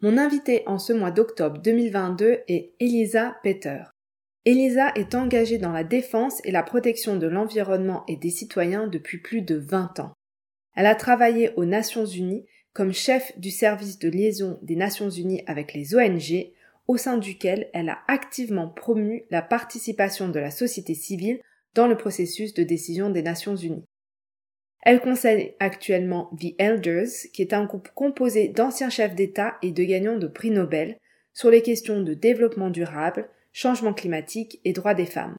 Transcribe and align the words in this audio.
Mon 0.00 0.16
invitée 0.16 0.62
en 0.66 0.78
ce 0.78 0.92
mois 0.92 1.10
d'octobre 1.10 1.60
2022 1.60 2.42
est 2.46 2.72
Elisa 2.78 3.36
Peter. 3.42 3.82
Elisa 4.44 4.92
est 4.94 5.16
engagée 5.16 5.58
dans 5.58 5.72
la 5.72 5.82
défense 5.82 6.40
et 6.44 6.52
la 6.52 6.62
protection 6.62 7.16
de 7.16 7.26
l'environnement 7.26 8.04
et 8.06 8.14
des 8.14 8.30
citoyens 8.30 8.86
depuis 8.86 9.18
plus 9.18 9.42
de 9.42 9.56
20 9.56 9.98
ans. 9.98 10.12
Elle 10.76 10.86
a 10.86 10.94
travaillé 10.94 11.50
aux 11.56 11.64
Nations 11.64 12.06
Unies 12.06 12.46
comme 12.74 12.92
chef 12.92 13.36
du 13.40 13.50
service 13.50 13.98
de 13.98 14.08
liaison 14.08 14.60
des 14.62 14.76
Nations 14.76 15.10
Unies 15.10 15.42
avec 15.48 15.74
les 15.74 15.96
ONG, 15.96 16.52
au 16.86 16.96
sein 16.96 17.18
duquel 17.18 17.68
elle 17.74 17.88
a 17.88 17.98
activement 18.06 18.68
promu 18.68 19.24
la 19.30 19.42
participation 19.42 20.28
de 20.28 20.38
la 20.38 20.52
société 20.52 20.94
civile 20.94 21.40
dans 21.74 21.88
le 21.88 21.96
processus 21.96 22.54
de 22.54 22.62
décision 22.62 23.10
des 23.10 23.22
Nations 23.22 23.56
Unies. 23.56 23.87
Elle 24.82 25.00
conseille 25.00 25.54
actuellement 25.58 26.30
The 26.40 26.54
Elders, 26.58 27.30
qui 27.32 27.42
est 27.42 27.52
un 27.52 27.64
groupe 27.64 27.88
composé 27.94 28.48
d'anciens 28.48 28.90
chefs 28.90 29.14
d'État 29.14 29.56
et 29.62 29.72
de 29.72 29.84
gagnants 29.84 30.18
de 30.18 30.28
prix 30.28 30.50
Nobel 30.50 30.98
sur 31.34 31.50
les 31.50 31.62
questions 31.62 32.02
de 32.02 32.14
développement 32.14 32.70
durable, 32.70 33.28
changement 33.52 33.92
climatique 33.92 34.60
et 34.64 34.72
droits 34.72 34.94
des 34.94 35.06
femmes. 35.06 35.36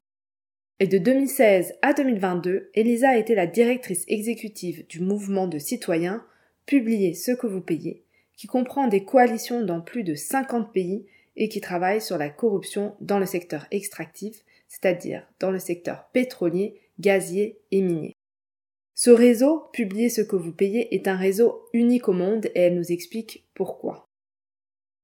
Et 0.78 0.86
de 0.86 0.98
2016 0.98 1.74
à 1.82 1.92
2022, 1.92 2.70
Elisa 2.74 3.10
a 3.10 3.16
été 3.16 3.34
la 3.34 3.46
directrice 3.46 4.04
exécutive 4.08 4.86
du 4.88 5.00
mouvement 5.00 5.46
de 5.46 5.58
citoyens 5.58 6.24
Publiez 6.64 7.14
ce 7.14 7.32
que 7.32 7.46
vous 7.46 7.60
payez, 7.60 8.04
qui 8.34 8.46
comprend 8.46 8.86
des 8.86 9.04
coalitions 9.04 9.62
dans 9.62 9.80
plus 9.80 10.04
de 10.04 10.14
50 10.14 10.72
pays 10.72 11.04
et 11.36 11.48
qui 11.48 11.60
travaille 11.60 12.00
sur 12.00 12.16
la 12.16 12.30
corruption 12.30 12.94
dans 13.00 13.18
le 13.18 13.26
secteur 13.26 13.66
extractif, 13.70 14.44
c'est-à-dire 14.68 15.26
dans 15.40 15.50
le 15.50 15.58
secteur 15.58 16.08
pétrolier, 16.12 16.80
gazier 16.98 17.58
et 17.70 17.82
minier. 17.82 18.14
Ce 18.94 19.10
réseau, 19.10 19.68
Publiez 19.72 20.08
ce 20.08 20.20
que 20.20 20.36
vous 20.36 20.52
payez, 20.52 20.94
est 20.94 21.08
un 21.08 21.16
réseau 21.16 21.68
unique 21.72 22.08
au 22.08 22.12
monde 22.12 22.46
et 22.54 22.60
elle 22.60 22.76
nous 22.76 22.92
explique 22.92 23.48
pourquoi. 23.54 24.06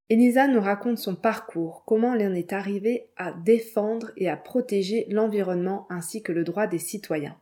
Elisa 0.09 0.47
nous 0.47 0.61
raconte 0.61 0.99
son 0.99 1.17
parcours, 1.17 1.83
comment 1.85 2.15
elle 2.15 2.29
en 2.29 2.35
est 2.35 2.53
arrivée 2.53 3.11
à 3.17 3.33
défendre 3.33 4.13
et 4.17 4.29
à 4.29 4.37
protéger 4.37 5.07
l'environnement 5.11 5.87
ainsi 5.91 6.23
que 6.23 6.31
le 6.31 6.45
droit 6.45 6.69
des 6.69 6.79
citoyens. 6.79 7.37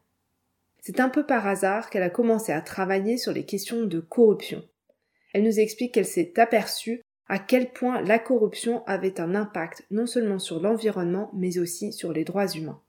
C'est 0.80 1.00
un 1.00 1.10
peu 1.10 1.26
par 1.26 1.46
hasard 1.46 1.90
qu'elle 1.90 2.02
a 2.02 2.10
commencé 2.10 2.52
à 2.52 2.62
travailler 2.62 3.18
sur 3.18 3.32
les 3.32 3.44
questions 3.44 3.84
de 3.84 4.00
corruption. 4.00 4.62
Elle 5.34 5.42
nous 5.42 5.60
explique 5.60 5.92
qu'elle 5.92 6.06
s'est 6.06 6.38
aperçue 6.38 7.02
à 7.26 7.38
quel 7.38 7.72
point 7.72 8.00
la 8.02 8.18
corruption 8.18 8.84
avait 8.86 9.20
un 9.20 9.34
impact 9.34 9.84
non 9.90 10.06
seulement 10.06 10.38
sur 10.38 10.60
l'environnement 10.60 11.30
mais 11.34 11.58
aussi 11.58 11.92
sur 11.92 12.12
les 12.12 12.24
droits 12.24 12.48
humains. 12.48 12.80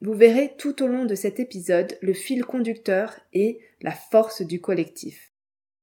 Vous 0.00 0.14
verrez 0.14 0.54
tout 0.56 0.82
au 0.82 0.86
long 0.86 1.04
de 1.04 1.16
cet 1.16 1.40
épisode 1.40 1.98
le 2.02 2.12
fil 2.12 2.44
conducteur 2.44 3.18
et 3.32 3.58
la 3.80 3.90
force 3.90 4.42
du 4.42 4.60
collectif. 4.60 5.32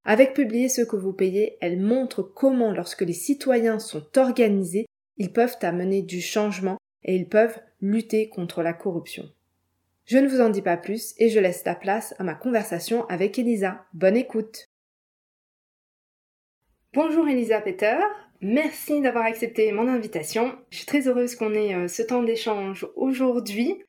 Avec 0.05 0.33
Publier 0.33 0.69
ce 0.69 0.83
que 0.83 0.95
vous 0.95 1.13
payez, 1.13 1.57
elle 1.61 1.81
montre 1.81 2.21
comment 2.21 2.71
lorsque 2.71 3.01
les 3.01 3.13
citoyens 3.13 3.79
sont 3.79 4.05
organisés, 4.17 4.85
ils 5.17 5.33
peuvent 5.33 5.57
amener 5.61 6.01
du 6.01 6.21
changement 6.21 6.77
et 7.03 7.15
ils 7.15 7.27
peuvent 7.27 7.59
lutter 7.81 8.29
contre 8.29 8.61
la 8.61 8.73
corruption. 8.73 9.29
Je 10.05 10.17
ne 10.17 10.27
vous 10.27 10.39
en 10.39 10.49
dis 10.49 10.61
pas 10.61 10.77
plus 10.77 11.15
et 11.17 11.29
je 11.29 11.39
laisse 11.39 11.65
la 11.65 11.75
place 11.75 12.13
à 12.19 12.23
ma 12.23 12.35
conversation 12.35 13.05
avec 13.07 13.37
Elisa. 13.39 13.85
Bonne 13.93 14.15
écoute. 14.15 14.69
Bonjour 16.93 17.27
Elisa 17.27 17.59
Peter, 17.59 17.97
merci 18.39 19.01
d'avoir 19.01 19.25
accepté 19.25 19.71
mon 19.73 19.89
invitation. 19.89 20.55
Je 20.69 20.77
suis 20.77 20.85
très 20.85 21.07
heureuse 21.07 21.35
qu'on 21.35 21.53
ait 21.53 21.75
euh, 21.75 21.87
ce 21.89 22.03
temps 22.03 22.23
d'échange 22.23 22.87
aujourd'hui. 22.95 23.83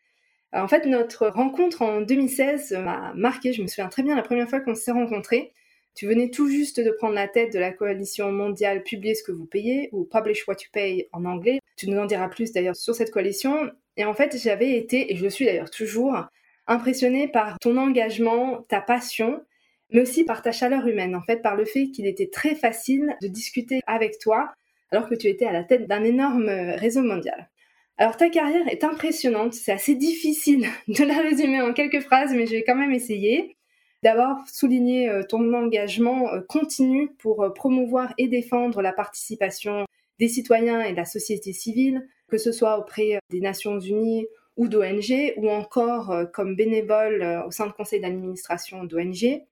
Euh, 0.55 0.61
en 0.61 0.69
fait, 0.69 0.87
notre 0.87 1.29
rencontre 1.29 1.83
en 1.83 2.01
2016 2.01 2.73
m'a 2.73 3.12
marqué. 3.15 3.53
Je 3.53 3.62
me 3.62 3.67
souviens 3.67 3.89
très 3.89 4.03
bien 4.03 4.17
la 4.17 4.23
première 4.23 4.49
fois 4.49 4.61
qu'on 4.61 4.75
s'est 4.75 4.93
rencontrés. 4.93 5.53
Tu 5.95 6.07
venais 6.07 6.31
tout 6.31 6.49
juste 6.49 6.79
de 6.79 6.91
prendre 6.91 7.15
la 7.15 7.27
tête 7.27 7.53
de 7.53 7.59
la 7.59 7.73
coalition 7.73 8.31
mondiale 8.31 8.83
Publiez 8.83 9.15
ce 9.15 9.23
que 9.23 9.33
vous 9.33 9.47
payez, 9.47 9.89
ou 9.93 10.05
Publish 10.05 10.47
what 10.47 10.57
you 10.62 10.69
pay 10.73 11.09
en 11.12 11.25
anglais. 11.25 11.59
Tu 11.77 11.89
nous 11.89 11.99
en 11.99 12.05
diras 12.07 12.29
plus 12.29 12.53
d'ailleurs 12.53 12.77
sur 12.77 12.95
cette 12.95 13.11
coalition. 13.11 13.71
Et 13.97 14.05
en 14.05 14.12
fait, 14.12 14.37
j'avais 14.37 14.77
été, 14.77 15.12
et 15.12 15.17
je 15.17 15.27
suis 15.27 15.47
d'ailleurs 15.47 15.71
toujours, 15.71 16.27
impressionnée 16.67 17.28
par 17.28 17.59
ton 17.61 17.77
engagement, 17.78 18.63
ta 18.69 18.81
passion, 18.81 19.41
mais 19.91 20.03
aussi 20.03 20.25
par 20.25 20.43
ta 20.43 20.53
chaleur 20.53 20.87
humaine, 20.87 21.15
en 21.15 21.23
fait, 21.23 21.41
par 21.41 21.57
le 21.57 21.65
fait 21.65 21.87
qu'il 21.91 22.07
était 22.07 22.28
très 22.28 22.55
facile 22.55 23.17
de 23.23 23.28
discuter 23.28 23.81
avec 23.87 24.19
toi 24.19 24.53
alors 24.91 25.09
que 25.09 25.15
tu 25.15 25.28
étais 25.28 25.47
à 25.47 25.53
la 25.53 25.65
tête 25.65 25.87
d'un 25.87 26.05
énorme 26.05 26.49
réseau 26.49 27.03
mondial. 27.03 27.49
Alors 27.99 28.19
ta 28.19 28.29
carrière 28.29 28.69
est 28.69 28.84
impressionnante, 28.84 29.55
c'est 29.55 29.73
assez 29.73 29.95
difficile 29.95 30.67
de 30.89 31.05
la 31.05 31.19
résumer 31.19 31.62
en 31.62 31.73
quelques 31.73 32.01
phrases, 32.03 32.33
mais 32.34 32.47
je 32.47 32.53
vais 32.53 32.65
quand 32.65 32.77
même 32.77 32.93
essayer. 32.93 33.57
D'abord, 34.03 34.37
souligner 34.47 35.09
euh, 35.09 35.23
ton 35.23 35.53
engagement 35.55 36.33
euh, 36.33 36.41
continu 36.47 37.09
pour 37.19 37.43
euh, 37.43 37.51
promouvoir 37.51 38.12
et 38.19 38.29
défendre 38.29 38.83
la 38.83 38.93
participation 38.93 39.87
des 40.21 40.29
citoyens 40.29 40.83
et 40.83 40.93
de 40.93 40.97
la 40.97 41.07
société 41.07 41.53
civile, 41.53 42.07
que 42.29 42.37
ce 42.37 42.53
soit 42.53 42.79
auprès 42.79 43.19
des 43.31 43.41
Nations 43.41 43.81
Unies 43.81 44.27
ou 44.57 44.69
d'ONG, 44.69 45.34
ou 45.37 45.51
encore 45.51 46.15
comme 46.33 46.57
bénévole 46.57 47.43
au 47.47 47.51
sein 47.51 47.67
du 47.67 47.75
conseil 47.75 48.01
d'administration 48.01 48.84
d'ONG. 48.84 49.43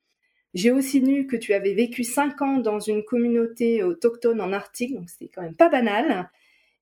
J'ai 0.54 0.70
aussi 0.70 1.00
lu 1.00 1.26
que 1.26 1.36
tu 1.36 1.52
avais 1.52 1.74
vécu 1.74 2.04
cinq 2.04 2.40
ans 2.40 2.56
dans 2.56 2.80
une 2.80 3.04
communauté 3.04 3.82
autochtone 3.82 4.40
en 4.40 4.54
Arctique, 4.54 4.94
donc 4.94 5.10
c'était 5.10 5.30
quand 5.34 5.42
même 5.42 5.54
pas 5.54 5.68
banal 5.68 6.30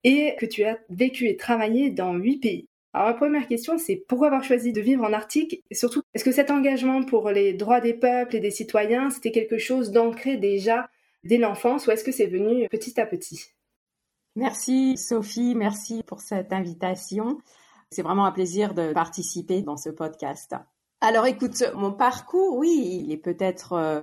et 0.04 0.36
que 0.38 0.46
tu 0.46 0.64
as 0.64 0.78
vécu 0.90 1.28
et 1.28 1.36
travaillé 1.36 1.90
dans 1.90 2.14
huit 2.14 2.38
pays. 2.38 2.68
Alors 2.94 3.08
la 3.08 3.14
première 3.14 3.48
question, 3.48 3.78
c'est 3.78 3.96
pourquoi 3.96 4.26
avoir 4.26 4.44
choisi 4.44 4.72
de 4.72 4.80
vivre 4.80 5.04
en 5.04 5.12
Arctique? 5.12 5.62
Et 5.70 5.74
surtout, 5.74 6.02
est-ce 6.12 6.24
que 6.24 6.32
cet 6.32 6.50
engagement 6.50 7.02
pour 7.02 7.30
les 7.30 7.54
droits 7.54 7.80
des 7.80 7.94
peuples 7.94 8.36
et 8.36 8.40
des 8.40 8.50
citoyens, 8.50 9.08
c'était 9.10 9.30
quelque 9.30 9.58
chose 9.58 9.92
d'ancré 9.92 10.36
déjà 10.36 10.90
dès 11.24 11.38
l'enfance 11.38 11.86
ou 11.86 11.90
est-ce 11.90 12.04
que 12.04 12.12
c'est 12.12 12.26
venu 12.26 12.68
petit 12.68 13.00
à 13.00 13.06
petit? 13.06 13.46
Merci 14.36 14.96
Sophie, 14.96 15.54
merci 15.54 16.02
pour 16.02 16.20
cette 16.20 16.52
invitation. 16.52 17.38
C'est 17.90 18.02
vraiment 18.02 18.26
un 18.26 18.32
plaisir 18.32 18.74
de 18.74 18.92
participer 18.92 19.62
dans 19.62 19.76
ce 19.76 19.90
podcast. 19.90 20.54
Alors 21.00 21.26
écoute, 21.26 21.64
mon 21.74 21.92
parcours, 21.92 22.56
oui, 22.56 23.04
il 23.04 23.12
est 23.12 23.18
peut-être 23.18 23.72
euh, 23.72 24.00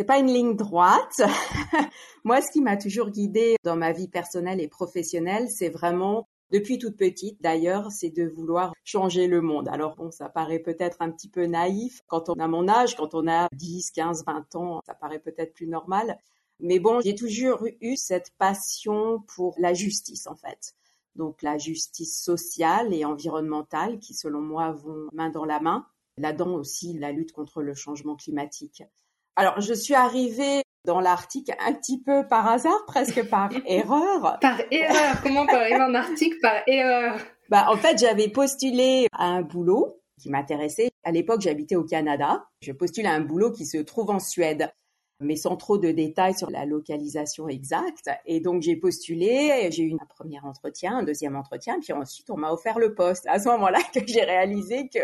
c'est 0.00 0.06
pas 0.06 0.18
une 0.18 0.32
ligne 0.32 0.56
droite. 0.56 1.20
Moi, 2.24 2.40
ce 2.40 2.50
qui 2.50 2.62
m'a 2.62 2.78
toujours 2.78 3.10
guidée 3.10 3.56
dans 3.64 3.76
ma 3.76 3.92
vie 3.92 4.08
personnelle 4.08 4.58
et 4.58 4.66
professionnelle, 4.66 5.50
c'est 5.50 5.68
vraiment 5.68 6.26
depuis 6.50 6.78
toute 6.78 6.96
petite, 6.96 7.42
d'ailleurs, 7.42 7.92
c'est 7.92 8.08
de 8.08 8.26
vouloir 8.26 8.72
changer 8.82 9.26
le 9.26 9.42
monde. 9.42 9.68
Alors 9.68 9.96
bon, 9.96 10.10
ça 10.10 10.30
paraît 10.30 10.60
peut-être 10.60 10.96
un 11.00 11.10
petit 11.10 11.28
peu 11.28 11.44
naïf 11.44 12.00
quand 12.06 12.30
on 12.30 12.40
a 12.40 12.48
mon 12.48 12.66
âge, 12.66 12.96
quand 12.96 13.14
on 13.14 13.28
a 13.28 13.46
10, 13.52 13.90
15, 13.90 14.24
20 14.24 14.56
ans, 14.56 14.80
ça 14.86 14.94
paraît 14.94 15.18
peut-être 15.18 15.52
plus 15.52 15.66
normal. 15.66 16.18
Mais 16.60 16.78
bon, 16.78 17.02
j'ai 17.02 17.14
toujours 17.14 17.66
eu 17.82 17.94
cette 17.98 18.30
passion 18.38 19.22
pour 19.34 19.54
la 19.58 19.74
justice, 19.74 20.26
en 20.26 20.34
fait. 20.34 20.72
Donc 21.14 21.42
la 21.42 21.58
justice 21.58 22.22
sociale 22.24 22.94
et 22.94 23.04
environnementale 23.04 23.98
qui, 23.98 24.14
selon 24.14 24.40
moi, 24.40 24.72
vont 24.72 25.08
main 25.12 25.28
dans 25.28 25.44
la 25.44 25.60
main. 25.60 25.84
Là-dedans 26.16 26.54
aussi, 26.54 26.98
la 26.98 27.12
lutte 27.12 27.32
contre 27.32 27.60
le 27.60 27.74
changement 27.74 28.16
climatique. 28.16 28.82
Alors, 29.40 29.58
je 29.58 29.72
suis 29.72 29.94
arrivée 29.94 30.60
dans 30.84 31.00
l'Arctique 31.00 31.50
un 31.66 31.72
petit 31.72 31.98
peu 31.98 32.26
par 32.28 32.46
hasard, 32.46 32.84
presque 32.86 33.26
par 33.30 33.48
erreur. 33.66 34.38
Par 34.38 34.60
erreur 34.70 35.22
Comment 35.22 35.46
on 35.48 35.54
arriver 35.54 35.80
en 35.80 35.94
Arctique 35.94 36.34
par 36.42 36.56
erreur? 36.66 37.16
Bah, 37.48 37.64
En 37.70 37.76
fait, 37.78 37.98
j'avais 37.98 38.28
postulé 38.28 39.06
à 39.12 39.24
un 39.24 39.40
boulot 39.40 39.98
qui 40.20 40.28
m'intéressait. 40.28 40.90
À 41.04 41.10
l'époque, 41.10 41.40
j'habitais 41.40 41.74
au 41.74 41.84
Canada. 41.84 42.44
Je 42.60 42.72
postule 42.72 43.06
à 43.06 43.14
un 43.14 43.20
boulot 43.20 43.50
qui 43.50 43.64
se 43.64 43.78
trouve 43.78 44.10
en 44.10 44.18
Suède 44.18 44.70
mais 45.20 45.36
sans 45.36 45.56
trop 45.56 45.78
de 45.78 45.90
détails 45.90 46.34
sur 46.34 46.50
la 46.50 46.64
localisation 46.64 47.48
exacte. 47.48 48.10
Et 48.26 48.40
donc 48.40 48.62
j'ai 48.62 48.76
postulé, 48.76 49.68
j'ai 49.70 49.84
eu 49.84 49.94
un 49.94 50.06
premier 50.06 50.40
entretien, 50.40 50.98
un 50.98 51.02
deuxième 51.02 51.36
entretien, 51.36 51.78
puis 51.80 51.92
ensuite 51.92 52.30
on 52.30 52.36
m'a 52.36 52.50
offert 52.52 52.78
le 52.78 52.94
poste. 52.94 53.26
À 53.26 53.38
ce 53.38 53.48
moment-là 53.50 53.80
que 53.94 54.00
j'ai 54.06 54.22
réalisé 54.22 54.88
que 54.88 55.00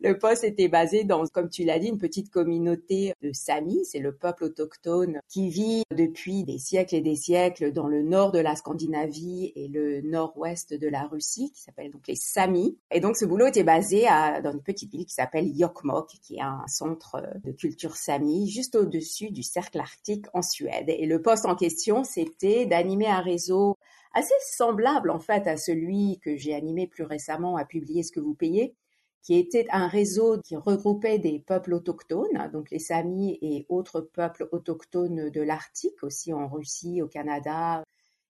le 0.00 0.18
poste 0.18 0.44
était 0.44 0.68
basé 0.68 1.04
dans, 1.04 1.26
comme 1.26 1.48
tu 1.48 1.64
l'as 1.64 1.78
dit, 1.78 1.88
une 1.88 1.98
petite 1.98 2.30
communauté 2.30 3.14
de 3.22 3.32
Sami, 3.32 3.84
c'est 3.84 3.98
le 3.98 4.14
peuple 4.14 4.44
autochtone 4.44 5.20
qui 5.28 5.48
vit 5.48 5.82
depuis 5.94 6.44
des 6.44 6.58
siècles 6.58 6.96
et 6.96 7.00
des 7.00 7.16
siècles 7.16 7.72
dans 7.72 7.86
le 7.86 8.02
nord 8.02 8.32
de 8.32 8.38
la 8.38 8.56
Scandinavie 8.56 9.52
et 9.56 9.68
le 9.68 10.02
nord-ouest 10.02 10.74
de 10.74 10.88
la 10.88 11.04
Russie, 11.04 11.50
qui 11.54 11.62
s'appelle 11.62 11.90
donc 11.90 12.06
les 12.08 12.16
Sami. 12.16 12.76
Et 12.90 13.00
donc 13.00 13.16
ce 13.16 13.24
boulot 13.24 13.46
était 13.46 13.64
basé 13.64 14.02
dans 14.42 14.52
une 14.52 14.62
petite 14.62 14.90
ville 14.90 15.06
qui 15.06 15.14
s'appelle 15.14 15.46
Yokmok, 15.56 16.10
qui 16.22 16.36
est 16.36 16.42
un 16.42 16.64
centre 16.66 17.22
de 17.42 17.52
culture 17.52 17.96
Sami, 17.96 18.50
juste 18.50 18.76
au-dessus 18.76 19.30
du 19.30 19.42
cercle 19.46 19.80
arctique 19.80 20.26
en 20.34 20.42
Suède. 20.42 20.88
Et 20.88 21.06
le 21.06 21.22
poste 21.22 21.46
en 21.46 21.56
question, 21.56 22.04
c'était 22.04 22.66
d'animer 22.66 23.06
un 23.06 23.20
réseau 23.20 23.76
assez 24.12 24.34
semblable 24.40 25.10
en 25.10 25.18
fait 25.18 25.46
à 25.46 25.56
celui 25.56 26.18
que 26.20 26.36
j'ai 26.36 26.54
animé 26.54 26.86
plus 26.86 27.04
récemment 27.04 27.56
à 27.56 27.64
publier 27.64 28.02
ce 28.02 28.12
que 28.12 28.20
vous 28.20 28.34
payez, 28.34 28.74
qui 29.22 29.36
était 29.36 29.66
un 29.70 29.88
réseau 29.88 30.40
qui 30.40 30.56
regroupait 30.56 31.18
des 31.18 31.40
peuples 31.40 31.74
autochtones, 31.74 32.50
donc 32.52 32.70
les 32.70 32.78
Samis 32.78 33.38
et 33.42 33.66
autres 33.68 34.00
peuples 34.00 34.48
autochtones 34.52 35.30
de 35.30 35.40
l'Arctique, 35.40 36.02
aussi 36.02 36.32
en 36.32 36.48
Russie, 36.48 37.02
au 37.02 37.08
Canada 37.08 37.82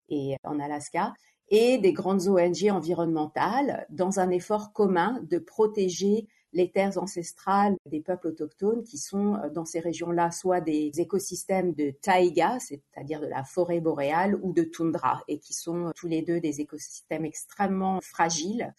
et 0.08 0.36
en 0.42 0.58
Alaska, 0.58 1.12
et 1.48 1.78
des 1.78 1.92
grandes 1.92 2.26
ONG 2.26 2.70
environnementales 2.70 3.86
dans 3.90 4.20
un 4.20 4.30
effort 4.30 4.72
commun 4.72 5.20
de 5.30 5.38
protéger 5.38 6.26
les 6.56 6.70
terres 6.70 6.96
ancestrales 6.96 7.76
des 7.84 8.00
peuples 8.00 8.28
autochtones 8.28 8.82
qui 8.82 8.96
sont 8.96 9.34
euh, 9.34 9.50
dans 9.50 9.66
ces 9.66 9.78
régions-là 9.78 10.30
soit 10.30 10.62
des 10.62 10.90
écosystèmes 10.96 11.74
de 11.74 11.90
taïga, 11.90 12.58
c'est-à-dire 12.60 13.20
de 13.20 13.26
la 13.26 13.44
forêt 13.44 13.80
boréale, 13.80 14.40
ou 14.42 14.54
de 14.54 14.62
toundra, 14.62 15.22
et 15.28 15.38
qui 15.38 15.52
sont 15.52 15.88
euh, 15.88 15.90
tous 15.94 16.08
les 16.08 16.22
deux 16.22 16.40
des 16.40 16.62
écosystèmes 16.62 17.26
extrêmement 17.26 18.00
fragiles 18.00 18.74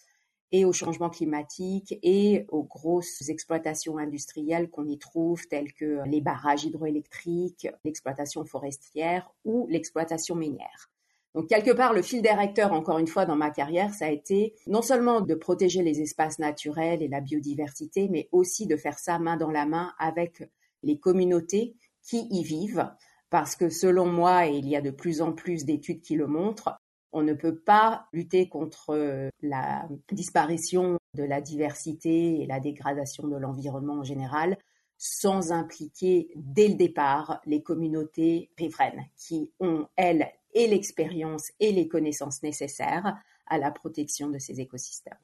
et 0.51 0.65
au 0.65 0.74
changement 0.74 1.12
climatique 1.12 2.00
et 2.01 2.45
aux 2.50 2.63
grosses 2.63 3.29
exploitations 3.29 4.00
industrielles 4.00 4.69
qu'on 4.71 4.88
y 4.88 4.97
trouve, 4.97 5.47
telles 5.47 5.73
que 5.73 6.01
les 6.07 6.21
barrages 6.21 6.63
hydroélectriques, 6.63 7.68
l'exploitation 7.83 8.44
forestière 8.45 9.30
ou 9.45 9.68
l'exploitation 9.69 10.35
minière. 10.35 10.89
Donc 11.35 11.47
quelque 11.47 11.71
part, 11.71 11.94
le 11.94 12.01
fil 12.01 12.21
directeur, 12.21 12.74
encore 12.74 12.97
une 12.97 13.07
fois, 13.07 13.25
dans 13.25 13.35
ma 13.35 13.51
carrière, 13.51 13.94
ça 13.94 14.06
a 14.06 14.09
été 14.09 14.56
non 14.65 14.81
seulement 14.81 15.21
de 15.21 15.35
protéger 15.35 15.83
les 15.83 16.01
espaces 16.01 16.39
naturels 16.39 17.01
et 17.01 17.07
la 17.07 17.21
biodiversité, 17.21 18.07
mais 18.09 18.27
aussi 18.31 18.65
de 18.65 18.75
faire 18.75 18.97
ça 18.97 19.19
main 19.19 19.38
dans 19.38 19.51
la 19.51 19.65
main 19.65 19.94
avec 20.00 20.50
les 20.83 20.97
communautés 20.97 21.75
qui 22.03 22.27
y 22.31 22.44
vivent. 22.44 22.89
Parce 23.29 23.56
que 23.56 23.69
selon 23.69 24.06
moi, 24.06 24.47
et 24.47 24.56
il 24.56 24.68
y 24.68 24.75
a 24.75 24.81
de 24.81 24.89
plus 24.89 25.21
en 25.21 25.33
plus 25.33 25.65
d'études 25.65 26.01
qui 26.01 26.15
le 26.15 26.27
montrent, 26.27 26.79
on 27.12 27.21
ne 27.21 27.33
peut 27.33 27.57
pas 27.57 28.06
lutter 28.13 28.47
contre 28.47 29.30
la 29.41 29.88
disparition 30.12 30.97
de 31.13 31.23
la 31.23 31.41
diversité 31.41 32.41
et 32.41 32.45
la 32.45 32.59
dégradation 32.59 33.27
de 33.27 33.38
l'environnement 33.38 34.00
en 34.00 34.03
général 34.03 34.57
sans 34.97 35.51
impliquer 35.51 36.30
dès 36.35 36.68
le 36.68 36.75
départ 36.75 37.39
les 37.45 37.62
communautés 37.62 38.50
riveraines 38.57 39.06
qui 39.15 39.51
ont, 39.59 39.88
elles, 39.95 40.27
et 40.57 40.68
l'expérience 40.68 41.51
et 41.59 41.71
les 41.71 41.88
connaissances 41.88 42.42
nécessaires 42.42 43.15
à 43.45 43.57
la 43.59 43.69
protection 43.69 44.30
de 44.30 44.39
ces 44.39 44.59
écosystèmes. 44.59 45.18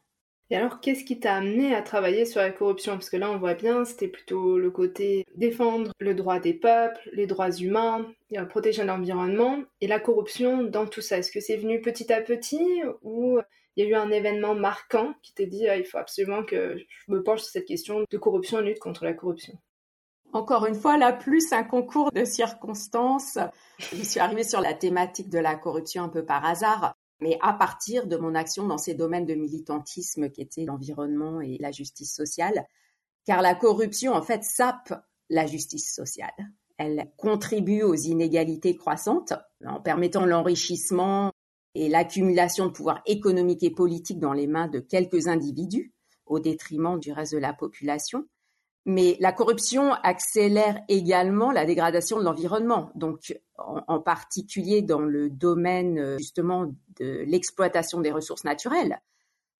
Et 0.49 0.55
alors, 0.55 0.81
qu'est-ce 0.81 1.03
qui 1.03 1.19
t'a 1.19 1.35
amené 1.35 1.73
à 1.73 1.81
travailler 1.81 2.25
sur 2.25 2.39
la 2.39 2.51
corruption? 2.51 2.93
Parce 2.93 3.09
que 3.09 3.17
là, 3.17 3.31
on 3.31 3.39
voit 3.39 3.55
bien, 3.55 3.85
c'était 3.85 4.07
plutôt 4.07 4.59
le 4.59 4.69
côté 4.69 5.25
défendre 5.35 5.91
le 5.99 6.13
droit 6.13 6.39
des 6.39 6.53
peuples, 6.53 7.09
les 7.13 7.25
droits 7.25 7.49
humains, 7.49 8.05
protéger 8.49 8.83
l'environnement, 8.83 9.63
et 9.81 9.87
la 9.87 9.99
corruption 9.99 10.63
dans 10.63 10.85
tout 10.85 11.01
ça. 11.01 11.17
Est-ce 11.17 11.31
que 11.31 11.39
c'est 11.39 11.57
venu 11.57 11.81
petit 11.81 12.13
à 12.13 12.21
petit 12.21 12.83
ou 13.01 13.39
il 13.75 13.83
y 13.83 13.87
a 13.87 13.89
eu 13.89 13.95
un 13.95 14.11
événement 14.11 14.53
marquant 14.53 15.15
qui 15.23 15.33
t'a 15.33 15.45
dit 15.45 15.67
ah, 15.67 15.77
il 15.77 15.85
faut 15.85 15.97
absolument 15.97 16.43
que 16.43 16.77
je 16.77 17.11
me 17.11 17.23
penche 17.23 17.41
sur 17.41 17.49
cette 17.49 17.65
question 17.65 18.05
de 18.07 18.17
corruption 18.19 18.59
et 18.59 18.63
lutte 18.63 18.79
contre 18.79 19.05
la 19.05 19.13
corruption? 19.13 19.57
Encore 20.33 20.65
une 20.65 20.75
fois, 20.75 20.97
là, 20.97 21.13
plus 21.13 21.53
un 21.53 21.63
concours 21.63 22.11
de 22.11 22.25
circonstances. 22.25 23.37
Je 23.79 24.03
suis 24.03 24.19
arrivée 24.19 24.43
sur 24.43 24.61
la 24.61 24.73
thématique 24.73 25.29
de 25.29 25.39
la 25.39 25.55
corruption 25.55 26.03
un 26.03 26.09
peu 26.09 26.25
par 26.25 26.43
hasard, 26.43 26.95
mais 27.21 27.37
à 27.41 27.53
partir 27.53 28.07
de 28.07 28.17
mon 28.17 28.35
action 28.35 28.67
dans 28.67 28.77
ces 28.77 28.95
domaines 28.95 29.25
de 29.25 29.35
militantisme 29.35 30.29
qui 30.29 30.41
étaient 30.41 30.65
l'environnement 30.65 31.41
et 31.41 31.57
la 31.59 31.71
justice 31.71 32.13
sociale. 32.13 32.65
Car 33.25 33.41
la 33.41 33.55
corruption, 33.55 34.13
en 34.13 34.21
fait, 34.21 34.43
sape 34.43 34.93
la 35.29 35.45
justice 35.45 35.93
sociale. 35.93 36.33
Elle 36.77 37.11
contribue 37.17 37.83
aux 37.83 37.95
inégalités 37.95 38.75
croissantes 38.75 39.33
en 39.65 39.79
permettant 39.79 40.25
l'enrichissement 40.25 41.31
et 41.75 41.87
l'accumulation 41.89 42.65
de 42.65 42.71
pouvoir 42.71 43.01
économique 43.05 43.63
et 43.63 43.71
politique 43.71 44.19
dans 44.19 44.33
les 44.33 44.47
mains 44.47 44.67
de 44.67 44.79
quelques 44.79 45.27
individus 45.27 45.93
au 46.25 46.39
détriment 46.39 46.99
du 46.99 47.11
reste 47.11 47.33
de 47.33 47.39
la 47.39 47.53
population. 47.53 48.27
Mais 48.85 49.15
la 49.21 49.31
corruption 49.31 49.93
accélère 50.03 50.81
également 50.89 51.51
la 51.51 51.65
dégradation 51.65 52.17
de 52.17 52.23
l'environnement, 52.23 52.91
donc 52.95 53.39
en, 53.57 53.99
particulier 54.01 54.81
dans 54.81 54.99
le 54.99 55.29
domaine 55.29 55.97
euh, 55.99 56.17
justement 56.17 56.65
de 56.99 57.23
l'exploitation 57.25 58.01
des 58.01 58.11
ressources 58.11 58.43
naturelles, 58.43 58.99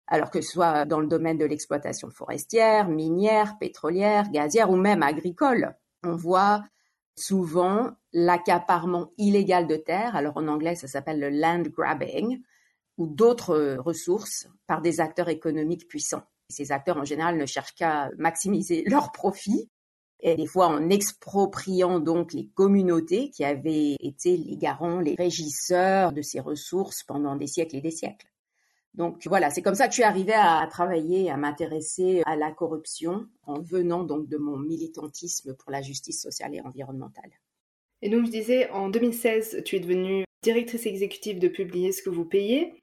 alors 0.08 0.30
que 0.30 0.42
ce 0.42 0.52
soit 0.52 0.84
dans 0.84 1.00
le 1.00 1.08
domaine 1.08 1.38
de 1.38 1.46
l'exploitation 1.46 2.10
forestière, 2.10 2.90
minière, 2.90 3.58
pétrolière, 3.60 4.30
gazière 4.30 4.70
ou 4.70 4.76
même 4.76 5.04
agricole. 5.04 5.74
On 6.04 6.18
voit 6.18 6.66
souvent 7.16 7.92
l'accaparement 8.12 9.12
illégal 9.18 9.68
de 9.68 9.78
terres, 9.78 10.18
alors 10.18 10.36
en 10.36 10.50
anglais 10.50 10.76
ça 10.76 10.88
s'appelle 10.88 11.22
le 11.22 11.30
land 11.30 11.62
grabbing, 11.62 12.42
ou 12.98 13.08
d'autres 13.08 13.78
ressources 13.80 14.50
par 14.68 14.82
des 14.82 15.00
acteurs 15.00 15.30
économiques 15.30 15.88
puissants. 15.88 16.24
Ces 16.50 16.72
acteurs, 16.72 16.98
en 16.98 17.06
général, 17.06 17.38
ne 17.38 17.46
cherchent 17.46 17.76
qu'à 17.76 18.10
maximiser 18.18 18.84
leurs 18.88 19.12
profits 19.12 19.70
et 20.24 20.36
des 20.36 20.48
fois 20.48 20.68
en 20.68 20.90
expropriant 20.90 22.00
donc 22.00 22.34
les 22.34 22.48
communautés 22.56 23.30
qui 23.30 23.44
avaient 23.44 23.98
été 24.00 24.38
les 24.38 24.56
garants, 24.56 25.02
les 25.02 25.16
régisseurs 25.16 26.14
de 26.14 26.22
ces 26.22 26.40
ressources 26.40 27.04
pendant 27.04 27.36
des 27.36 27.48
siècles 27.48 27.76
et 27.76 27.82
des 27.82 27.92
siècles. 27.92 28.28
Donc 28.94 29.26
voilà, 29.26 29.50
c'est 29.50 29.62
comme 29.62 29.76
ça 29.76 29.88
que 29.88 29.92
je 29.92 29.96
suis 29.96 30.04
arrivée 30.04 30.36
à 30.36 30.66
travailler, 30.70 31.30
à 31.30 31.36
m'intéresser 31.36 32.22
à 32.26 32.36
la 32.36 32.52
corruption 32.52 33.28
en 33.44 33.60
venant 33.60 34.04
donc 34.04 34.30
de 34.30 34.38
mon 34.38 34.58
militantisme 34.58 35.56
pour 35.56 35.72
la 35.72 35.82
justice 35.82 36.22
sociale 36.22 36.56
et 36.56 36.62
environnementale. 36.62 37.32
Et 38.02 38.10
donc 38.10 38.26
je 38.26 38.32
disais, 38.32 38.70
en 38.70 38.90
2016, 38.90 39.64
tu 39.66 39.78
es 39.78 39.80
devenue 39.80 40.26
directrice 40.44 40.86
exécutive 40.86 41.40
de 41.40 41.48
Publier 41.48 41.92
ce 41.92 42.04
que 42.04 42.10
vous 42.10 42.26
payez. 42.26 42.83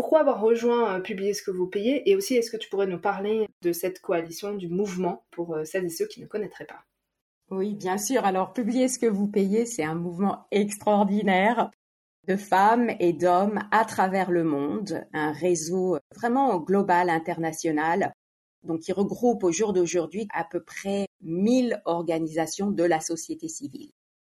Pourquoi 0.00 0.20
avoir 0.20 0.40
rejoint 0.40 0.96
euh, 0.96 1.00
Publier 1.00 1.34
ce 1.34 1.42
que 1.42 1.50
vous 1.50 1.66
payez 1.66 2.08
Et 2.08 2.16
aussi, 2.16 2.34
est-ce 2.34 2.50
que 2.50 2.56
tu 2.56 2.70
pourrais 2.70 2.86
nous 2.86 2.98
parler 2.98 3.46
de 3.60 3.70
cette 3.70 4.00
coalition, 4.00 4.54
du 4.54 4.66
mouvement, 4.66 5.26
pour 5.30 5.54
euh, 5.54 5.66
celles 5.66 5.84
et 5.84 5.90
ceux 5.90 6.06
qui 6.06 6.22
ne 6.22 6.26
connaîtraient 6.26 6.64
pas? 6.64 6.86
Oui, 7.50 7.74
bien 7.74 7.98
sûr. 7.98 8.24
Alors, 8.24 8.54
Publier 8.54 8.88
ce 8.88 8.98
que 8.98 9.04
vous 9.04 9.26
payez, 9.26 9.66
c'est 9.66 9.84
un 9.84 9.94
mouvement 9.94 10.46
extraordinaire 10.52 11.70
de 12.26 12.36
femmes 12.36 12.90
et 12.98 13.12
d'hommes 13.12 13.60
à 13.72 13.84
travers 13.84 14.30
le 14.30 14.42
monde, 14.42 15.04
un 15.12 15.32
réseau 15.32 15.98
vraiment 16.16 16.58
global, 16.60 17.10
international, 17.10 18.14
donc 18.62 18.80
qui 18.80 18.92
regroupe 18.92 19.44
au 19.44 19.52
jour 19.52 19.74
d'aujourd'hui 19.74 20.28
à 20.32 20.44
peu 20.44 20.62
près 20.62 21.08
1000 21.20 21.82
organisations 21.84 22.70
de 22.70 22.84
la 22.84 23.00
société 23.00 23.48
civile 23.48 23.90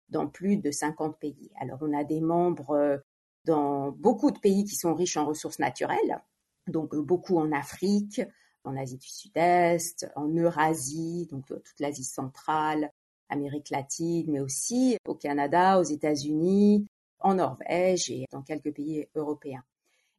dans 0.09 0.27
plus 0.27 0.57
de 0.57 0.69
50 0.69 1.17
pays. 1.17 1.49
Alors 1.59 1.79
on 1.81 1.91
a 1.97 2.03
des 2.03 2.21
membres 2.21 2.69
euh, 2.69 2.97
dans 3.45 3.91
beaucoup 3.91 4.31
de 4.31 4.39
pays 4.39 4.65
qui 4.65 4.75
sont 4.75 4.93
riches 4.93 5.17
en 5.17 5.25
ressources 5.25 5.59
naturelles, 5.59 6.21
donc 6.67 6.93
euh, 6.93 7.01
beaucoup 7.01 7.37
en 7.37 7.51
Afrique, 7.51 8.21
en 8.63 8.75
Asie 8.75 8.97
du 8.97 9.07
Sud-Est, 9.07 10.07
en 10.15 10.27
Eurasie, 10.27 11.27
donc 11.29 11.51
euh, 11.51 11.61
toute 11.63 11.79
l'Asie 11.79 12.03
centrale, 12.03 12.91
Amérique 13.29 13.69
latine, 13.69 14.31
mais 14.31 14.39
aussi 14.39 14.97
au 15.07 15.15
Canada, 15.15 15.79
aux 15.79 15.83
États-Unis, 15.83 16.85
en 17.19 17.35
Norvège 17.35 18.09
et 18.11 18.25
dans 18.31 18.41
quelques 18.41 18.73
pays 18.73 19.07
européens. 19.15 19.63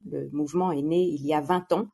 Le 0.05 0.29
mouvement 0.31 0.73
est 0.73 0.83
né 0.83 1.03
il 1.03 1.25
y 1.25 1.35
a 1.35 1.41
20 1.41 1.73
ans 1.73 1.87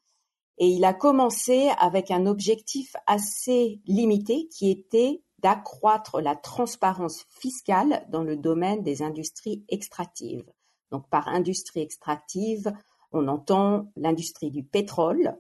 et 0.59 0.67
il 0.67 0.85
a 0.85 0.95
commencé 0.95 1.71
avec 1.79 2.11
un 2.11 2.27
objectif 2.27 2.95
assez 3.07 3.81
limité 3.87 4.49
qui 4.49 4.71
était 4.71 5.23
d'accroître 5.39 6.21
la 6.21 6.37
transparence 6.37 7.25
fiscale 7.29 8.07
dans 8.11 8.23
le 8.23 8.37
domaine 8.37 8.83
des 8.83 9.03
industries 9.03 9.65
extractives. 9.69 10.45
Donc 10.93 11.09
par 11.09 11.27
industrie 11.27 11.81
extractive, 11.81 12.73
on 13.11 13.27
entend 13.27 13.91
l'industrie 13.97 14.51
du 14.51 14.63
pétrole, 14.63 15.37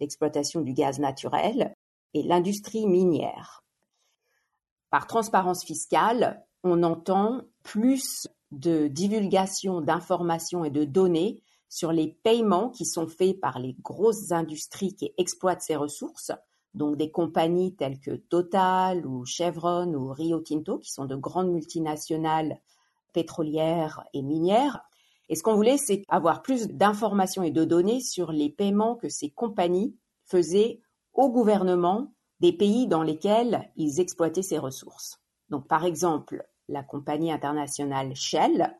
l'exploitation 0.00 0.60
du 0.60 0.74
gaz 0.74 0.98
naturel 0.98 1.74
et 2.12 2.22
l'industrie 2.22 2.86
minière. 2.86 3.64
Par 4.90 5.06
transparence 5.06 5.64
fiscale, 5.64 6.44
on 6.64 6.82
entend 6.82 7.42
plus 7.62 8.28
de 8.50 8.88
divulgation 8.88 9.80
d'informations 9.80 10.64
et 10.64 10.70
de 10.70 10.84
données 10.84 11.42
sur 11.68 11.92
les 11.92 12.08
paiements 12.22 12.70
qui 12.70 12.84
sont 12.84 13.06
faits 13.06 13.40
par 13.40 13.58
les 13.58 13.74
grosses 13.82 14.32
industries 14.32 14.94
qui 14.94 15.12
exploitent 15.18 15.62
ces 15.62 15.76
ressources, 15.76 16.32
donc 16.74 16.96
des 16.96 17.10
compagnies 17.10 17.74
telles 17.74 18.00
que 18.00 18.16
Total 18.16 19.06
ou 19.06 19.24
Chevron 19.24 19.92
ou 19.94 20.12
Rio 20.12 20.40
Tinto, 20.40 20.78
qui 20.78 20.90
sont 20.90 21.06
de 21.06 21.16
grandes 21.16 21.50
multinationales 21.50 22.60
pétrolières 23.12 24.04
et 24.12 24.22
minières, 24.22 24.82
et 25.28 25.34
ce 25.34 25.42
qu'on 25.42 25.56
voulait, 25.56 25.78
c'est 25.78 26.02
avoir 26.08 26.42
plus 26.42 26.68
d'informations 26.68 27.42
et 27.42 27.50
de 27.50 27.64
données 27.64 28.00
sur 28.00 28.30
les 28.32 28.50
paiements 28.50 28.94
que 28.96 29.08
ces 29.08 29.30
compagnies 29.30 29.96
faisaient 30.24 30.80
au 31.14 31.30
gouvernement 31.30 32.12
des 32.40 32.52
pays 32.52 32.86
dans 32.86 33.02
lesquels 33.02 33.70
ils 33.76 34.00
exploitaient 34.00 34.42
ces 34.42 34.58
ressources. 34.58 35.20
Donc, 35.48 35.66
par 35.66 35.84
exemple, 35.84 36.46
la 36.68 36.82
compagnie 36.82 37.32
internationale 37.32 38.14
Shell 38.14 38.76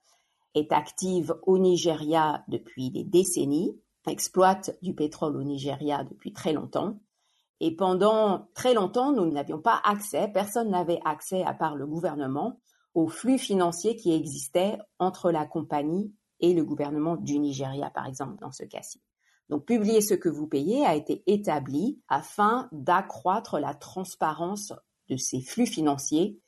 est 0.55 0.73
active 0.73 1.35
au 1.43 1.59
Nigeria 1.59 2.45
depuis 2.49 2.91
des 2.91 3.05
décennies, 3.05 3.79
exploite 4.07 4.77
du 4.83 4.95
pétrole 4.95 5.37
au 5.37 5.43
Nigeria 5.43 6.05
depuis 6.05 6.33
très 6.33 6.53
longtemps. 6.53 7.01
Et 7.61 7.75
pendant 7.75 8.49
très 8.55 8.75
longtemps, 8.75 9.13
nous 9.13 9.27
n'avions 9.27 9.61
pas 9.61 9.81
accès, 9.85 10.29
personne 10.29 10.71
n'avait 10.71 11.01
accès, 11.05 11.43
à 11.43 11.55
part 11.55 11.75
le 11.75 11.87
gouvernement, 11.87 12.61
aux 12.95 13.09
flux 13.09 13.39
financiers 13.39 13.97
qui 13.97 14.13
existaient 14.13 14.79
entre 14.99 15.31
la 15.31 15.47
compagnie 15.47 16.13
et 16.41 16.55
le 16.55 16.65
gouvernement 16.65 17.17
du 17.17 17.39
Nigeria, 17.39 17.91
par 17.91 18.07
exemple, 18.07 18.37
dans 18.41 18.53
ce 18.53 18.65
cas-ci. 18.65 19.01
Donc, 19.49 19.65
publier 19.65 20.01
ce 20.01 20.15
que 20.15 20.29
vous 20.29 20.47
payez 20.47 20.85
a 20.85 20.95
été 20.95 21.23
établi 21.27 22.01
afin 22.09 22.69
d'accroître 22.73 23.59
la 23.59 23.75
transparence 23.75 24.73
de 25.09 25.17
ces 25.17 25.41
flux 25.41 25.67
financiers, 25.67 26.41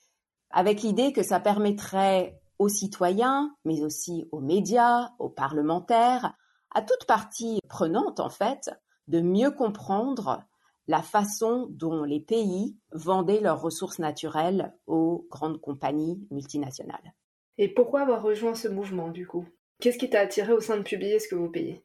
avec 0.51 0.83
l'idée 0.83 1.13
que 1.13 1.23
ça 1.23 1.39
permettrait 1.39 2.41
aux 2.59 2.69
citoyens, 2.69 3.55
mais 3.65 3.83
aussi 3.85 4.29
aux 4.33 4.41
médias, 4.41 5.11
aux 5.19 5.29
parlementaires, 5.29 6.35
à 6.75 6.83
toute 6.83 7.07
partie 7.07 7.61
prenante, 7.69 8.19
en 8.21 8.31
fait, 8.31 8.71
de 9.07 9.21
mieux 9.21 9.51
comprendre 9.51 10.43
la 10.89 11.03
façon 11.03 11.69
dont 11.71 12.03
les 12.03 12.21
pays 12.21 12.77
vendaient 12.93 13.41
leurs 13.41 13.61
ressources 13.61 13.99
naturelles 13.99 14.75
aux 14.87 15.27
grandes 15.31 15.61
compagnies 15.61 16.27
multinationales. 16.31 17.15
Et 17.59 17.69
pourquoi 17.69 18.03
avoir 18.03 18.23
rejoint 18.23 18.55
ce 18.55 18.69
mouvement, 18.69 19.09
du 19.11 19.27
coup? 19.27 19.47
Qu'est-ce 19.81 19.99
qui 19.99 20.11
t'a 20.11 20.21
attiré 20.21 20.53
au 20.53 20.61
sein 20.61 20.77
de 20.77 20.83
publier 20.83 21.21
ce 21.21 21.29
que 21.29 21.37
vous 21.37 21.51
payez? 21.51 21.85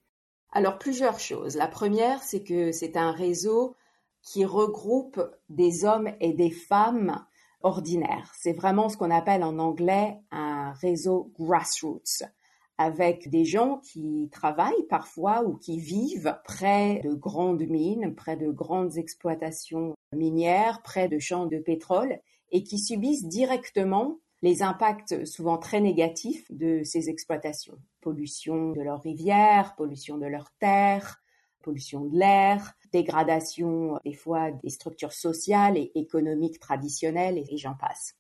Alors, 0.52 0.80
plusieurs 0.80 1.20
choses. 1.20 1.56
La 1.56 1.68
première, 1.68 2.24
c'est 2.24 2.44
que 2.44 2.72
c'est 2.72 2.98
un 2.98 3.12
réseau 3.12 3.76
qui 4.24 4.46
regroupe 4.46 5.22
des 5.50 5.86
hommes 5.86 6.12
et 6.20 6.34
des 6.34 6.52
femmes 6.52 7.24
ordinaires. 7.62 8.32
C'est 8.38 8.54
vraiment 8.54 8.90
ce 8.90 8.98
qu'on 8.98 9.12
appelle 9.12 9.44
en 9.44 9.60
anglais 9.60 10.18
un 10.32 10.74
réseau 10.74 11.32
grassroots 11.40 12.24
avec 12.78 13.30
des 13.30 13.46
gens 13.46 13.78
qui 13.78 14.30
travaillent 14.32 14.88
parfois 14.90 15.44
ou 15.44 15.58
qui 15.58 15.80
vivent 15.80 16.38
près 16.44 17.02
de 17.04 17.14
grandes 17.14 17.68
mines, 17.68 18.16
près 18.16 18.36
de 18.36 18.50
grandes 18.50 18.98
exploitations 18.98 19.94
minières, 20.12 20.82
près 20.82 21.08
de 21.08 21.20
champs 21.20 21.46
de 21.46 21.60
pétrole 21.60 22.20
et 22.52 22.64
qui 22.64 22.80
subissent 22.80 23.28
directement 23.28 24.20
les 24.44 24.62
impacts 24.62 25.26
souvent 25.26 25.58
très 25.58 25.80
négatifs 25.80 26.46
de 26.52 26.82
ces 26.84 27.10
exploitations. 27.10 27.80
Pollution 28.02 28.74
de 28.74 28.82
leurs 28.82 29.02
rivières, 29.02 29.74
pollution 29.78 30.18
de 30.18 30.26
leurs 30.28 30.52
terres, 30.60 31.24
pollution 31.64 32.02
de 32.02 32.20
l'air, 32.20 32.74
dégradation 32.92 34.00
des 34.04 34.14
fois 34.14 34.52
des 34.52 34.70
structures 34.70 35.14
sociales 35.14 35.78
et 35.78 35.94
économiques 35.96 36.60
traditionnelles 36.60 37.38
et 37.38 37.58
j'en 37.58 37.74
passe. 37.74 38.16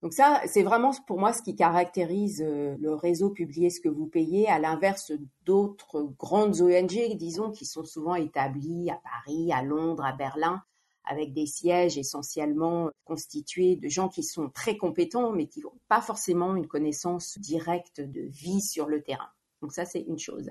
Donc 0.00 0.12
ça, 0.12 0.40
c'est 0.46 0.62
vraiment 0.62 0.92
pour 1.08 1.18
moi 1.18 1.32
ce 1.32 1.42
qui 1.42 1.56
caractérise 1.56 2.44
euh, 2.46 2.76
le 2.78 2.94
réseau 2.94 3.30
Publier 3.30 3.70
ce 3.70 3.80
que 3.80 3.88
vous 3.88 4.06
payez, 4.06 4.46
à 4.48 4.60
l'inverse 4.60 5.12
d'autres 5.44 6.02
grandes 6.18 6.60
ONG, 6.60 7.16
disons, 7.16 7.50
qui 7.50 7.64
sont 7.64 7.84
souvent 7.84 8.14
établies 8.14 8.90
à 8.90 9.00
Paris, 9.02 9.50
à 9.50 9.62
Londres, 9.62 10.04
à 10.04 10.12
Berlin, 10.12 10.62
avec 11.04 11.32
des 11.32 11.46
sièges 11.46 11.98
essentiellement 11.98 12.90
constitués 13.04 13.76
de 13.76 13.88
gens 13.88 14.08
qui 14.08 14.22
sont 14.22 14.48
très 14.48 14.76
compétents, 14.76 15.32
mais 15.32 15.46
qui 15.46 15.60
n'ont 15.60 15.78
pas 15.88 16.00
forcément 16.00 16.56
une 16.56 16.66
connaissance 16.66 17.38
directe 17.38 18.00
de 18.00 18.22
vie 18.22 18.60
sur 18.60 18.86
le 18.86 19.02
terrain. 19.02 19.28
Donc 19.62 19.72
ça, 19.72 19.84
c'est 19.84 20.00
une 20.00 20.18
chose. 20.18 20.50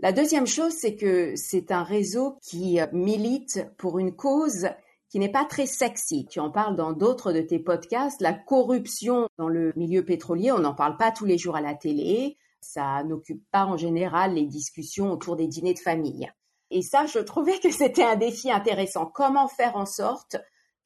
La 0.00 0.12
deuxième 0.12 0.46
chose, 0.46 0.72
c'est 0.72 0.94
que 0.94 1.34
c'est 1.34 1.72
un 1.72 1.82
réseau 1.82 2.38
qui 2.42 2.78
milite 2.92 3.66
pour 3.78 3.98
une 3.98 4.14
cause 4.14 4.68
qui 5.08 5.18
n'est 5.18 5.30
pas 5.30 5.44
très 5.44 5.66
sexy. 5.66 6.26
Tu 6.26 6.38
en 6.38 6.50
parles 6.50 6.76
dans 6.76 6.92
d'autres 6.92 7.32
de 7.32 7.40
tes 7.40 7.58
podcasts. 7.58 8.20
La 8.20 8.32
corruption 8.32 9.28
dans 9.38 9.48
le 9.48 9.72
milieu 9.74 10.04
pétrolier, 10.04 10.52
on 10.52 10.58
n'en 10.58 10.74
parle 10.74 10.96
pas 10.96 11.10
tous 11.10 11.24
les 11.24 11.38
jours 11.38 11.56
à 11.56 11.60
la 11.60 11.74
télé. 11.74 12.36
Ça 12.60 13.02
n'occupe 13.04 13.42
pas 13.50 13.64
en 13.64 13.76
général 13.76 14.34
les 14.34 14.46
discussions 14.46 15.10
autour 15.12 15.36
des 15.36 15.46
dîners 15.46 15.74
de 15.74 15.78
famille. 15.78 16.30
Et 16.70 16.82
ça, 16.82 17.06
je 17.06 17.18
trouvais 17.18 17.58
que 17.58 17.70
c'était 17.70 18.04
un 18.04 18.16
défi 18.16 18.50
intéressant. 18.50 19.06
Comment 19.06 19.48
faire 19.48 19.76
en 19.76 19.86
sorte 19.86 20.36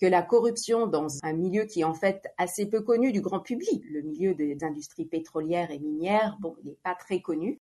que 0.00 0.06
la 0.06 0.22
corruption 0.22 0.86
dans 0.86 1.08
un 1.22 1.32
milieu 1.32 1.64
qui 1.64 1.80
est 1.80 1.84
en 1.84 1.94
fait 1.94 2.26
assez 2.38 2.66
peu 2.66 2.82
connu 2.82 3.12
du 3.12 3.20
grand 3.20 3.40
public, 3.40 3.84
le 3.90 4.02
milieu 4.02 4.34
des 4.34 4.62
industries 4.62 5.06
pétrolières 5.06 5.70
et 5.70 5.78
minières, 5.78 6.36
bon, 6.40 6.56
il 6.62 6.70
n'est 6.70 6.78
pas 6.82 6.94
très 6.94 7.20
connu, 7.20 7.60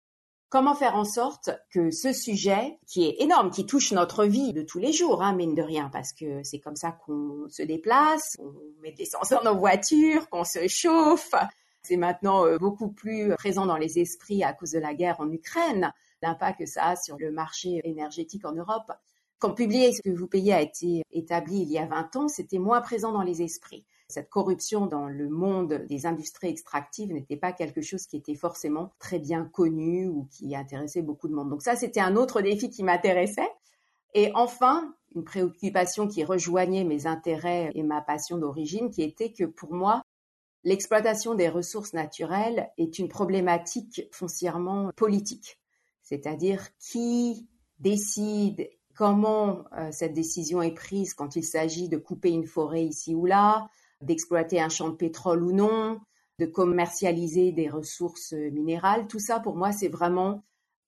Comment 0.51 0.75
faire 0.75 0.97
en 0.97 1.05
sorte 1.05 1.51
que 1.71 1.91
ce 1.91 2.15
sujet, 2.15 2.79
qui 2.87 3.05
est 3.07 3.21
énorme, 3.21 3.51
qui 3.51 3.67
touche 3.67 3.93
notre 3.93 4.25
vie 4.25 4.55
de 4.55 4.63
tous 4.63 4.79
les 4.79 4.95
jours, 4.95 5.23
hein, 5.23 5.35
mine 5.35 5.55
de 5.55 5.61
rien, 5.61 5.91
parce 5.93 6.15
que 6.15 6.43
c'est 6.43 6.59
comme 6.59 6.75
ça 6.75 6.93
qu'on 7.05 7.47
se 7.51 7.63
déplace, 7.63 8.35
on 8.39 8.55
met 8.81 8.93
de 8.93 8.97
l'essence 8.97 9.29
dans 9.29 9.45
nos 9.45 9.59
voitures, 9.59 10.31
qu'on 10.31 10.45
se 10.45 10.67
chauffe, 10.67 11.35
c'est 11.83 11.99
maintenant 11.99 12.47
euh, 12.47 12.57
beaucoup 12.57 12.89
plus 12.89 13.35
présent 13.35 13.67
dans 13.67 13.77
les 13.77 13.99
esprits 13.99 14.43
à 14.43 14.55
cause 14.55 14.71
de 14.71 14.79
la 14.79 14.95
guerre 14.95 15.21
en 15.21 15.31
Ukraine, 15.31 15.93
l'impact 16.23 16.61
que 16.61 16.67
ça 16.67 16.87
a 16.87 16.97
sur 16.97 17.17
le 17.19 17.31
marché 17.31 17.81
énergétique 17.85 18.45
en 18.45 18.53
Europe. 18.53 18.93
Quand 19.39 19.53
publier 19.53 19.93
ce 19.93 20.03
que 20.03 20.11
vous 20.11 20.27
payez 20.27 20.53
a 20.53 20.61
été 20.61 21.03
établi 21.13 21.63
il 21.63 21.71
y 21.71 21.79
a 21.79 21.87
20 21.87 22.17
ans, 22.17 22.29
c'était 22.29 22.59
moins 22.59 22.81
présent 22.81 23.13
dans 23.13 23.23
les 23.23 23.43
esprits 23.43 23.87
cette 24.11 24.31
corruption 24.31 24.87
dans 24.87 25.07
le 25.07 25.29
monde 25.29 25.85
des 25.87 26.07
industries 26.07 26.49
extractives 26.49 27.13
n'était 27.13 27.37
pas 27.37 27.53
quelque 27.53 27.83
chose 27.83 28.07
qui 28.07 28.17
était 28.17 28.35
forcément 28.35 28.95
très 28.99 29.19
bien 29.19 29.45
connu 29.45 30.09
ou 30.09 30.27
qui 30.31 30.57
intéressait 30.57 31.03
beaucoup 31.03 31.29
de 31.29 31.35
monde. 31.35 31.51
Donc 31.51 31.63
ça, 31.63 31.77
c'était 31.77 32.01
un 32.01 32.17
autre 32.17 32.41
défi 32.41 32.71
qui 32.71 32.83
m'intéressait. 32.83 33.51
Et 34.15 34.31
enfin, 34.35 34.95
une 35.15 35.25
préoccupation 35.25 36.09
qui 36.09 36.25
rejoignait 36.25 36.85
mes 36.85 37.07
intérêts 37.07 37.71
et 37.75 37.83
ma 37.83 38.01
passion 38.01 38.39
d'origine, 38.39 38.91
qui 38.91 39.03
était 39.03 39.33
que 39.33 39.45
pour 39.45 39.75
moi, 39.75 40.01
l'exploitation 40.65 41.35
des 41.35 41.51
ressources 41.51 41.93
naturelles 41.93 42.71
est 42.79 42.99
une 42.99 43.09
problématique 43.09 44.09
foncièrement 44.11 44.91
politique. 44.97 45.59
C'est-à-dire 46.09 46.67
qui 46.79 47.47
décide 47.79 48.71
comment 48.95 49.65
euh, 49.77 49.91
cette 49.93 50.15
décision 50.15 50.63
est 50.63 50.75
prise 50.75 51.13
quand 51.13 51.37
il 51.37 51.45
s'agit 51.45 51.89
de 51.89 51.99
couper 51.99 52.31
une 52.31 52.47
forêt 52.47 52.85
ici 52.85 53.15
ou 53.15 53.27
là, 53.27 53.69
d'exploiter 54.01 54.59
un 54.61 54.71
champ 54.71 54.89
de 54.89 54.97
pétrole 54.97 55.45
ou 55.45 55.53
non, 55.53 56.01
de 56.39 56.47
commercialiser 56.47 57.53
des 57.53 57.69
ressources 57.69 58.33
minérales. 58.33 59.07
Tout 59.07 59.19
ça, 59.19 59.39
pour 59.39 59.55
moi, 59.57 59.73
c'est 59.73 59.89
vraiment 59.89 60.45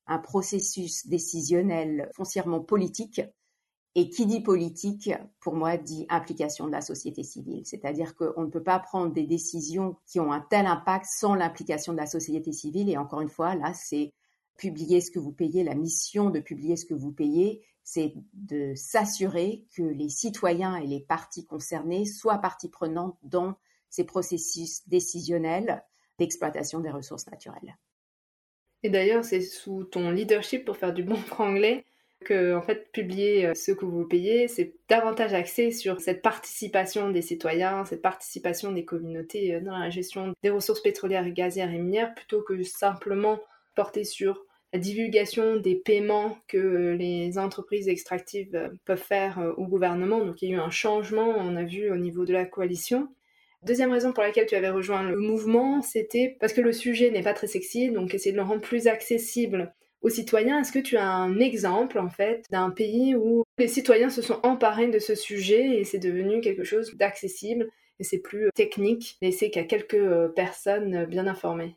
un 0.07 0.19
processus 0.19 1.07
décisionnel 1.07 2.11
foncièrement 2.15 2.61
politique. 2.61 3.21
Et 3.97 4.09
qui 4.09 4.25
dit 4.25 4.41
politique, 4.41 5.11
pour 5.41 5.57
moi, 5.57 5.77
dit 5.77 6.07
implication 6.09 6.67
de 6.67 6.71
la 6.71 6.81
société 6.81 7.25
civile. 7.25 7.62
C'est-à-dire 7.67 8.15
qu'on 8.15 8.43
ne 8.43 8.50
peut 8.50 8.62
pas 8.62 8.79
prendre 8.79 9.12
des 9.12 9.27
décisions 9.27 9.97
qui 10.07 10.21
ont 10.21 10.33
un 10.33 10.41
tel 10.41 10.67
impact 10.67 11.07
sans 11.07 11.35
l'implication 11.35 11.93
de 11.93 11.99
la 11.99 12.07
société 12.07 12.53
civile. 12.53 12.89
Et 12.89 12.97
encore 12.97 13.21
une 13.21 13.29
fois, 13.29 13.57
là, 13.57 13.73
c'est 13.75 14.12
publier 14.61 15.00
ce 15.00 15.11
que 15.11 15.19
vous 15.19 15.33
payez, 15.33 15.64
la 15.64 15.75
mission 15.75 16.29
de 16.29 16.38
publier 16.38 16.76
ce 16.76 16.85
que 16.85 16.93
vous 16.93 17.12
payez, 17.12 17.62
c'est 17.83 18.12
de 18.35 18.75
s'assurer 18.76 19.64
que 19.75 19.83
les 19.83 20.11
citoyens 20.11 20.76
et 20.76 20.87
les 20.87 21.00
parties 21.00 21.47
concernées 21.47 22.05
soient 22.05 22.38
partie 22.38 22.69
prenante 22.69 23.17
dans 23.23 23.57
ces 23.88 24.05
processus 24.05 24.87
décisionnels 24.87 25.83
d'exploitation 26.19 26.81
des 26.81 26.90
ressources 26.90 27.26
naturelles. 27.29 27.79
Et 28.83 28.90
d'ailleurs, 28.90 29.25
c'est 29.25 29.40
sous 29.40 29.85
ton 29.85 30.11
leadership, 30.11 30.67
pour 30.67 30.76
faire 30.76 30.93
du 30.93 31.02
bon 31.02 31.17
franglais, 31.17 31.87
que 32.26 32.55
en 32.55 32.61
fait 32.61 32.93
publier 32.93 33.47
euh, 33.47 33.55
ce 33.55 33.73
que 33.73 33.87
vous 33.87 34.07
payez, 34.07 34.47
c'est 34.47 34.75
davantage 34.90 35.33
axé 35.33 35.71
sur 35.71 36.02
cette 36.02 36.21
participation 36.21 37.11
des 37.11 37.23
citoyens, 37.23 37.87
cette 37.87 38.02
participation 38.02 38.73
des 38.73 38.85
communautés 38.85 39.55
euh, 39.55 39.61
dans 39.62 39.79
la 39.79 39.88
gestion 39.88 40.35
des 40.43 40.50
ressources 40.50 40.83
pétrolières, 40.83 41.31
gazières 41.31 41.73
et 41.73 41.79
minières, 41.79 42.14
plutôt 42.14 42.43
que 42.43 42.62
simplement 42.62 43.40
porter 43.75 44.05
sur 44.05 44.45
la 44.73 44.79
divulgation 44.79 45.57
des 45.57 45.75
paiements 45.75 46.39
que 46.47 46.95
les 46.99 47.39
entreprises 47.39 47.89
extractives 47.89 48.55
euh, 48.55 48.69
peuvent 48.85 49.03
faire 49.03 49.39
euh, 49.39 49.53
au 49.57 49.67
gouvernement. 49.67 50.25
Donc 50.25 50.43
il 50.43 50.50
y 50.50 50.53
a 50.53 50.57
eu 50.57 50.61
un 50.61 50.71
changement, 50.71 51.35
on 51.37 51.57
a 51.57 51.65
vu 51.65 51.91
au 51.91 51.97
niveau 51.97 52.25
de 52.25 52.33
la 52.33 52.45
coalition. 52.45 53.09
Deuxième 53.62 53.93
raison 53.93 54.12
pour 54.12 54.23
laquelle 54.23 54.47
tu 54.47 54.55
avais 54.55 54.71
rejoint 54.71 55.03
le 55.03 55.17
mouvement, 55.17 55.83
c'était 55.83 56.37
parce 56.41 56.55
que 56.55 56.62
le 56.62 56.73
sujet 56.73 57.11
n'est 57.11 57.23
pas 57.23 57.35
très 57.35 57.47
sexy, 57.47 57.91
donc 57.91 58.15
essayer 58.15 58.33
de 58.33 58.39
le 58.39 58.43
rendre 58.43 58.62
plus 58.62 58.87
accessible 58.87 59.75
aux 60.00 60.09
citoyens. 60.09 60.61
Est-ce 60.61 60.73
que 60.73 60.79
tu 60.79 60.97
as 60.97 61.07
un 61.07 61.39
exemple 61.39 61.99
en 61.99 62.09
fait 62.09 62.47
d'un 62.50 62.71
pays 62.71 63.15
où 63.15 63.45
les 63.59 63.69
citoyens 63.69 64.09
se 64.09 64.23
sont 64.23 64.41
emparés 64.45 64.89
de 64.89 64.99
ce 64.99 65.15
sujet 65.15 65.79
et 65.79 65.85
c'est 65.85 65.99
devenu 65.99 66.41
quelque 66.41 66.65
chose 66.65 66.95
d'accessible 66.97 67.69
et 67.99 68.05
c'est 68.05 68.21
plus 68.21 68.49
technique, 68.55 69.19
et 69.21 69.31
c'est 69.31 69.50
qu'à 69.50 69.65
quelques 69.65 69.93
euh, 69.93 70.29
personnes 70.29 71.05
bien 71.05 71.27
informées? 71.27 71.77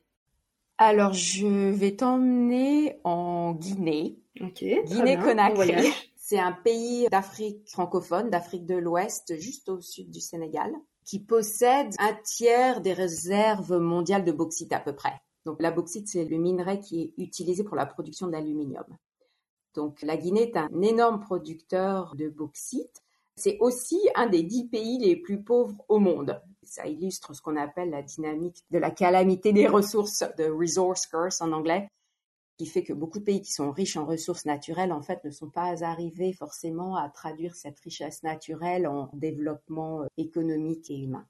Alors, 0.78 1.14
je 1.14 1.70
vais 1.70 1.96
t'emmener 1.96 3.00
en 3.04 3.54
Guinée. 3.54 4.18
Guinée-Conakry. 4.36 5.94
C'est 6.16 6.40
un 6.40 6.52
pays 6.52 7.08
d'Afrique 7.12 7.70
francophone, 7.70 8.30
d'Afrique 8.30 8.66
de 8.66 8.76
l'Ouest, 8.76 9.40
juste 9.40 9.70
au 9.70 9.82
sud 9.82 10.10
du 10.10 10.20
Sénégal, 10.20 10.72
qui 11.06 11.20
possède 11.20 11.94
un 12.00 12.14
tiers 12.24 12.82
des 12.82 12.94
réserves 12.94 13.78
mondiales 13.78 14.26
de 14.26 14.32
bauxite 14.32 14.74
à 14.74 14.80
peu 14.80 14.96
près. 14.96 15.22
Donc 15.46 15.62
la 15.62 15.70
bauxite, 15.70 16.08
c'est 16.08 16.26
le 16.26 16.38
minerai 16.38 16.80
qui 16.80 17.02
est 17.02 17.14
utilisé 17.22 17.64
pour 17.64 17.76
la 17.76 17.86
production 17.86 18.28
d'aluminium. 18.28 18.86
Donc 19.76 20.02
la 20.02 20.18
Guinée 20.18 20.50
est 20.50 20.58
un 20.58 20.82
énorme 20.82 21.20
producteur 21.20 22.16
de 22.16 22.30
bauxite. 22.30 23.04
C'est 23.36 23.58
aussi 23.60 24.00
un 24.16 24.28
des 24.28 24.44
dix 24.44 24.68
pays 24.68 24.98
les 25.00 25.18
plus 25.18 25.44
pauvres 25.44 25.84
au 25.90 26.00
monde. 26.00 26.42
Ça 26.66 26.88
illustre 26.88 27.34
ce 27.34 27.42
qu'on 27.42 27.58
appelle 27.58 27.90
la 27.90 28.02
dynamique 28.02 28.64
de 28.72 28.78
la 28.78 28.92
calamité 28.92 29.54
des 29.54 29.68
ressources, 29.68 30.24
de 30.38 30.50
resource 30.50 31.08
curse 31.08 31.42
en 31.42 31.52
anglais, 31.52 31.88
qui 32.58 32.66
fait 32.66 32.84
que 32.84 32.94
beaucoup 32.94 33.20
de 33.20 33.24
pays 33.24 33.42
qui 33.42 33.52
sont 33.52 33.72
riches 33.72 33.98
en 33.98 34.06
ressources 34.06 34.46
naturelles, 34.46 34.92
en 34.92 35.02
fait, 35.02 35.24
ne 35.24 35.32
sont 35.32 35.50
pas 35.50 35.84
arrivés 35.84 36.34
forcément 36.34 36.96
à 36.96 37.10
traduire 37.10 37.56
cette 37.56 37.80
richesse 37.80 38.24
naturelle 38.24 38.88
en 38.88 39.10
développement 39.14 40.04
euh, 40.04 40.08
économique 40.18 40.90
et 40.90 40.98
humain. 40.98 41.26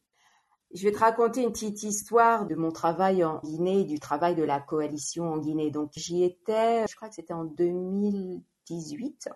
Je 0.74 0.84
vais 0.84 0.92
te 0.92 1.00
raconter 1.00 1.44
une 1.44 1.52
petite 1.52 1.84
histoire 1.84 2.48
de 2.48 2.56
mon 2.56 2.72
travail 2.72 3.24
en 3.24 3.40
Guinée, 3.44 3.84
du 3.84 4.00
travail 4.00 4.36
de 4.36 4.44
la 4.44 4.60
coalition 4.60 5.32
en 5.32 5.38
Guinée. 5.38 5.70
Donc 5.70 5.92
j'y 5.96 6.24
étais, 6.24 6.88
je 6.88 6.96
crois 6.96 7.10
que 7.10 7.16
c'était 7.16 7.34
en 7.34 7.46
2018. 7.46 9.30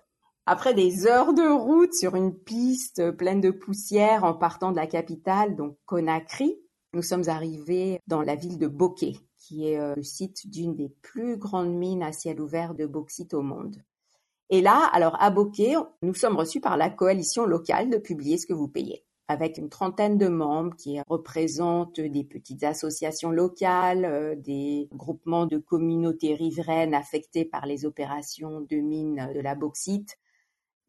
Après 0.49 0.73
des 0.73 1.07
heures 1.07 1.33
de 1.33 1.45
route 1.45 1.93
sur 1.93 2.15
une 2.15 2.33
piste 2.33 3.11
pleine 3.11 3.41
de 3.41 3.51
poussière 3.51 4.23
en 4.23 4.33
partant 4.33 4.71
de 4.71 4.77
la 4.77 4.87
capitale, 4.87 5.57
donc 5.57 5.75
Conakry, 5.85 6.55
nous 6.93 7.01
sommes 7.01 7.27
arrivés 7.27 7.99
dans 8.07 8.21
la 8.21 8.35
ville 8.35 8.57
de 8.57 8.67
Bokeh, 8.67 9.19
qui 9.37 9.67
est 9.67 9.77
euh, 9.77 9.93
le 9.97 10.03
site 10.03 10.49
d'une 10.49 10.73
des 10.73 10.87
plus 11.01 11.35
grandes 11.35 11.75
mines 11.75 12.01
à 12.01 12.13
ciel 12.13 12.39
ouvert 12.39 12.75
de 12.75 12.85
bauxite 12.85 13.33
au 13.33 13.41
monde. 13.41 13.75
Et 14.49 14.61
là, 14.61 14.89
alors 14.93 15.21
à 15.21 15.31
Bokeh, 15.31 15.75
nous 16.01 16.13
sommes 16.13 16.37
reçus 16.37 16.61
par 16.61 16.77
la 16.77 16.89
coalition 16.89 17.45
locale 17.45 17.89
de 17.89 17.97
publier 17.97 18.37
ce 18.37 18.47
que 18.47 18.53
vous 18.53 18.69
payez 18.69 19.03
avec 19.27 19.57
une 19.57 19.67
trentaine 19.67 20.17
de 20.17 20.29
membres 20.29 20.77
qui 20.77 21.01
représentent 21.09 21.99
des 21.99 22.23
petites 22.23 22.63
associations 22.63 23.31
locales, 23.31 24.05
euh, 24.05 24.35
des 24.37 24.87
groupements 24.93 25.45
de 25.45 25.57
communautés 25.57 26.35
riveraines 26.35 26.93
affectées 26.93 27.43
par 27.43 27.65
les 27.65 27.85
opérations 27.85 28.61
de 28.61 28.77
mine 28.77 29.29
de 29.35 29.41
la 29.41 29.53
bauxite, 29.53 30.17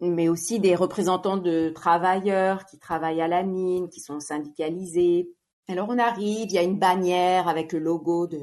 mais 0.00 0.28
aussi 0.28 0.60
des 0.60 0.74
représentants 0.74 1.36
de 1.36 1.70
travailleurs 1.70 2.64
qui 2.66 2.78
travaillent 2.78 3.20
à 3.20 3.28
la 3.28 3.42
mine, 3.42 3.88
qui 3.88 4.00
sont 4.00 4.20
syndicalisés. 4.20 5.30
Alors 5.68 5.88
on 5.90 5.98
arrive, 5.98 6.46
il 6.50 6.52
y 6.52 6.58
a 6.58 6.62
une 6.62 6.78
bannière 6.78 7.48
avec 7.48 7.72
le 7.72 7.78
logo 7.78 8.26
de 8.26 8.38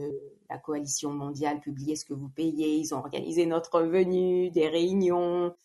la 0.50 0.58
coalition 0.58 1.12
mondiale 1.12 1.60
Publiez 1.60 1.96
ce 1.96 2.06
que 2.06 2.14
vous 2.14 2.30
payez. 2.30 2.76
Ils 2.76 2.94
ont 2.94 3.00
organisé 3.00 3.46
notre 3.46 3.82
venue, 3.82 4.52
des 4.52 4.68
réunions, 4.68 5.56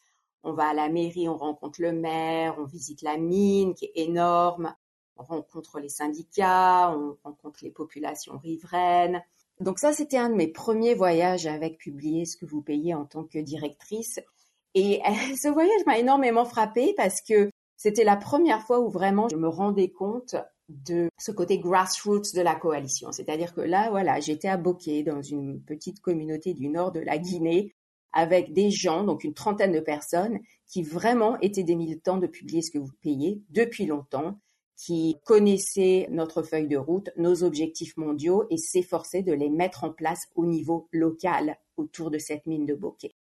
on 0.43 0.53
va 0.53 0.69
à 0.69 0.75
la 0.75 0.89
mairie, 0.89 1.29
on 1.29 1.37
rencontre 1.37 1.83
le 1.83 1.93
maire, 1.93 2.57
on 2.59 2.65
visite 2.65 3.03
la 3.03 3.19
mine 3.19 3.75
qui 3.75 3.87
est 3.87 3.93
énorme, 3.97 4.75
on 5.17 5.23
rencontre 5.23 5.81
les 5.81 5.89
syndicats, 5.89 6.97
on 6.97 7.17
rencontre 7.23 7.61
les 7.63 7.71
populations 7.71 8.39
riveraines. 8.39 9.23
Donc 9.61 9.79
ça, 9.79 9.93
c'était 9.93 10.17
un 10.17 10.31
de 10.31 10.35
mes 10.35 10.49
premiers 10.49 10.95
voyages 10.95 11.47
avec 11.47 11.77
Publier 11.77 12.25
ce 12.25 12.39
que 12.39 12.47
vous 12.47 12.63
payez 12.63 12.95
en 12.95 13.05
tant 13.05 13.25
que 13.25 13.39
directrice. 13.39 14.21
Et 14.75 15.01
ce 15.41 15.49
voyage 15.49 15.85
m'a 15.87 15.99
énormément 15.99 16.45
frappée 16.45 16.95
parce 16.97 17.21
que 17.23 17.51
c'était 17.77 18.05
la 18.05 18.17
première 18.17 18.63
fois 18.67 18.81
où 18.81 18.91
vraiment 18.91 19.29
je 19.31 19.37
me 19.37 19.49
rendais 19.49 19.91
compte 19.91 20.37
de 20.69 21.09
ce 21.19 21.33
côté 21.33 21.59
grassroots 21.59 22.35
de 22.35 22.43
la 22.43 22.55
coalition. 22.55 23.11
C'est-à-dire 23.11 23.55
que 23.55 23.61
là, 23.61 23.91
voilà, 23.91 24.21
j'étais 24.21 24.49
à 24.49 24.57
Bokeh, 24.57 25.03
dans 25.03 25.23
une 25.23 25.61
petite 25.63 26.01
communauté 26.01 26.55
du 26.55 26.69
nord 26.69 26.93
de 26.93 27.01
la 27.01 27.19
Guinée, 27.19 27.75
avec 28.13 28.53
des 28.53 28.71
gens, 28.71 29.05
donc 29.05 29.25
une 29.25 29.35
trentaine 29.35 29.73
de 29.73 29.81
personnes, 29.81 30.39
qui 30.67 30.83
vraiment 30.83 31.39
étaient 31.41 31.65
des 31.65 31.75
militants 31.75 32.19
de 32.19 32.27
publier 32.27 32.63
ce 32.63 32.71
que 32.71 32.79
vous 32.79 32.93
payez 33.03 33.43
depuis 33.51 33.87
longtemps, 33.87 34.39
qui 34.77 35.17
connaissaient 35.25 36.07
notre 36.11 36.43
feuille 36.43 36.69
de 36.69 36.77
route, 36.77 37.11
nos 37.17 37.43
objectifs 37.45 37.97
mondiaux 37.97 38.45
et 38.51 38.57
s'efforçaient 38.57 39.23
de 39.23 39.33
les 39.33 39.51
mettre 39.51 39.85
en 39.85 39.91
place 39.91 40.23
au 40.37 40.47
niveau 40.47 40.89
local 40.93 41.59
autour 41.77 42.11
de 42.11 42.19
cette 42.19 42.47
mine 42.47 42.67
de 42.67 42.75
bokeh. 42.75 43.15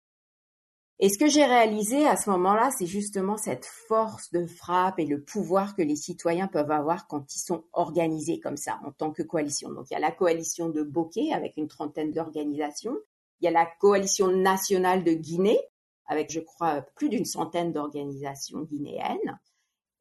Et 0.99 1.09
ce 1.09 1.19
que 1.19 1.27
j'ai 1.27 1.45
réalisé 1.45 2.07
à 2.07 2.17
ce 2.17 2.29
moment-là, 2.31 2.71
c'est 2.71 2.87
justement 2.87 3.37
cette 3.37 3.67
force 3.87 4.31
de 4.31 4.47
frappe 4.47 4.97
et 4.97 5.05
le 5.05 5.21
pouvoir 5.21 5.75
que 5.75 5.83
les 5.83 5.95
citoyens 5.95 6.47
peuvent 6.47 6.71
avoir 6.71 7.07
quand 7.07 7.35
ils 7.35 7.39
sont 7.39 7.65
organisés 7.73 8.39
comme 8.39 8.57
ça, 8.57 8.79
en 8.83 8.91
tant 8.91 9.11
que 9.11 9.21
coalition. 9.21 9.69
Donc 9.69 9.91
il 9.91 9.93
y 9.93 9.97
a 9.97 9.99
la 9.99 10.11
coalition 10.11 10.69
de 10.69 10.81
Bokeh 10.81 11.33
avec 11.33 11.55
une 11.57 11.67
trentaine 11.67 12.11
d'organisations. 12.11 12.97
Il 13.39 13.45
y 13.45 13.47
a 13.47 13.51
la 13.51 13.67
coalition 13.79 14.29
nationale 14.29 15.03
de 15.03 15.13
Guinée, 15.13 15.59
avec, 16.07 16.31
je 16.31 16.39
crois, 16.39 16.81
plus 16.95 17.09
d'une 17.09 17.25
centaine 17.25 17.71
d'organisations 17.71 18.61
guinéennes. 18.61 19.39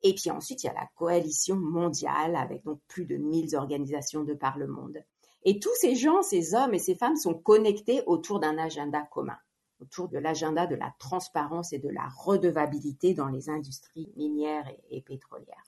Et 0.02 0.14
puis 0.14 0.30
ensuite, 0.30 0.62
il 0.62 0.66
y 0.66 0.70
a 0.70 0.74
la 0.74 0.88
coalition 0.94 1.56
mondiale, 1.56 2.36
avec 2.36 2.64
donc 2.64 2.80
plus 2.88 3.04
de 3.04 3.16
1000 3.16 3.54
organisations 3.56 4.22
de 4.22 4.32
par 4.32 4.56
le 4.56 4.66
monde. 4.66 5.04
Et 5.42 5.58
tous 5.58 5.74
ces 5.80 5.94
gens, 5.94 6.22
ces 6.22 6.54
hommes 6.54 6.74
et 6.74 6.78
ces 6.78 6.94
femmes 6.94 7.16
sont 7.16 7.34
connectés 7.34 8.02
autour 8.06 8.40
d'un 8.40 8.56
agenda 8.56 9.02
commun, 9.02 9.36
autour 9.80 10.08
de 10.08 10.18
l'agenda 10.18 10.66
de 10.66 10.74
la 10.74 10.94
transparence 10.98 11.72
et 11.72 11.78
de 11.78 11.88
la 11.88 12.08
redevabilité 12.08 13.14
dans 13.14 13.28
les 13.28 13.50
industries 13.50 14.12
minières 14.16 14.70
et, 14.90 15.00
pétrolières. 15.02 15.64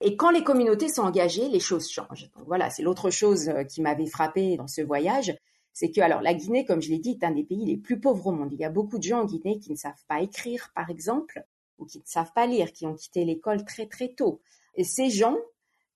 Et 0.00 0.16
quand 0.16 0.30
les 0.30 0.44
communautés 0.44 0.88
sont 0.88 1.02
engagées, 1.02 1.48
les 1.48 1.60
choses 1.60 1.88
changent. 1.88 2.30
Voilà, 2.46 2.68
c'est 2.70 2.82
l'autre 2.82 3.10
chose 3.10 3.48
euh, 3.48 3.64
qui 3.64 3.80
m'avait 3.80 4.06
frappé 4.06 4.56
dans 4.56 4.66
ce 4.66 4.82
voyage, 4.82 5.34
c'est 5.72 5.90
que 5.90 6.00
alors 6.00 6.20
la 6.20 6.34
Guinée, 6.34 6.64
comme 6.64 6.82
je 6.82 6.90
l'ai 6.90 6.98
dit, 6.98 7.18
est 7.20 7.24
un 7.24 7.32
des 7.32 7.44
pays 7.44 7.64
les 7.64 7.76
plus 7.76 7.98
pauvres 7.98 8.28
au 8.28 8.32
monde. 8.32 8.52
Il 8.52 8.60
y 8.60 8.64
a 8.64 8.70
beaucoup 8.70 8.98
de 8.98 9.02
gens 9.02 9.22
en 9.22 9.24
Guinée 9.24 9.58
qui 9.58 9.72
ne 9.72 9.76
savent 9.76 10.04
pas 10.08 10.20
écrire, 10.20 10.70
par 10.74 10.90
exemple, 10.90 11.44
ou 11.78 11.86
qui 11.86 11.98
ne 11.98 12.06
savent 12.06 12.32
pas 12.34 12.46
lire, 12.46 12.72
qui 12.72 12.86
ont 12.86 12.94
quitté 12.94 13.24
l'école 13.24 13.64
très 13.64 13.86
très 13.86 14.08
tôt. 14.08 14.40
Et 14.74 14.84
ces 14.84 15.10
gens 15.10 15.36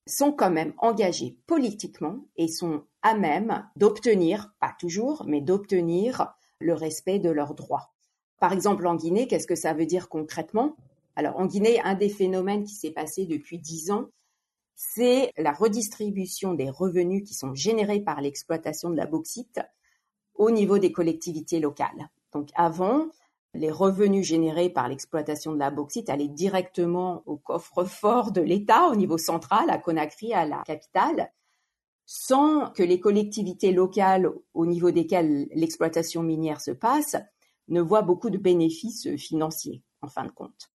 sont 0.05 0.31
quand 0.31 0.49
même 0.49 0.73
engagés 0.77 1.37
politiquement 1.45 2.25
et 2.35 2.47
sont 2.47 2.83
à 3.01 3.15
même 3.15 3.69
d'obtenir, 3.75 4.53
pas 4.59 4.75
toujours, 4.79 5.23
mais 5.27 5.41
d'obtenir 5.41 6.33
le 6.59 6.73
respect 6.73 7.19
de 7.19 7.29
leurs 7.29 7.55
droits. 7.55 7.93
Par 8.39 8.53
exemple, 8.53 8.87
en 8.87 8.95
Guinée, 8.95 9.27
qu'est-ce 9.27 9.47
que 9.47 9.55
ça 9.55 9.73
veut 9.73 9.85
dire 9.85 10.09
concrètement? 10.09 10.75
Alors, 11.15 11.37
en 11.37 11.45
Guinée, 11.45 11.81
un 11.81 11.95
des 11.95 12.09
phénomènes 12.09 12.63
qui 12.63 12.73
s'est 12.73 12.91
passé 12.91 13.25
depuis 13.25 13.57
dix 13.57 13.91
ans, 13.91 14.09
c'est 14.75 15.33
la 15.37 15.51
redistribution 15.51 16.53
des 16.53 16.69
revenus 16.69 17.27
qui 17.27 17.33
sont 17.33 17.53
générés 17.53 17.99
par 17.99 18.21
l'exploitation 18.21 18.89
de 18.89 18.95
la 18.95 19.05
bauxite 19.05 19.59
au 20.35 20.51
niveau 20.51 20.77
des 20.77 20.93
collectivités 20.93 21.59
locales. 21.59 22.09
Donc 22.31 22.49
avant, 22.55 23.07
les 23.53 23.71
revenus 23.71 24.25
générés 24.25 24.69
par 24.69 24.87
l'exploitation 24.87 25.53
de 25.53 25.59
la 25.59 25.71
bauxite 25.71 26.09
allaient 26.09 26.29
directement 26.29 27.23
au 27.25 27.35
coffre-fort 27.35 28.31
de 28.31 28.41
l'État 28.41 28.87
au 28.87 28.95
niveau 28.95 29.17
central, 29.17 29.69
à 29.69 29.79
Conakry, 29.79 30.33
à 30.33 30.45
la 30.45 30.61
capitale, 30.65 31.31
sans 32.11 32.71
que 32.71 32.81
les 32.81 32.99
collectivités 32.99 33.71
locales 33.71 34.31
au 34.55 34.65
niveau 34.65 34.89
desquelles 34.89 35.47
l'exploitation 35.53 36.23
minière 36.23 36.59
se 36.59 36.71
passe 36.71 37.15
ne 37.67 37.81
voient 37.81 38.01
beaucoup 38.01 38.31
de 38.31 38.39
bénéfices 38.39 39.15
financiers, 39.15 39.83
en 40.01 40.07
fin 40.07 40.25
de 40.25 40.31
compte. 40.31 40.71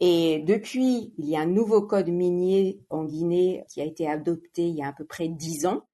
Et 0.00 0.40
depuis, 0.40 1.14
il 1.16 1.26
y 1.26 1.36
a 1.36 1.42
un 1.42 1.46
nouveau 1.46 1.82
code 1.82 2.08
minier 2.08 2.80
en 2.90 3.04
Guinée 3.04 3.62
qui 3.68 3.80
a 3.80 3.84
été 3.84 4.08
adopté 4.08 4.66
il 4.66 4.74
y 4.74 4.82
a 4.82 4.88
à 4.88 4.92
peu 4.92 5.04
près 5.04 5.28
dix 5.28 5.64
ans. 5.64 5.86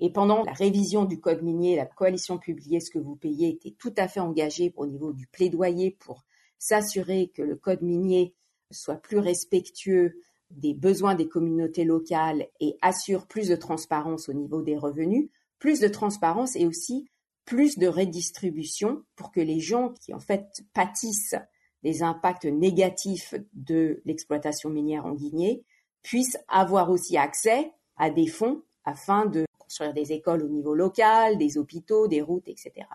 Et 0.00 0.10
pendant 0.10 0.42
la 0.42 0.52
révision 0.52 1.04
du 1.04 1.20
code 1.20 1.42
minier, 1.42 1.76
la 1.76 1.84
coalition 1.84 2.38
publiée 2.38 2.80
ce 2.80 2.90
que 2.90 2.98
vous 2.98 3.16
payez 3.16 3.50
était 3.50 3.76
tout 3.78 3.92
à 3.98 4.08
fait 4.08 4.20
engagée 4.20 4.72
au 4.74 4.86
niveau 4.86 5.12
du 5.12 5.26
plaidoyer 5.26 5.90
pour 5.90 6.24
s'assurer 6.58 7.30
que 7.34 7.42
le 7.42 7.56
code 7.56 7.82
minier 7.82 8.34
soit 8.70 8.96
plus 8.96 9.18
respectueux 9.18 10.18
des 10.52 10.74
besoins 10.74 11.14
des 11.14 11.28
communautés 11.28 11.84
locales 11.84 12.46
et 12.60 12.76
assure 12.82 13.26
plus 13.26 13.48
de 13.48 13.56
transparence 13.56 14.28
au 14.28 14.32
niveau 14.32 14.62
des 14.62 14.76
revenus, 14.76 15.28
plus 15.58 15.80
de 15.80 15.88
transparence 15.88 16.56
et 16.56 16.66
aussi 16.66 17.08
plus 17.44 17.78
de 17.78 17.86
redistribution 17.86 19.02
pour 19.16 19.32
que 19.32 19.40
les 19.40 19.60
gens 19.60 19.92
qui 20.00 20.14
en 20.14 20.20
fait 20.20 20.46
pâtissent 20.74 21.36
des 21.82 22.02
impacts 22.02 22.44
négatifs 22.44 23.34
de 23.52 24.00
l'exploitation 24.04 24.70
minière 24.70 25.06
en 25.06 25.14
Guinée 25.14 25.64
puissent 26.02 26.38
avoir 26.48 26.90
aussi 26.90 27.16
accès 27.16 27.72
à 27.96 28.10
des 28.10 28.26
fonds 28.26 28.62
afin 28.84 29.26
de 29.26 29.44
construire 29.58 29.92
des 29.92 30.12
écoles 30.12 30.42
au 30.42 30.48
niveau 30.48 30.74
local, 30.74 31.38
des 31.38 31.58
hôpitaux, 31.58 32.08
des 32.08 32.20
routes, 32.20 32.48
etc. 32.48 32.86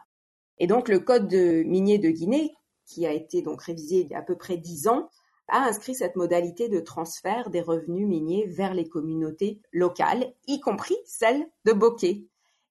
Et 0.57 0.67
donc 0.67 0.89
le 0.89 0.99
code 0.99 1.33
minier 1.33 1.97
de 1.97 2.09
Guinée, 2.09 2.53
qui 2.85 3.05
a 3.05 3.11
été 3.11 3.41
donc 3.41 3.61
révisé 3.61 4.01
il 4.01 4.07
y 4.07 4.15
a 4.15 4.19
à 4.19 4.21
peu 4.21 4.37
près 4.37 4.57
dix 4.57 4.87
ans, 4.87 5.09
a 5.47 5.65
inscrit 5.65 5.95
cette 5.95 6.15
modalité 6.15 6.69
de 6.69 6.79
transfert 6.79 7.49
des 7.49 7.61
revenus 7.61 8.07
miniers 8.07 8.45
vers 8.47 8.73
les 8.73 8.87
communautés 8.87 9.61
locales, 9.71 10.33
y 10.47 10.59
compris 10.59 10.97
celles 11.05 11.47
de 11.65 11.73
Bokeh. 11.73 12.25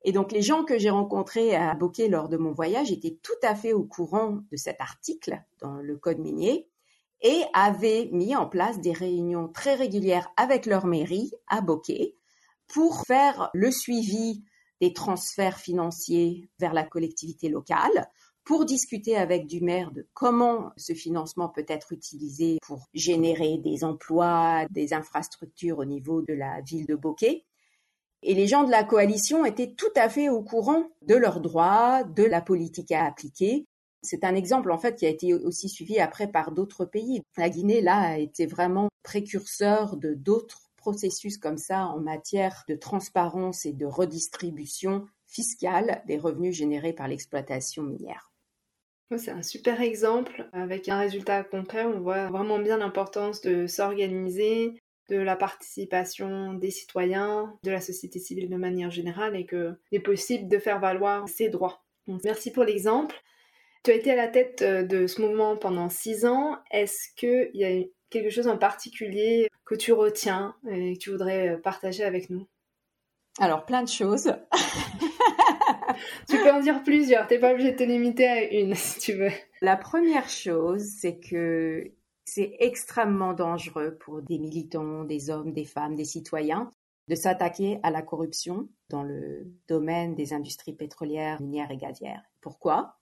Et 0.04 0.12
donc 0.12 0.32
les 0.32 0.42
gens 0.42 0.64
que 0.64 0.78
j'ai 0.78 0.90
rencontrés 0.90 1.56
à 1.56 1.74
Bokeh 1.74 2.08
lors 2.08 2.28
de 2.28 2.36
mon 2.36 2.52
voyage 2.52 2.92
étaient 2.92 3.18
tout 3.22 3.32
à 3.42 3.54
fait 3.54 3.72
au 3.72 3.82
courant 3.82 4.38
de 4.50 4.56
cet 4.56 4.80
article 4.80 5.42
dans 5.60 5.76
le 5.76 5.96
code 5.96 6.18
minier 6.18 6.68
et 7.22 7.42
avaient 7.54 8.08
mis 8.12 8.36
en 8.36 8.46
place 8.46 8.80
des 8.80 8.92
réunions 8.92 9.48
très 9.48 9.74
régulières 9.74 10.30
avec 10.36 10.66
leur 10.66 10.86
mairie 10.86 11.32
à 11.48 11.60
Bokeh 11.60 12.14
pour 12.68 13.04
faire 13.06 13.50
le 13.54 13.70
suivi 13.70 14.44
des 14.80 14.92
transferts 14.92 15.58
financiers 15.58 16.50
vers 16.58 16.74
la 16.74 16.84
collectivité 16.84 17.48
locale, 17.48 18.10
pour 18.46 18.64
discuter 18.64 19.16
avec 19.16 19.48
du 19.48 19.60
maire 19.60 19.90
de 19.90 20.06
comment 20.14 20.70
ce 20.76 20.94
financement 20.94 21.48
peut 21.48 21.66
être 21.66 21.92
utilisé 21.92 22.58
pour 22.62 22.88
générer 22.94 23.58
des 23.58 23.82
emplois, 23.82 24.66
des 24.70 24.94
infrastructures 24.94 25.78
au 25.78 25.84
niveau 25.84 26.22
de 26.22 26.32
la 26.32 26.60
ville 26.60 26.86
de 26.86 26.94
Bokeh 26.94 27.44
et 28.22 28.34
les 28.34 28.46
gens 28.46 28.62
de 28.62 28.70
la 28.70 28.84
coalition 28.84 29.44
étaient 29.44 29.74
tout 29.74 29.92
à 29.96 30.08
fait 30.08 30.28
au 30.28 30.42
courant 30.42 30.84
de 31.02 31.16
leurs 31.16 31.40
droits, 31.40 32.04
de 32.04 32.22
la 32.22 32.40
politique 32.40 32.92
à 32.92 33.04
appliquer. 33.04 33.66
C'est 34.02 34.22
un 34.22 34.36
exemple 34.36 34.70
en 34.70 34.78
fait 34.78 34.94
qui 34.94 35.06
a 35.06 35.10
été 35.10 35.34
aussi 35.34 35.68
suivi 35.68 35.98
après 35.98 36.28
par 36.28 36.52
d'autres 36.52 36.84
pays. 36.84 37.22
La 37.36 37.50
Guinée 37.50 37.80
là 37.80 37.98
a 37.98 38.18
été 38.18 38.46
vraiment 38.46 38.88
précurseur 39.02 39.96
de 39.96 40.14
d'autres 40.14 40.70
processus 40.76 41.36
comme 41.36 41.58
ça 41.58 41.86
en 41.86 41.98
matière 41.98 42.62
de 42.68 42.76
transparence 42.76 43.66
et 43.66 43.72
de 43.72 43.86
redistribution 43.86 45.06
fiscale 45.26 46.02
des 46.06 46.16
revenus 46.16 46.54
générés 46.54 46.92
par 46.92 47.08
l'exploitation 47.08 47.82
minière. 47.82 48.30
C'est 49.16 49.30
un 49.30 49.42
super 49.42 49.80
exemple 49.80 50.48
avec 50.52 50.88
un 50.88 50.98
résultat 50.98 51.44
concret. 51.44 51.84
On 51.84 52.00
voit 52.00 52.26
vraiment 52.26 52.58
bien 52.58 52.78
l'importance 52.78 53.40
de 53.40 53.66
s'organiser, 53.68 54.82
de 55.08 55.16
la 55.16 55.36
participation 55.36 56.54
des 56.54 56.70
citoyens, 56.70 57.56
de 57.62 57.70
la 57.70 57.80
société 57.80 58.18
civile 58.18 58.50
de 58.50 58.56
manière 58.56 58.90
générale 58.90 59.36
et 59.36 59.46
qu'il 59.46 59.76
est 59.92 60.00
possible 60.00 60.48
de 60.48 60.58
faire 60.58 60.80
valoir 60.80 61.28
ses 61.28 61.48
droits. 61.48 61.84
merci 62.24 62.50
pour 62.50 62.64
l'exemple. 62.64 63.14
Tu 63.84 63.92
as 63.92 63.94
été 63.94 64.10
à 64.10 64.16
la 64.16 64.26
tête 64.26 64.62
euh, 64.62 64.82
de 64.82 65.06
ce 65.06 65.22
mouvement 65.22 65.56
pendant 65.56 65.88
six 65.88 66.26
ans. 66.26 66.58
Est-ce 66.72 67.14
qu'il 67.14 67.50
y 67.54 67.64
a 67.64 67.84
quelque 68.10 68.30
chose 68.30 68.48
en 68.48 68.58
particulier 68.58 69.48
que 69.64 69.76
tu 69.76 69.92
retiens 69.92 70.56
et 70.68 70.94
que 70.94 70.98
tu 70.98 71.10
voudrais 71.10 71.50
euh, 71.50 71.56
partager 71.58 72.02
avec 72.02 72.28
nous? 72.28 72.48
Alors, 73.38 73.64
plein 73.64 73.84
de 73.84 73.88
choses. 73.88 74.32
tu 76.28 76.36
peux 76.36 76.50
en 76.50 76.60
dire 76.60 76.82
plusieurs, 76.82 77.26
tu 77.26 77.34
n'es 77.34 77.40
pas 77.40 77.52
obligé 77.52 77.72
de 77.72 77.76
te 77.76 77.82
limiter 77.82 78.26
à 78.26 78.42
une 78.52 78.74
si 78.74 78.98
tu 78.98 79.12
veux. 79.14 79.32
La 79.60 79.76
première 79.76 80.28
chose, 80.28 80.82
c'est 80.82 81.18
que 81.18 81.92
c'est 82.24 82.56
extrêmement 82.58 83.32
dangereux 83.32 83.96
pour 84.00 84.22
des 84.22 84.38
militants, 84.38 85.04
des 85.04 85.30
hommes, 85.30 85.52
des 85.52 85.64
femmes, 85.64 85.94
des 85.94 86.04
citoyens 86.04 86.70
de 87.08 87.14
s'attaquer 87.14 87.78
à 87.82 87.90
la 87.90 88.02
corruption 88.02 88.68
dans 88.88 89.02
le 89.02 89.46
domaine 89.68 90.14
des 90.14 90.32
industries 90.32 90.72
pétrolières, 90.72 91.40
minières 91.40 91.70
et 91.70 91.76
gazières. 91.76 92.24
Pourquoi? 92.40 92.98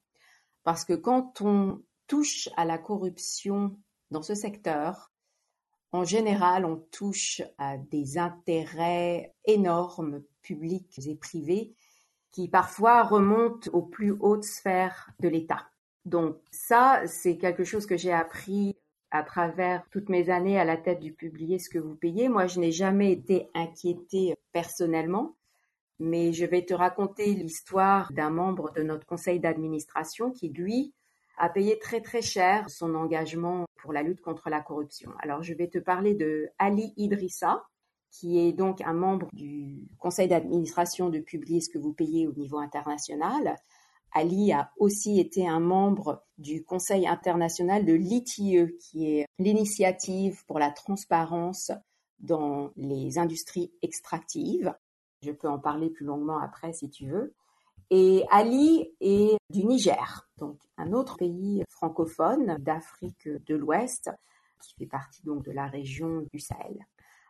Parce 0.62 0.84
que 0.84 0.92
quand 0.92 1.40
on 1.40 1.82
touche 2.06 2.48
à 2.56 2.64
la 2.64 2.78
corruption 2.78 3.76
dans 4.10 4.22
ce 4.22 4.34
secteur, 4.34 5.10
en 5.92 6.04
général, 6.04 6.64
on 6.64 6.76
touche 6.90 7.40
à 7.56 7.78
des 7.78 8.18
intérêts 8.18 9.34
énormes, 9.44 10.22
publics 10.42 11.00
et 11.06 11.14
privés, 11.14 11.74
qui 12.34 12.48
parfois 12.48 13.04
remontent 13.04 13.70
aux 13.72 13.82
plus 13.82 14.10
hautes 14.18 14.42
sphères 14.42 15.08
de 15.20 15.28
l'État. 15.28 15.68
Donc 16.04 16.36
ça, 16.50 17.00
c'est 17.06 17.38
quelque 17.38 17.62
chose 17.62 17.86
que 17.86 17.96
j'ai 17.96 18.12
appris 18.12 18.76
à 19.12 19.22
travers 19.22 19.84
toutes 19.90 20.08
mes 20.08 20.30
années 20.30 20.58
à 20.58 20.64
la 20.64 20.76
tête 20.76 20.98
du 20.98 21.12
publier 21.12 21.60
ce 21.60 21.70
que 21.70 21.78
vous 21.78 21.94
payez. 21.94 22.28
Moi, 22.28 22.48
je 22.48 22.58
n'ai 22.58 22.72
jamais 22.72 23.12
été 23.12 23.48
inquiétée 23.54 24.34
personnellement, 24.50 25.36
mais 26.00 26.32
je 26.32 26.44
vais 26.44 26.64
te 26.64 26.74
raconter 26.74 27.26
l'histoire 27.26 28.12
d'un 28.12 28.30
membre 28.30 28.72
de 28.72 28.82
notre 28.82 29.06
conseil 29.06 29.38
d'administration 29.38 30.32
qui, 30.32 30.48
lui, 30.48 30.92
a 31.38 31.48
payé 31.48 31.78
très 31.78 32.00
très 32.00 32.22
cher 32.22 32.68
son 32.68 32.96
engagement 32.96 33.64
pour 33.76 33.92
la 33.92 34.02
lutte 34.02 34.20
contre 34.20 34.50
la 34.50 34.60
corruption. 34.60 35.12
Alors, 35.20 35.44
je 35.44 35.54
vais 35.54 35.68
te 35.68 35.78
parler 35.78 36.14
de 36.14 36.48
Ali 36.58 36.92
Idrissa, 36.96 37.62
qui 38.14 38.38
est 38.38 38.52
donc 38.52 38.80
un 38.82 38.92
membre 38.92 39.28
du 39.32 39.88
conseil 39.98 40.28
d'administration 40.28 41.10
de 41.10 41.18
publier 41.18 41.60
ce 41.60 41.68
que 41.68 41.78
vous 41.78 41.92
payez 41.92 42.28
au 42.28 42.32
niveau 42.32 42.58
international. 42.58 43.56
Ali 44.12 44.52
a 44.52 44.70
aussi 44.78 45.18
été 45.18 45.48
un 45.48 45.58
membre 45.58 46.24
du 46.38 46.62
Conseil 46.64 47.08
international 47.08 47.84
de 47.84 47.92
l'ITIE, 47.92 48.76
qui 48.78 49.10
est 49.10 49.26
l'initiative 49.40 50.44
pour 50.46 50.60
la 50.60 50.70
transparence 50.70 51.72
dans 52.20 52.70
les 52.76 53.18
industries 53.18 53.72
extractives. 53.82 54.72
Je 55.22 55.32
peux 55.32 55.48
en 55.48 55.58
parler 55.58 55.90
plus 55.90 56.06
longuement 56.06 56.38
après 56.38 56.72
si 56.72 56.88
tu 56.90 57.08
veux. 57.08 57.34
Et 57.90 58.24
Ali 58.30 58.92
est 59.00 59.36
du 59.50 59.64
Niger, 59.64 60.28
donc 60.38 60.58
un 60.76 60.92
autre 60.92 61.16
pays 61.16 61.64
francophone 61.68 62.56
d'Afrique 62.60 63.28
de 63.28 63.56
l'Ouest, 63.56 64.10
qui 64.62 64.74
fait 64.78 64.86
partie 64.86 65.22
donc 65.24 65.44
de 65.44 65.50
la 65.50 65.66
région 65.66 66.24
du 66.32 66.38
Sahel. 66.38 66.78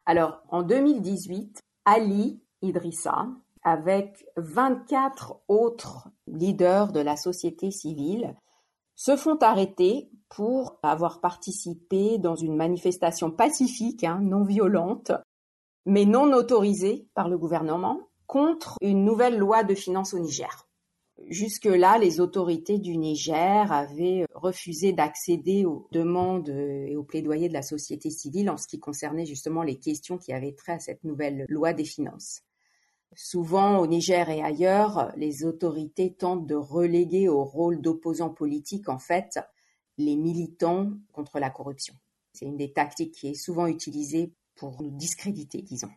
Alors, 0.06 0.42
en 0.50 0.62
2018, 0.62 1.60
Ali 1.86 2.40
Idrissa, 2.62 3.26
avec 3.62 4.26
24 4.36 5.40
autres 5.48 6.08
leaders 6.26 6.92
de 6.92 7.00
la 7.00 7.16
société 7.16 7.70
civile, 7.70 8.36
se 8.96 9.16
font 9.16 9.36
arrêter 9.40 10.10
pour 10.28 10.78
avoir 10.82 11.20
participé 11.20 12.18
dans 12.18 12.36
une 12.36 12.56
manifestation 12.56 13.30
pacifique, 13.30 14.04
hein, 14.04 14.20
non 14.22 14.44
violente, 14.44 15.12
mais 15.86 16.04
non 16.04 16.32
autorisée 16.32 17.08
par 17.14 17.28
le 17.28 17.38
gouvernement, 17.38 18.00
contre 18.26 18.76
une 18.80 19.04
nouvelle 19.04 19.38
loi 19.38 19.64
de 19.64 19.74
finances 19.74 20.14
au 20.14 20.18
Niger. 20.18 20.63
Jusque-là, 21.28 21.98
les 21.98 22.20
autorités 22.20 22.78
du 22.78 22.96
Niger 22.96 23.70
avaient 23.72 24.26
refusé 24.34 24.92
d'accéder 24.92 25.64
aux 25.64 25.88
demandes 25.90 26.48
et 26.48 26.96
aux 26.96 27.04
plaidoyers 27.04 27.48
de 27.48 27.54
la 27.54 27.62
société 27.62 28.10
civile 28.10 28.50
en 28.50 28.56
ce 28.56 28.66
qui 28.66 28.78
concernait 28.78 29.26
justement 29.26 29.62
les 29.62 29.78
questions 29.78 30.18
qui 30.18 30.32
avaient 30.32 30.52
trait 30.54 30.72
à 30.72 30.78
cette 30.78 31.02
nouvelle 31.04 31.46
loi 31.48 31.72
des 31.72 31.84
finances. 31.84 32.42
Souvent, 33.16 33.78
au 33.78 33.86
Niger 33.86 34.28
et 34.28 34.42
ailleurs, 34.42 35.12
les 35.16 35.44
autorités 35.44 36.12
tentent 36.14 36.46
de 36.46 36.56
reléguer 36.56 37.28
au 37.28 37.44
rôle 37.44 37.80
d'opposants 37.80 38.30
politiques, 38.34 38.88
en 38.88 38.98
fait, 38.98 39.38
les 39.98 40.16
militants 40.16 40.90
contre 41.12 41.38
la 41.38 41.50
corruption. 41.50 41.94
C'est 42.32 42.46
une 42.46 42.56
des 42.56 42.72
tactiques 42.72 43.12
qui 43.12 43.28
est 43.28 43.34
souvent 43.34 43.66
utilisée 43.66 44.32
pour 44.56 44.82
nous 44.82 44.90
discréditer, 44.90 45.62
disons. 45.62 45.90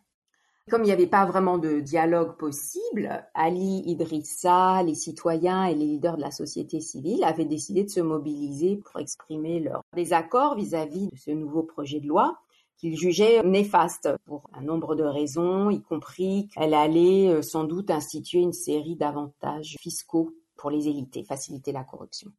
Comme 0.70 0.84
il 0.84 0.88
n'y 0.88 0.92
avait 0.92 1.08
pas 1.08 1.26
vraiment 1.26 1.58
de 1.58 1.80
dialogue 1.80 2.36
possible, 2.36 3.26
Ali 3.34 3.84
Idrissa, 3.86 4.84
les 4.84 4.96
citoyens 4.96 5.64
et 5.66 5.74
les 5.74 5.86
leaders 5.86 6.18
de 6.18 6.22
la 6.22 6.32
société 6.32 6.82
civile 6.82 7.24
avaient 7.24 7.46
décidé 7.46 7.84
de 7.86 7.90
se 7.90 8.02
mobiliser 8.02 8.76
pour 8.76 9.00
exprimer 9.00 9.62
leur 9.62 9.82
désaccord 9.96 10.56
vis-à-vis 10.56 11.08
de 11.08 11.16
ce 11.16 11.32
nouveau 11.32 11.64
projet 11.64 12.02
de 12.02 12.08
loi 12.08 12.38
qu'ils 12.78 12.98
jugeaient 12.98 13.44
néfaste 13.44 14.10
pour 14.26 14.50
un 14.54 14.62
nombre 14.62 14.96
de 14.96 15.04
raisons, 15.04 15.70
y 15.70 15.82
compris 15.82 16.50
qu'elle 16.54 16.74
allait 16.74 17.30
euh, 17.30 17.42
sans 17.42 17.64
doute 17.64 17.90
instituer 17.90 18.42
une 18.42 18.54
série 18.54 18.96
d'avantages 18.96 19.76
fiscaux 19.80 20.36
pour 20.56 20.70
les 20.70 20.88
élites 20.88 21.26
faciliter 21.26 21.72
la 21.72 21.84
corruption. 21.84 22.32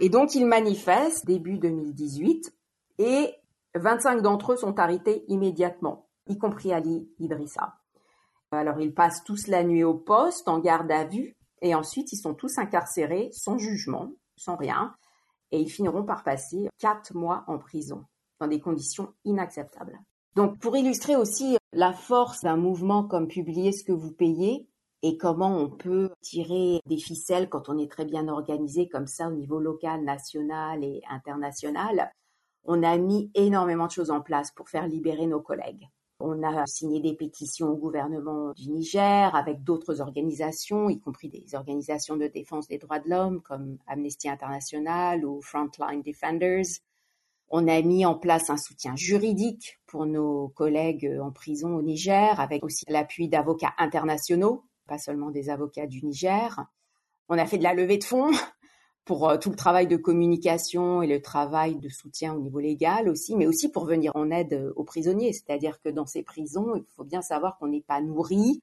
Et 0.00 0.08
donc 0.08 0.34
ils 0.34 0.46
manifestent 0.46 1.26
début 1.26 1.58
2018 1.58 2.52
et 2.98 3.34
25 3.74 4.22
d'entre 4.22 4.52
eux 4.52 4.56
sont 4.56 4.78
arrêtés 4.78 5.24
immédiatement, 5.28 6.08
y 6.26 6.38
compris 6.38 6.72
Ali 6.72 7.08
Idrissa. 7.18 7.76
Alors 8.52 8.80
ils 8.80 8.94
passent 8.94 9.22
tous 9.24 9.46
la 9.46 9.62
nuit 9.62 9.84
au 9.84 9.94
poste, 9.94 10.48
en 10.48 10.58
garde 10.58 10.90
à 10.90 11.04
vue, 11.04 11.36
et 11.62 11.74
ensuite 11.74 12.12
ils 12.12 12.18
sont 12.18 12.34
tous 12.34 12.58
incarcérés 12.58 13.30
sans 13.32 13.58
jugement, 13.58 14.12
sans 14.36 14.56
rien, 14.56 14.94
et 15.52 15.60
ils 15.60 15.70
finiront 15.70 16.04
par 16.04 16.24
passer 16.24 16.68
quatre 16.78 17.14
mois 17.14 17.44
en 17.46 17.58
prison 17.58 18.04
dans 18.40 18.48
des 18.48 18.60
conditions 18.60 19.12
inacceptables. 19.24 19.98
Donc 20.34 20.58
pour 20.58 20.76
illustrer 20.76 21.16
aussi 21.16 21.58
la 21.72 21.92
force 21.92 22.40
d'un 22.40 22.56
mouvement 22.56 23.04
comme 23.04 23.28
publier 23.28 23.72
ce 23.72 23.84
que 23.84 23.92
vous 23.92 24.12
payez 24.12 24.68
et 25.02 25.16
comment 25.16 25.56
on 25.56 25.70
peut 25.70 26.10
tirer 26.20 26.80
des 26.86 26.98
ficelles 26.98 27.48
quand 27.48 27.68
on 27.68 27.78
est 27.78 27.90
très 27.90 28.04
bien 28.04 28.28
organisé 28.28 28.88
comme 28.88 29.06
ça 29.06 29.28
au 29.28 29.32
niveau 29.32 29.58
local, 29.58 30.04
national 30.04 30.84
et 30.84 31.02
international, 31.08 32.12
on 32.64 32.82
a 32.82 32.96
mis 32.98 33.30
énormément 33.34 33.86
de 33.86 33.92
choses 33.92 34.10
en 34.10 34.20
place 34.20 34.52
pour 34.52 34.68
faire 34.68 34.86
libérer 34.86 35.26
nos 35.26 35.40
collègues. 35.40 35.88
On 36.22 36.42
a 36.42 36.66
signé 36.66 37.00
des 37.00 37.14
pétitions 37.14 37.70
au 37.70 37.76
gouvernement 37.76 38.52
du 38.52 38.68
Niger 38.68 39.34
avec 39.34 39.64
d'autres 39.64 40.02
organisations, 40.02 40.90
y 40.90 41.00
compris 41.00 41.30
des 41.30 41.54
organisations 41.54 42.16
de 42.18 42.26
défense 42.26 42.68
des 42.68 42.76
droits 42.76 42.98
de 42.98 43.08
l'homme 43.08 43.40
comme 43.40 43.78
Amnesty 43.86 44.28
International 44.28 45.24
ou 45.24 45.40
Frontline 45.40 46.02
Defenders. 46.02 46.66
On 47.48 47.66
a 47.68 47.80
mis 47.80 48.04
en 48.04 48.14
place 48.16 48.50
un 48.50 48.58
soutien 48.58 48.94
juridique 48.96 49.80
pour 49.86 50.04
nos 50.04 50.48
collègues 50.48 51.18
en 51.22 51.32
prison 51.32 51.74
au 51.74 51.80
Niger, 51.80 52.38
avec 52.38 52.62
aussi 52.64 52.84
l'appui 52.88 53.28
d'avocats 53.28 53.72
internationaux, 53.78 54.64
pas 54.86 54.98
seulement 54.98 55.30
des 55.30 55.48
avocats 55.48 55.86
du 55.86 56.04
Niger. 56.04 56.66
On 57.30 57.38
a 57.38 57.46
fait 57.46 57.58
de 57.58 57.62
la 57.62 57.72
levée 57.72 57.96
de 57.96 58.04
fonds 58.04 58.30
pour 59.04 59.28
euh, 59.28 59.38
tout 59.38 59.50
le 59.50 59.56
travail 59.56 59.86
de 59.86 59.96
communication 59.96 61.02
et 61.02 61.06
le 61.06 61.20
travail 61.20 61.76
de 61.76 61.88
soutien 61.88 62.34
au 62.34 62.40
niveau 62.40 62.60
légal 62.60 63.08
aussi, 63.08 63.36
mais 63.36 63.46
aussi 63.46 63.70
pour 63.70 63.84
venir 63.84 64.12
en 64.14 64.30
aide 64.30 64.72
aux 64.76 64.84
prisonniers. 64.84 65.32
C'est-à-dire 65.32 65.80
que 65.80 65.88
dans 65.88 66.06
ces 66.06 66.22
prisons, 66.22 66.76
il 66.76 66.84
faut 66.96 67.04
bien 67.04 67.22
savoir 67.22 67.58
qu'on 67.58 67.68
n'est 67.68 67.82
pas 67.82 68.00
nourri, 68.00 68.62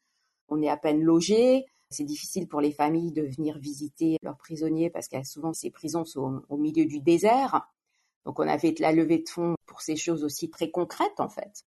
on 0.49 0.61
est 0.61 0.69
à 0.69 0.77
peine 0.77 1.01
logé. 1.01 1.65
C'est 1.89 2.03
difficile 2.03 2.47
pour 2.47 2.59
les 2.59 2.71
familles 2.71 3.13
de 3.13 3.23
venir 3.23 3.57
visiter 3.59 4.17
leurs 4.21 4.37
prisonniers 4.37 4.89
parce 4.89 5.07
que 5.07 5.23
souvent 5.23 5.53
ces 5.53 5.69
prisons 5.69 6.03
sont 6.03 6.41
au 6.49 6.57
milieu 6.57 6.85
du 6.85 6.99
désert. 6.99 7.69
Donc 8.25 8.39
on 8.39 8.47
a 8.47 8.57
fait 8.57 8.73
de 8.73 8.81
la 8.81 8.91
levée 8.91 9.19
de 9.19 9.29
fonds 9.29 9.55
pour 9.65 9.81
ces 9.81 9.95
choses 9.95 10.23
aussi 10.23 10.49
très 10.49 10.69
concrètes 10.69 11.19
en 11.19 11.29
fait. 11.29 11.63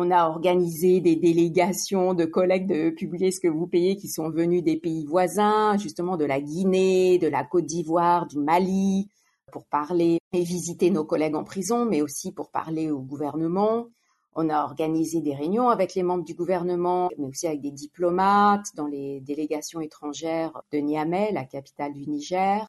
On 0.00 0.12
a 0.12 0.28
organisé 0.28 1.00
des 1.00 1.16
délégations 1.16 2.14
de 2.14 2.24
collègues 2.24 2.68
de 2.68 2.90
publier 2.90 3.32
ce 3.32 3.40
que 3.40 3.48
vous 3.48 3.66
payez 3.66 3.96
qui 3.96 4.06
sont 4.06 4.30
venus 4.30 4.62
des 4.62 4.76
pays 4.76 5.04
voisins, 5.04 5.76
justement 5.76 6.16
de 6.16 6.24
la 6.24 6.40
Guinée, 6.40 7.18
de 7.18 7.26
la 7.26 7.42
Côte 7.42 7.66
d'Ivoire, 7.66 8.28
du 8.28 8.38
Mali, 8.38 9.08
pour 9.50 9.66
parler 9.66 10.20
et 10.32 10.42
visiter 10.44 10.92
nos 10.92 11.04
collègues 11.04 11.34
en 11.34 11.42
prison, 11.42 11.84
mais 11.84 12.00
aussi 12.00 12.30
pour 12.30 12.52
parler 12.52 12.92
au 12.92 13.00
gouvernement. 13.00 13.88
On 14.36 14.48
a 14.50 14.62
organisé 14.62 15.20
des 15.20 15.34
réunions 15.34 15.68
avec 15.68 15.96
les 15.96 16.04
membres 16.04 16.22
du 16.22 16.34
gouvernement, 16.34 17.08
mais 17.18 17.26
aussi 17.26 17.48
avec 17.48 17.60
des 17.60 17.72
diplomates 17.72 18.66
dans 18.76 18.86
les 18.86 19.18
délégations 19.22 19.80
étrangères 19.80 20.62
de 20.70 20.78
Niamey, 20.78 21.32
la 21.32 21.44
capitale 21.44 21.92
du 21.92 22.06
Niger. 22.06 22.68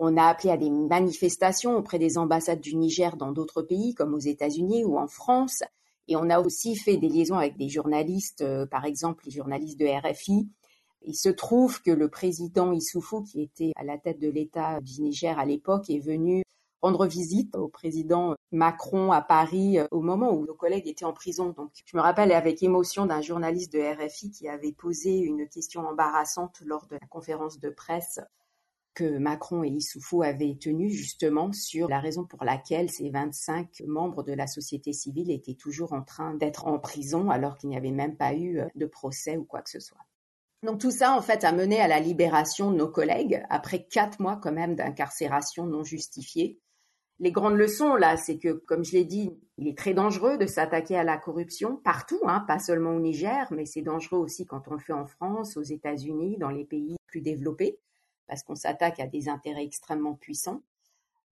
On 0.00 0.16
a 0.16 0.24
appelé 0.24 0.50
à 0.50 0.56
des 0.56 0.70
manifestations 0.70 1.76
auprès 1.76 2.00
des 2.00 2.18
ambassades 2.18 2.60
du 2.60 2.74
Niger 2.74 3.16
dans 3.16 3.30
d'autres 3.30 3.62
pays, 3.62 3.94
comme 3.94 4.12
aux 4.12 4.18
États-Unis 4.18 4.84
ou 4.84 4.98
en 4.98 5.06
France. 5.06 5.62
Et 6.08 6.16
on 6.16 6.28
a 6.30 6.40
aussi 6.40 6.76
fait 6.76 6.96
des 6.96 7.08
liaisons 7.08 7.38
avec 7.38 7.56
des 7.56 7.68
journalistes, 7.68 8.42
euh, 8.42 8.66
par 8.66 8.84
exemple 8.84 9.24
les 9.26 9.32
journalistes 9.32 9.78
de 9.78 9.86
RFI. 9.86 10.48
Il 11.06 11.14
se 11.14 11.28
trouve 11.28 11.82
que 11.82 11.90
le 11.90 12.08
président 12.08 12.72
Issoufou, 12.72 13.22
qui 13.22 13.42
était 13.42 13.72
à 13.76 13.84
la 13.84 13.98
tête 13.98 14.18
de 14.20 14.28
l'État 14.28 14.80
du 14.80 15.02
Niger 15.02 15.38
à 15.38 15.44
l'époque, 15.44 15.90
est 15.90 15.98
venu 15.98 16.42
rendre 16.84 17.06
visite 17.06 17.56
au 17.56 17.68
président 17.68 18.34
Macron 18.52 19.10
à 19.10 19.22
Paris 19.22 19.78
au 19.90 20.02
moment 20.02 20.32
où 20.32 20.44
nos 20.44 20.54
collègues 20.54 20.86
étaient 20.86 21.06
en 21.06 21.14
prison. 21.14 21.54
Donc, 21.56 21.70
je 21.84 21.96
me 21.96 22.02
rappelle 22.02 22.30
avec 22.32 22.62
émotion 22.62 23.06
d'un 23.06 23.22
journaliste 23.22 23.72
de 23.72 23.80
RFI 23.80 24.30
qui 24.30 24.48
avait 24.48 24.72
posé 24.72 25.16
une 25.18 25.48
question 25.48 25.86
embarrassante 25.86 26.60
lors 26.64 26.86
de 26.86 26.96
la 27.00 27.06
conférence 27.08 27.58
de 27.58 27.70
presse 27.70 28.20
que 28.94 29.18
Macron 29.18 29.64
et 29.64 29.68
Issoufou 29.68 30.22
avaient 30.22 30.56
tenu 30.60 30.88
justement 30.88 31.52
sur 31.52 31.88
la 31.88 32.00
raison 32.00 32.24
pour 32.24 32.44
laquelle 32.44 32.90
ces 32.90 33.10
25 33.10 33.82
membres 33.86 34.22
de 34.22 34.32
la 34.32 34.46
société 34.46 34.92
civile 34.92 35.30
étaient 35.30 35.54
toujours 35.54 35.92
en 35.92 36.02
train 36.02 36.34
d'être 36.34 36.66
en 36.66 36.78
prison 36.78 37.30
alors 37.30 37.56
qu'il 37.56 37.70
n'y 37.70 37.76
avait 37.76 37.90
même 37.90 38.16
pas 38.16 38.34
eu 38.34 38.60
de 38.74 38.86
procès 38.86 39.36
ou 39.36 39.44
quoi 39.44 39.62
que 39.62 39.70
ce 39.70 39.80
soit. 39.80 39.98
Donc 40.64 40.80
tout 40.80 40.90
ça, 40.90 41.14
en 41.14 41.20
fait, 41.20 41.44
a 41.44 41.52
mené 41.52 41.80
à 41.80 41.88
la 41.88 42.00
libération 42.00 42.70
de 42.70 42.76
nos 42.76 42.88
collègues 42.88 43.42
après 43.50 43.84
quatre 43.84 44.18
mois 44.20 44.36
quand 44.36 44.52
même 44.52 44.74
d'incarcération 44.74 45.66
non 45.66 45.84
justifiée. 45.84 46.58
Les 47.20 47.32
grandes 47.32 47.56
leçons, 47.56 47.94
là, 47.96 48.16
c'est 48.16 48.38
que, 48.38 48.52
comme 48.52 48.84
je 48.84 48.92
l'ai 48.92 49.04
dit, 49.04 49.30
il 49.58 49.68
est 49.68 49.76
très 49.76 49.92
dangereux 49.92 50.38
de 50.38 50.46
s'attaquer 50.46 50.96
à 50.96 51.04
la 51.04 51.18
corruption 51.18 51.76
partout, 51.76 52.20
hein, 52.24 52.40
pas 52.48 52.58
seulement 52.58 52.96
au 52.96 53.00
Niger, 53.00 53.46
mais 53.52 53.66
c'est 53.66 53.82
dangereux 53.82 54.18
aussi 54.18 54.46
quand 54.46 54.66
on 54.68 54.72
le 54.74 54.80
fait 54.80 54.94
en 54.94 55.06
France, 55.06 55.56
aux 55.56 55.62
États-Unis, 55.62 56.38
dans 56.38 56.50
les 56.50 56.64
pays 56.64 56.96
plus 57.06 57.20
développés, 57.20 57.78
parce 58.26 58.42
qu'on 58.42 58.54
s'attaque 58.54 59.00
à 59.00 59.06
des 59.06 59.28
intérêts 59.28 59.64
extrêmement 59.64 60.14
puissants. 60.14 60.62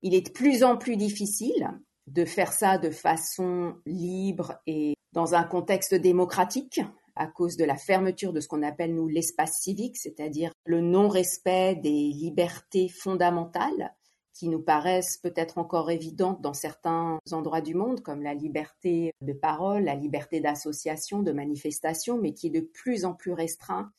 Il 0.03 0.15
est 0.15 0.27
de 0.27 0.31
plus 0.31 0.65
en 0.65 0.77
plus 0.77 0.97
difficile 0.97 1.71
de 2.07 2.25
faire 2.25 2.53
ça 2.53 2.79
de 2.79 2.91
façon 2.91 3.77
libre 3.87 4.61
et 4.67 4.95
dans 5.13 5.35
un 5.35 5.45
contexte 5.45 5.95
démocratique, 5.95 6.81
à 7.15 7.27
cause 7.27 7.57
de 7.57 7.65
la 7.65 7.77
fermeture 7.77 8.33
de 8.33 8.41
ce 8.41 8.49
qu'on 8.49 8.63
appelle, 8.63 8.95
nous, 8.95 9.07
l'espace 9.07 9.61
civique, 9.61 9.99
c'est-à-dire 9.99 10.53
le 10.65 10.81
non-respect 10.81 11.77
des 11.77 11.91
libertés 11.91 12.89
fondamentales 12.89 13.95
qui 14.33 14.49
nous 14.49 14.63
paraissent 14.63 15.19
peut-être 15.19 15.59
encore 15.59 15.91
évidentes 15.91 16.41
dans 16.41 16.55
certains 16.55 17.19
endroits 17.31 17.61
du 17.61 17.75
monde, 17.75 18.01
comme 18.01 18.23
la 18.23 18.35
liberté 18.35 19.13
de 19.21 19.35
parole, 19.35 19.85
la 19.85 19.95
liberté 19.95 20.41
d'association, 20.41 21.23
de 21.23 21.33
manifestation, 21.33 22.19
mais 22.19 22.33
qui 22.33 22.47
est 22.47 22.51
de 22.51 22.61
plus 22.61 23.05
en 23.05 23.13
plus 23.13 23.33
restreint. 23.33 23.93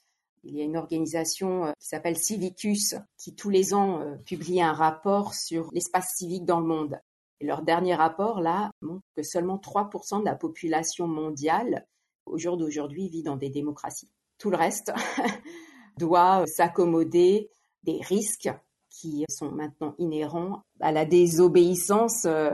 Il 0.43 0.55
y 0.55 0.61
a 0.61 0.65
une 0.65 0.77
organisation 0.77 1.65
euh, 1.65 1.71
qui 1.79 1.87
s'appelle 1.87 2.17
Civicus, 2.17 2.95
qui 3.17 3.33
tous 3.33 3.49
les 3.49 3.73
ans 3.73 4.01
euh, 4.01 4.15
publie 4.25 4.61
un 4.61 4.73
rapport 4.73 5.33
sur 5.33 5.69
l'espace 5.71 6.15
civique 6.17 6.45
dans 6.45 6.59
le 6.59 6.67
monde. 6.67 6.99
Et 7.39 7.45
leur 7.45 7.61
dernier 7.61 7.95
rapport, 7.95 8.41
là, 8.41 8.71
montre 8.81 9.03
que 9.15 9.23
seulement 9.23 9.57
3% 9.57 10.19
de 10.19 10.25
la 10.25 10.35
population 10.35 11.07
mondiale 11.07 11.85
au 12.25 12.37
jour 12.37 12.57
d'aujourd'hui, 12.57 13.09
vit 13.09 13.23
dans 13.23 13.37
des 13.37 13.49
démocraties. 13.49 14.09
Tout 14.37 14.49
le 14.49 14.57
reste 14.57 14.91
doit 15.97 16.45
s'accommoder 16.47 17.49
des 17.83 17.99
risques 18.01 18.49
qui 18.89 19.25
sont 19.29 19.51
maintenant 19.51 19.95
inhérents 19.97 20.61
à 20.79 20.91
la 20.91 21.05
désobéissance 21.05 22.25
euh, 22.25 22.51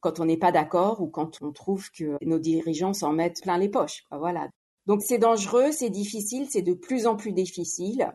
quand 0.00 0.20
on 0.20 0.24
n'est 0.24 0.36
pas 0.36 0.52
d'accord 0.52 1.00
ou 1.00 1.08
quand 1.08 1.42
on 1.42 1.52
trouve 1.52 1.90
que 1.90 2.16
nos 2.24 2.38
dirigeants 2.38 2.92
s'en 2.92 3.12
mettent 3.12 3.42
plein 3.42 3.58
les 3.58 3.68
poches. 3.68 4.04
Voilà. 4.10 4.48
Donc 4.86 5.02
c'est 5.02 5.18
dangereux, 5.18 5.72
c'est 5.72 5.90
difficile, 5.90 6.46
c'est 6.48 6.62
de 6.62 6.74
plus 6.74 7.06
en 7.06 7.16
plus 7.16 7.32
difficile, 7.32 8.12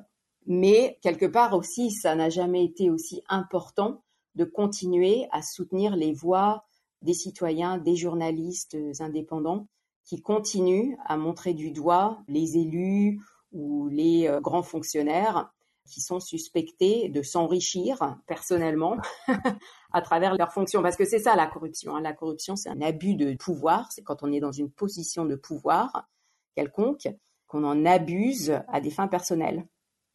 mais 0.47 0.97
quelque 1.01 1.25
part 1.25 1.53
aussi, 1.53 1.91
ça 1.91 2.15
n'a 2.15 2.29
jamais 2.29 2.63
été 2.63 2.89
aussi 2.89 3.21
important 3.27 4.03
de 4.35 4.45
continuer 4.45 5.27
à 5.31 5.41
soutenir 5.41 5.95
les 5.95 6.13
voix 6.13 6.65
des 7.01 7.13
citoyens, 7.13 7.77
des 7.77 7.95
journalistes 7.95 8.77
indépendants 8.99 9.67
qui 10.05 10.21
continue 10.21 10.97
à 11.05 11.17
montrer 11.17 11.53
du 11.53 11.71
doigt 11.71 12.23
les 12.27 12.57
élus 12.57 13.19
ou 13.51 13.87
les 13.89 14.27
euh, 14.27 14.39
grands 14.39 14.63
fonctionnaires 14.63 15.51
qui 15.85 15.99
sont 15.99 16.19
suspectés 16.19 17.09
de 17.09 17.21
s'enrichir 17.21 18.17
personnellement 18.27 18.97
à 19.91 20.01
travers 20.01 20.35
leurs 20.35 20.53
fonctions. 20.53 20.81
Parce 20.81 20.95
que 20.95 21.05
c'est 21.05 21.19
ça 21.19 21.35
la 21.35 21.47
corruption. 21.47 21.95
Hein. 21.95 22.01
La 22.01 22.13
corruption, 22.13 22.55
c'est 22.55 22.69
un 22.69 22.81
abus 22.81 23.15
de 23.15 23.33
pouvoir. 23.35 23.91
C'est 23.91 24.03
quand 24.03 24.23
on 24.23 24.31
est 24.31 24.39
dans 24.39 24.51
une 24.51 24.71
position 24.71 25.25
de 25.25 25.35
pouvoir 25.35 26.07
quelconque, 26.55 27.07
qu'on 27.47 27.63
en 27.63 27.85
abuse 27.85 28.59
à 28.67 28.81
des 28.81 28.91
fins 28.91 29.07
personnelles, 29.07 29.65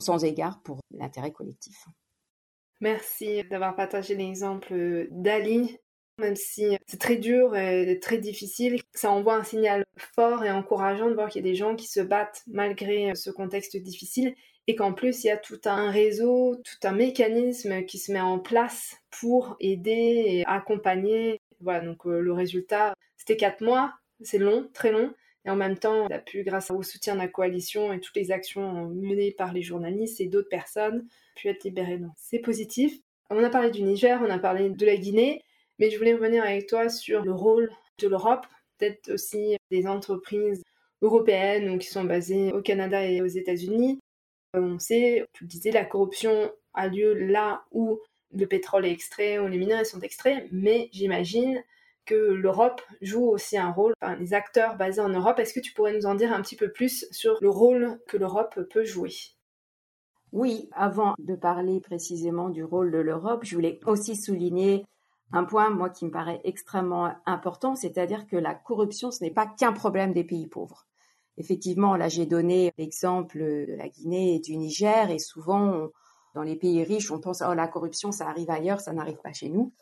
sans 0.01 0.25
égard 0.25 0.61
pour 0.63 0.81
l'intérêt 0.91 1.33
collectif. 1.33 1.87
Merci 2.81 3.43
d'avoir 3.45 3.75
partagé 3.75 4.15
l'exemple 4.15 5.09
d'Ali 5.11 5.79
même 6.19 6.37
si 6.37 6.77
c'est 6.87 6.99
très 6.99 7.17
dur 7.17 7.55
et 7.57 7.99
très 8.01 8.19
difficile, 8.19 8.81
ça 8.95 9.11
envoie 9.11 9.35
un 9.35 9.45
signal 9.45 9.85
fort 9.99 10.45
et 10.45 10.51
encourageant 10.51 11.11
de 11.11 11.15
voir 11.15 11.29
qu'il 11.29 11.45
y 11.45 11.47
a 11.47 11.51
des 11.51 11.57
gens 11.57 11.77
qui 11.77 11.87
se 11.89 12.01
battent 12.01 12.43
malgré 12.47 13.15
ce 13.15 13.31
contexte 13.31 13.77
difficile 13.77 14.35
et 14.67 14.75
qu'en 14.75 14.93
plus 14.93 15.25
il 15.25 15.27
y 15.27 15.31
a 15.31 15.37
tout 15.37 15.61
un 15.67 15.91
réseau, 15.91 16.57
tout 16.57 16.89
un 16.89 16.93
mécanisme 16.93 17.85
qui 17.85 17.99
se 17.99 18.13
met 18.13 18.21
en 18.21 18.39
place 18.39 18.97
pour 19.21 19.57
aider 19.61 20.25
et 20.27 20.45
accompagner. 20.47 21.39
Voilà, 21.61 21.85
donc 21.85 22.07
euh, 22.07 22.21
le 22.21 22.33
résultat, 22.33 22.95
c'était 23.17 23.37
quatre 23.37 23.63
mois, 23.63 23.93
c'est 24.23 24.39
long, 24.39 24.69
très 24.73 24.93
long, 24.93 25.13
et 25.47 25.51
en 25.51 25.57
même 25.57 25.79
temps, 25.79 26.07
on 26.07 26.15
a 26.15 26.19
pu, 26.19 26.43
grâce 26.43 26.73
au 26.73 26.83
soutien 26.83 27.15
de 27.15 27.21
la 27.21 27.29
coalition 27.29 27.93
et 27.93 28.01
toutes 28.01 28.17
les 28.17 28.33
actions 28.33 28.89
menées 28.89 29.31
par 29.31 29.53
les 29.53 29.63
journalistes 29.63 30.21
et 30.21 30.27
d'autres 30.27 30.49
personnes, 30.49 31.07
pu 31.37 31.49
être 31.49 31.63
libéré. 31.63 31.99
Donc 31.99 32.13
c'est 32.17 32.41
positif. 32.41 32.99
On 33.31 33.43
a 33.43 33.49
parlé 33.51 33.71
du 33.71 33.83
Niger, 33.83 34.21
on 34.23 34.31
a 34.31 34.39
parlé 34.39 34.71
de 34.71 34.87
la 34.87 34.97
Guinée. 34.97 35.43
Mais 35.79 35.91
je 35.91 35.99
voulais 35.99 36.15
revenir 36.15 36.43
avec 36.43 36.67
toi 36.67 36.89
sur 36.89 37.23
le 37.23 37.33
rôle 37.33 37.71
de 37.99 38.09
l'Europe, 38.09 38.47
peut-être 38.79 39.13
aussi 39.13 39.57
des 39.71 39.87
entreprises 39.87 40.63
européennes 41.03 41.79
qui 41.79 41.87
sont 41.89 42.05
basées 42.05 42.53
au 42.53 42.63
Canada 42.63 43.05
et 43.05 43.21
aux 43.21 43.27
États-Unis. 43.27 44.01
Euh, 44.57 44.61
on 44.61 44.79
sait, 44.79 45.25
tu 45.33 45.45
le 45.45 45.49
disais, 45.49 45.71
la 45.71 45.85
corruption 45.85 46.51
a 46.75 46.89
lieu 46.89 47.15
là 47.15 47.63
où 47.71 48.01
le 48.35 48.47
pétrole 48.47 48.87
est 48.87 48.91
extrait, 48.91 49.39
où 49.39 49.47
les 49.47 49.59
minerais 49.59 49.85
sont 49.85 50.01
extraits, 50.01 50.49
mais 50.51 50.89
j'imagine 50.93 51.63
que 52.07 52.15
l'Europe 52.15 52.81
joue 53.03 53.27
aussi 53.27 53.59
un 53.59 53.71
rôle, 53.71 53.93
enfin, 54.01 54.17
les 54.17 54.33
acteurs 54.33 54.77
basés 54.77 55.01
en 55.01 55.09
Europe. 55.09 55.39
Est-ce 55.39 55.53
que 55.53 55.61
tu 55.61 55.75
pourrais 55.75 55.93
nous 55.93 56.07
en 56.07 56.15
dire 56.15 56.33
un 56.33 56.41
petit 56.41 56.57
peu 56.57 56.71
plus 56.73 57.07
sur 57.11 57.37
le 57.41 57.51
rôle 57.51 57.99
que 58.09 58.17
l'Europe 58.17 58.59
peut 58.71 58.85
jouer? 58.85 59.13
Oui, 60.33 60.69
avant 60.73 61.15
de 61.19 61.35
parler 61.35 61.81
précisément 61.81 62.49
du 62.49 62.65
rôle 62.65 62.91
de 62.91 62.99
l'Europe, 62.99 63.45
je 63.45 63.55
voulais 63.55 63.79
aussi 63.87 64.17
souligner 64.17 64.85
un 65.33 65.45
point, 65.45 65.71
moi, 65.71 65.91
qui 65.91 66.05
me 66.05 66.11
paraît 66.11 66.41
extrêmement 66.45 67.13
important, 67.27 67.75
c'est-à-dire 67.75 68.27
que 68.27 68.37
la 68.37 68.55
corruption, 68.55 69.11
ce 69.11 69.25
n'est 69.25 69.31
pas 69.31 69.47
qu'un 69.47 69.73
problème 69.73 70.13
des 70.13 70.25
pays 70.25 70.47
pauvres. 70.47 70.87
Effectivement, 71.37 71.97
là, 71.97 72.09
j'ai 72.09 72.27
donné 72.27 72.73
l'exemple 72.79 73.39
de 73.39 73.75
la 73.77 73.89
Guinée 73.89 74.37
et 74.37 74.39
du 74.39 74.57
Niger, 74.57 75.11
et 75.11 75.19
souvent, 75.19 75.89
dans 76.35 76.43
les 76.43 76.57
pays 76.57 76.83
riches, 76.85 77.11
on 77.11 77.21
pense, 77.21 77.43
oh, 77.47 77.55
la 77.55 77.67
corruption, 77.67 78.13
ça 78.13 78.29
arrive 78.29 78.51
ailleurs, 78.51 78.81
ça 78.81 78.93
n'arrive 78.93 79.19
pas 79.23 79.33
chez 79.33 79.49
nous. 79.49 79.73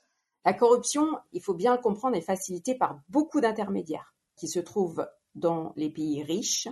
La 0.44 0.52
corruption, 0.52 1.06
il 1.32 1.42
faut 1.42 1.54
bien 1.54 1.74
le 1.74 1.80
comprendre, 1.80 2.16
est 2.16 2.20
facilitée 2.20 2.74
par 2.74 3.00
beaucoup 3.08 3.40
d'intermédiaires 3.40 4.14
qui 4.36 4.48
se 4.48 4.60
trouvent 4.60 5.08
dans 5.34 5.72
les 5.76 5.90
pays 5.90 6.22
riches 6.22 6.68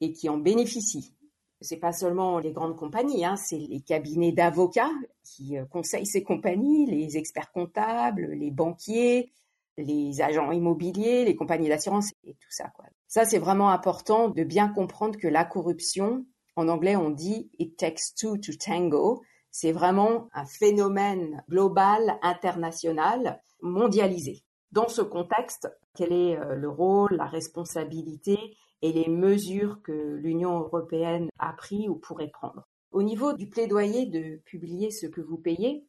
et 0.00 0.12
qui 0.12 0.28
en 0.28 0.38
bénéficient 0.38 1.16
c'est 1.60 1.78
pas 1.78 1.92
seulement 1.92 2.38
les 2.38 2.52
grandes 2.52 2.76
compagnies, 2.76 3.24
hein, 3.24 3.36
c'est 3.36 3.58
les 3.58 3.80
cabinets 3.80 4.32
d'avocats 4.32 4.92
qui 5.22 5.56
euh, 5.56 5.64
conseillent 5.64 6.06
ces 6.06 6.22
compagnies, 6.22 6.86
les 6.86 7.16
experts 7.16 7.50
comptables, 7.52 8.32
les 8.32 8.50
banquiers, 8.50 9.32
les 9.78 10.20
agents 10.20 10.52
immobiliers, 10.52 11.24
les 11.24 11.36
compagnies 11.36 11.68
d'assurance 11.68 12.10
et 12.24 12.34
tout 12.34 12.50
ça. 12.50 12.72
Ça, 13.08 13.24
c'est 13.24 13.38
vraiment 13.38 13.70
important 13.70 14.28
de 14.28 14.42
bien 14.42 14.68
comprendre 14.68 15.18
que 15.18 15.28
la 15.28 15.44
corruption, 15.44 16.26
en 16.56 16.68
anglais, 16.68 16.96
on 16.96 17.10
dit 17.10 17.50
it 17.58 17.76
takes 17.76 18.14
two 18.14 18.36
to 18.38 18.52
tango. 18.54 19.22
C'est 19.58 19.72
vraiment 19.72 20.28
un 20.34 20.44
phénomène 20.44 21.42
global, 21.48 22.18
international, 22.20 23.42
mondialisé. 23.62 24.44
Dans 24.70 24.86
ce 24.86 25.00
contexte, 25.00 25.66
quel 25.94 26.12
est 26.12 26.36
euh, 26.36 26.56
le 26.56 26.68
rôle, 26.68 27.14
la 27.16 27.24
responsabilité 27.24 28.36
et 28.82 28.92
les 28.92 29.08
mesures 29.08 29.80
que 29.80 30.16
l'Union 30.16 30.58
européenne 30.58 31.30
a 31.38 31.54
pris 31.54 31.88
ou 31.88 31.94
pourrait 31.94 32.28
prendre? 32.28 32.68
Au 32.90 33.02
niveau 33.02 33.32
du 33.32 33.48
plaidoyer 33.48 34.04
de 34.04 34.42
publier 34.44 34.90
ce 34.90 35.06
que 35.06 35.22
vous 35.22 35.38
payez, 35.38 35.86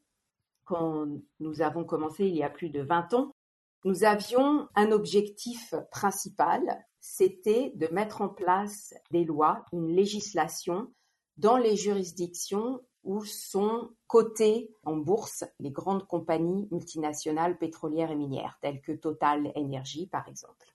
quand 0.64 1.06
nous 1.42 1.62
avons 1.62 1.84
commencé 1.84 2.26
il 2.26 2.38
y 2.38 2.44
a 2.44 2.50
plus 2.50 2.70
de 2.70 2.84
20 2.84 3.16
ans, 3.16 3.36
nous 3.84 4.06
avions 4.06 4.70
un 4.76 4.94
objectif 4.94 5.76
principal, 5.92 6.62
c'était 7.02 7.74
de 7.76 7.90
mettre 7.92 8.22
en 8.22 8.30
place 8.30 8.94
des 9.12 9.26
lois, 9.26 9.66
une 9.74 9.94
législation 9.94 10.90
dans 11.36 11.58
les 11.58 11.76
juridictions 11.76 12.80
où 13.08 13.24
sont 13.24 13.90
cotées 14.06 14.70
en 14.84 14.98
bourse 14.98 15.46
les 15.60 15.72
grandes 15.72 16.06
compagnies 16.06 16.68
multinationales 16.72 17.58
pétrolières 17.58 18.12
et 18.12 18.16
minières, 18.16 18.60
telles 18.62 18.82
que 18.82 18.92
Total 18.92 19.52
Energy 19.56 20.06
par 20.08 20.28
exemple. 20.28 20.68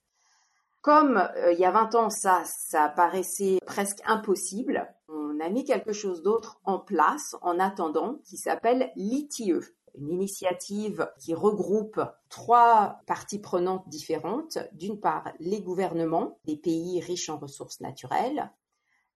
Comme 0.80 1.18
euh, 1.18 1.52
il 1.52 1.60
y 1.60 1.64
a 1.64 1.70
20 1.70 1.94
ans, 1.94 2.10
ça, 2.10 2.42
ça 2.44 2.88
paraissait 2.88 3.58
presque 3.64 4.00
impossible, 4.04 4.92
on 5.08 5.38
a 5.40 5.48
mis 5.48 5.64
quelque 5.64 5.92
chose 5.92 6.22
d'autre 6.22 6.60
en 6.64 6.78
place 6.78 7.36
en 7.42 7.60
attendant 7.60 8.18
qui 8.24 8.36
s'appelle 8.36 8.90
l'ITIE, 8.96 9.52
une 9.94 10.10
initiative 10.10 11.10
qui 11.18 11.34
regroupe 11.34 12.00
trois 12.28 13.00
parties 13.06 13.38
prenantes 13.38 13.88
différentes. 13.88 14.58
D'une 14.72 14.98
part, 14.98 15.32
les 15.38 15.60
gouvernements 15.60 16.38
des 16.46 16.56
pays 16.56 17.00
riches 17.00 17.28
en 17.28 17.38
ressources 17.38 17.80
naturelles, 17.80 18.50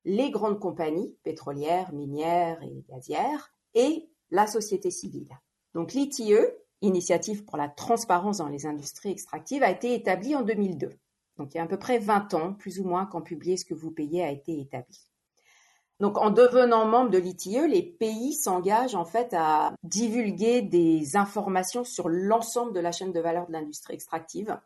les 0.07 0.31
grandes 0.31 0.61
compagnies 0.61 1.15
pétrolières, 1.25 1.93
minières 1.93 2.63
et 2.63 2.85
gazières, 2.89 3.53
et 3.75 4.09
la 4.31 4.47
société 4.47 4.91
civile. 4.91 5.29
Donc 5.75 5.93
l'ITIE, 5.93 6.39
Initiative 6.83 7.45
pour 7.45 7.57
la 7.57 7.69
transparence 7.69 8.39
dans 8.39 8.49
les 8.49 8.67
industries 8.67 9.11
extractives, 9.11 9.63
a 9.63 9.71
été 9.71 9.95
établie 9.95 10.37
en 10.37 10.43
2002. 10.43 10.91
Donc 11.39 11.55
il 11.55 11.57
y 11.57 11.61
a 11.61 11.65
à 11.65 11.67
peu 11.67 11.79
près 11.79 11.99
20 11.99 12.35
ans, 12.35 12.53
plus 12.53 12.79
ou 12.79 12.85
moins, 12.85 13.07
quand 13.07 13.23
Publier 13.23 13.57
ce 13.57 13.65
que 13.65 13.75
vous 13.75 13.91
payez 13.91 14.23
a 14.23 14.31
été 14.31 14.61
établi. 14.61 15.11
Donc 15.99 16.19
en 16.19 16.31
devenant 16.31 16.85
membre 16.85 17.11
de 17.11 17.19
l'ITIE, 17.19 17.67
les 17.67 17.83
pays 17.83 18.35
s'engagent 18.35 18.95
en 18.95 19.07
fait 19.07 19.33
à 19.33 19.75
divulguer 19.83 20.63
des 20.63 21.17
informations 21.17 21.85
sur 21.85 22.09
l'ensemble 22.09 22.75
de 22.75 22.81
la 22.81 22.93
chaîne 22.93 23.13
de 23.13 23.21
valeur 23.21 23.47
de 23.47 23.53
l'industrie 23.53 23.95
extractive. 23.95 24.61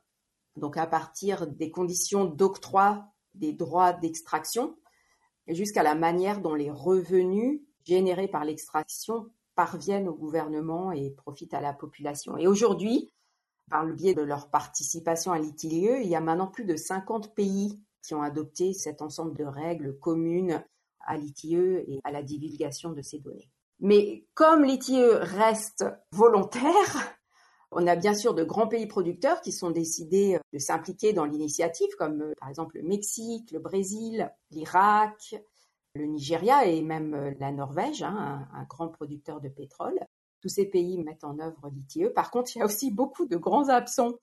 Donc 0.56 0.76
à 0.76 0.86
partir 0.86 1.46
des 1.46 1.70
conditions 1.70 2.24
d'octroi 2.24 3.06
des 3.34 3.52
droits 3.52 3.92
d'extraction 3.92 4.76
jusqu'à 5.54 5.82
la 5.82 5.94
manière 5.94 6.40
dont 6.40 6.54
les 6.54 6.70
revenus 6.70 7.60
générés 7.84 8.28
par 8.28 8.44
l'extraction 8.44 9.26
parviennent 9.54 10.08
au 10.08 10.14
gouvernement 10.14 10.92
et 10.92 11.10
profitent 11.10 11.54
à 11.54 11.60
la 11.60 11.72
population. 11.72 12.36
Et 12.36 12.46
aujourd'hui, 12.46 13.10
par 13.70 13.84
le 13.84 13.94
biais 13.94 14.14
de 14.14 14.22
leur 14.22 14.50
participation 14.50 15.32
à 15.32 15.38
l'ITIE, 15.38 15.88
il 16.02 16.08
y 16.08 16.16
a 16.16 16.20
maintenant 16.20 16.48
plus 16.48 16.64
de 16.64 16.76
50 16.76 17.34
pays 17.34 17.80
qui 18.02 18.14
ont 18.14 18.22
adopté 18.22 18.72
cet 18.72 19.02
ensemble 19.02 19.36
de 19.36 19.44
règles 19.44 19.98
communes 19.98 20.64
à 21.00 21.16
l'ITIE 21.16 21.56
et 21.56 22.00
à 22.04 22.10
la 22.10 22.22
divulgation 22.22 22.92
de 22.92 23.02
ces 23.02 23.18
données. 23.18 23.50
Mais 23.80 24.26
comme 24.34 24.64
l'ITIE 24.64 25.02
reste 25.02 25.84
volontaire, 26.12 27.19
on 27.72 27.86
a 27.86 27.96
bien 27.96 28.14
sûr 28.14 28.34
de 28.34 28.44
grands 28.44 28.66
pays 28.66 28.86
producteurs 28.86 29.40
qui 29.40 29.52
sont 29.52 29.70
décidés 29.70 30.38
de 30.52 30.58
s'impliquer 30.58 31.12
dans 31.12 31.24
l'initiative, 31.24 31.90
comme 31.98 32.22
euh, 32.22 32.32
par 32.38 32.48
exemple 32.48 32.76
le 32.76 32.82
Mexique, 32.82 33.50
le 33.52 33.60
Brésil, 33.60 34.30
l'Irak, 34.50 35.36
le 35.94 36.06
Nigeria 36.06 36.66
et 36.66 36.82
même 36.82 37.14
euh, 37.14 37.32
la 37.38 37.52
Norvège, 37.52 38.02
hein, 38.02 38.48
un, 38.52 38.64
grand 38.64 38.88
producteur 38.88 39.40
de 39.40 39.48
pétrole. 39.48 39.98
Tous 40.40 40.48
ces 40.48 40.66
pays 40.66 40.98
mettent 40.98 41.24
en 41.24 41.38
œuvre 41.38 41.70
l'ITIE. 41.72 42.06
Par 42.14 42.30
contre, 42.30 42.56
il 42.56 42.60
y 42.60 42.62
a 42.62 42.64
aussi 42.64 42.90
beaucoup 42.90 43.26
de 43.26 43.36
grands 43.36 43.68
absents, 43.68 44.14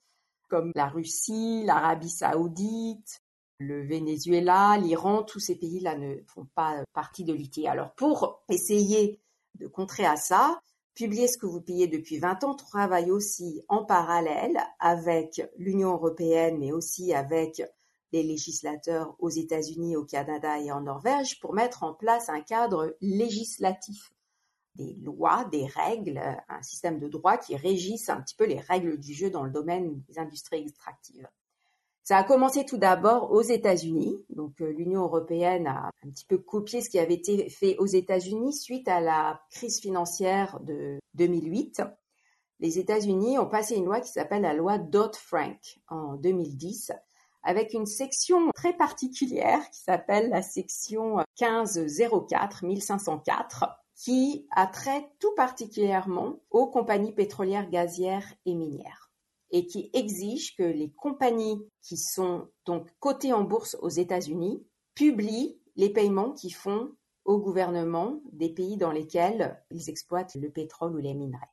comme 0.48 0.72
la 0.74 0.88
Russie, 0.88 1.62
l'Arabie 1.64 2.10
saoudite, 2.10 3.22
le 3.58 3.86
Venezuela, 3.86 4.78
l'Iran, 4.78 5.22
tous 5.22 5.40
ces 5.40 5.56
pays-là 5.56 5.96
ne 5.96 6.16
font 6.26 6.46
pas 6.54 6.82
partie 6.92 7.24
de 7.24 7.32
l'ITIE. 7.32 7.68
Alors 7.68 7.92
pour 7.94 8.42
essayer 8.48 9.20
de 9.58 9.66
contrer 9.66 10.06
à 10.06 10.16
ça, 10.16 10.60
Publier 10.98 11.28
ce 11.28 11.38
que 11.38 11.46
vous 11.46 11.60
payez 11.60 11.86
depuis 11.86 12.18
20 12.18 12.42
ans 12.42 12.56
travaille 12.56 13.12
aussi 13.12 13.62
en 13.68 13.84
parallèle 13.84 14.58
avec 14.80 15.40
l'Union 15.56 15.92
européenne, 15.92 16.58
mais 16.58 16.72
aussi 16.72 17.14
avec 17.14 17.62
les 18.10 18.24
législateurs 18.24 19.14
aux 19.20 19.30
États-Unis, 19.30 19.94
au 19.94 20.04
Canada 20.04 20.58
et 20.58 20.72
en 20.72 20.80
Norvège 20.80 21.38
pour 21.38 21.54
mettre 21.54 21.84
en 21.84 21.94
place 21.94 22.28
un 22.28 22.40
cadre 22.40 22.96
législatif, 23.00 24.12
des 24.74 24.94
lois, 24.94 25.44
des 25.52 25.66
règles, 25.66 26.20
un 26.48 26.62
système 26.62 26.98
de 26.98 27.06
droit 27.06 27.36
qui 27.36 27.54
régisse 27.54 28.08
un 28.08 28.20
petit 28.20 28.34
peu 28.34 28.46
les 28.46 28.58
règles 28.58 28.98
du 28.98 29.14
jeu 29.14 29.30
dans 29.30 29.44
le 29.44 29.52
domaine 29.52 30.02
des 30.08 30.18
industries 30.18 30.62
extractives. 30.62 31.28
Ça 32.08 32.16
a 32.16 32.24
commencé 32.24 32.64
tout 32.64 32.78
d'abord 32.78 33.32
aux 33.32 33.42
États-Unis. 33.42 34.24
Donc 34.30 34.62
euh, 34.62 34.72
l'Union 34.72 35.02
européenne 35.02 35.66
a 35.66 35.90
un 36.02 36.08
petit 36.08 36.24
peu 36.24 36.38
copié 36.38 36.80
ce 36.80 36.88
qui 36.88 36.98
avait 36.98 37.12
été 37.12 37.50
fait 37.50 37.76
aux 37.76 37.84
États-Unis 37.84 38.54
suite 38.54 38.88
à 38.88 38.98
la 38.98 39.42
crise 39.50 39.78
financière 39.78 40.58
de 40.60 40.98
2008. 41.16 41.82
Les 42.60 42.78
États-Unis 42.78 43.38
ont 43.38 43.44
passé 43.44 43.76
une 43.76 43.84
loi 43.84 44.00
qui 44.00 44.10
s'appelle 44.10 44.40
la 44.40 44.54
loi 44.54 44.78
Dodd-Frank 44.78 45.58
en 45.88 46.14
2010 46.14 46.92
avec 47.42 47.74
une 47.74 47.84
section 47.84 48.52
très 48.54 48.72
particulière 48.72 49.68
qui 49.68 49.80
s'appelle 49.80 50.30
la 50.30 50.40
section 50.40 51.18
1504 51.38 52.64
1504 52.64 53.66
qui 53.96 54.48
a 54.52 54.66
trait 54.66 55.10
tout 55.18 55.34
particulièrement 55.36 56.40
aux 56.50 56.68
compagnies 56.68 57.12
pétrolières, 57.12 57.68
gazières 57.68 58.32
et 58.46 58.54
minières 58.54 59.07
et 59.50 59.66
qui 59.66 59.90
exige 59.92 60.56
que 60.56 60.62
les 60.62 60.90
compagnies 60.92 61.60
qui 61.82 61.96
sont 61.96 62.48
donc 62.66 62.88
cotées 63.00 63.32
en 63.32 63.42
bourse 63.42 63.76
aux 63.80 63.88
États-Unis 63.88 64.64
publient 64.94 65.58
les 65.76 65.90
paiements 65.90 66.32
qu'ils 66.32 66.54
font 66.54 66.92
au 67.24 67.38
gouvernement 67.38 68.20
des 68.32 68.48
pays 68.48 68.76
dans 68.76 68.90
lesquels 68.90 69.62
ils 69.70 69.90
exploitent 69.90 70.34
le 70.34 70.50
pétrole 70.50 70.94
ou 70.94 70.98
les 70.98 71.14
minerais. 71.14 71.50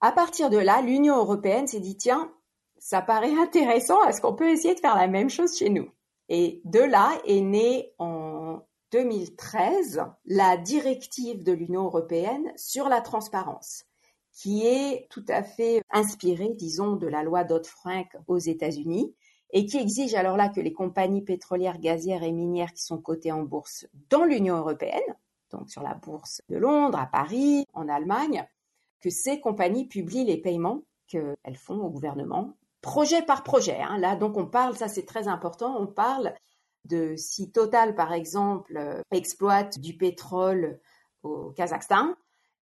À 0.00 0.12
partir 0.12 0.50
de 0.50 0.58
là, 0.58 0.82
l'Union 0.82 1.16
européenne 1.16 1.66
s'est 1.66 1.80
dit 1.80 1.96
tiens, 1.96 2.32
ça 2.78 3.02
paraît 3.02 3.34
intéressant, 3.38 4.02
est-ce 4.04 4.20
qu'on 4.20 4.34
peut 4.34 4.50
essayer 4.50 4.74
de 4.74 4.80
faire 4.80 4.96
la 4.96 5.08
même 5.08 5.30
chose 5.30 5.56
chez 5.56 5.70
nous? 5.70 5.90
Et 6.28 6.60
de 6.64 6.80
là 6.80 7.18
est 7.24 7.40
née 7.40 7.94
en 7.98 8.60
2013 8.92 10.04
la 10.26 10.56
directive 10.56 11.42
de 11.42 11.52
l'Union 11.52 11.84
européenne 11.84 12.52
sur 12.56 12.88
la 12.88 13.00
transparence 13.00 13.87
qui 14.38 14.64
est 14.64 15.08
tout 15.10 15.24
à 15.26 15.42
fait 15.42 15.82
inspiré, 15.90 16.50
disons, 16.54 16.94
de 16.94 17.08
la 17.08 17.24
loi 17.24 17.42
Dodd-Frank 17.42 18.06
aux 18.28 18.38
États-Unis 18.38 19.12
et 19.50 19.66
qui 19.66 19.78
exige 19.78 20.14
alors 20.14 20.36
là 20.36 20.48
que 20.48 20.60
les 20.60 20.72
compagnies 20.72 21.22
pétrolières, 21.22 21.80
gazières 21.80 22.22
et 22.22 22.30
minières 22.30 22.72
qui 22.72 22.84
sont 22.84 22.98
cotées 22.98 23.32
en 23.32 23.42
bourse 23.42 23.88
dans 24.10 24.22
l'Union 24.22 24.56
européenne, 24.56 25.16
donc 25.50 25.68
sur 25.68 25.82
la 25.82 25.94
bourse 25.94 26.40
de 26.48 26.56
Londres, 26.56 27.00
à 27.00 27.06
Paris, 27.06 27.64
en 27.72 27.88
Allemagne, 27.88 28.46
que 29.00 29.10
ces 29.10 29.40
compagnies 29.40 29.88
publient 29.88 30.24
les 30.24 30.40
paiements 30.40 30.84
qu'elles 31.08 31.56
font 31.56 31.80
au 31.80 31.90
gouvernement, 31.90 32.54
projet 32.80 33.22
par 33.22 33.42
projet. 33.42 33.80
Hein. 33.80 33.98
Là, 33.98 34.14
donc 34.14 34.36
on 34.36 34.46
parle, 34.46 34.76
ça 34.76 34.86
c'est 34.86 35.06
très 35.06 35.26
important, 35.26 35.76
on 35.80 35.88
parle 35.88 36.32
de 36.84 37.16
si 37.16 37.50
Total, 37.50 37.96
par 37.96 38.12
exemple, 38.12 39.02
exploite 39.10 39.80
du 39.80 39.96
pétrole 39.96 40.78
au 41.24 41.50
Kazakhstan, 41.56 42.14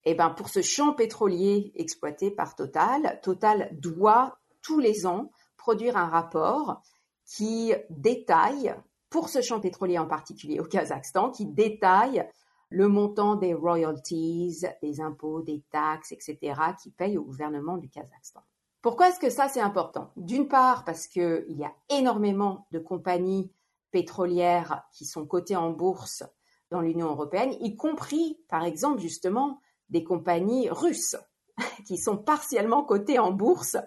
eh 0.06 0.15
ben, 0.15 0.30
pour 0.30 0.50
ce 0.50 0.62
champ 0.62 0.94
pétrolier 0.94 1.72
exploité 1.76 2.32
par 2.32 2.56
Total, 2.56 3.20
Total 3.22 3.70
doit 3.74 4.38
tous 4.62 4.80
les 4.80 5.06
ans 5.06 5.32
produire 5.58 5.98
un 5.98 6.08
rapport 6.08 6.82
qui 7.26 7.74
détaille, 7.89 8.76
pour 9.10 9.30
ce 9.30 9.41
champ 9.41 9.60
pétrolier 9.60 9.98
en 9.98 10.08
particulier 10.08 10.60
au 10.60 10.65
Kazakhstan, 10.65 11.32
qui 11.32 11.46
détaille 11.48 12.28
le 12.70 12.88
montant 12.88 13.36
des 13.36 13.54
royalties, 13.54 14.62
des 14.82 15.02
impôts, 15.02 15.41
des 15.41 15.63
taxes, 15.72 16.12
etc., 16.12 16.60
qui 16.82 16.91
payent 16.91 17.18
au 17.18 17.24
gouvernement 17.24 17.78
du 17.78 17.89
Kazakhstan. 17.89 18.41
Pourquoi 18.82 19.10
est-ce 19.10 19.20
que 19.20 19.32
ça 19.32 19.48
c'est 19.48 19.62
important? 19.62 20.12
D'une 20.15 20.48
part 20.48 20.84
parce 20.84 21.08
qu'il 21.08 21.46
y 21.50 21.63
a 21.63 21.74
énormément 21.89 22.68
de 22.72 22.78
compagnies 22.78 23.52
pétrolières 23.89 24.84
qui 24.91 25.06
sont 25.06 25.26
cotées 25.26 25.56
en 25.56 25.72
bourse 25.72 26.24
dans 26.70 26.82
l'Union 26.82 27.08
européenne, 27.08 27.56
y 27.62 27.76
compris 27.76 28.38
par 28.50 28.63
exemple 28.63 29.00
justement 29.00 29.60
des 29.89 30.04
compagnies 30.04 30.69
russes 30.69 31.15
qui 31.88 31.98
sont 31.98 32.17
partiellement 32.17 32.84
cotées 32.84 33.19
en 33.19 33.32
bourse 33.32 33.78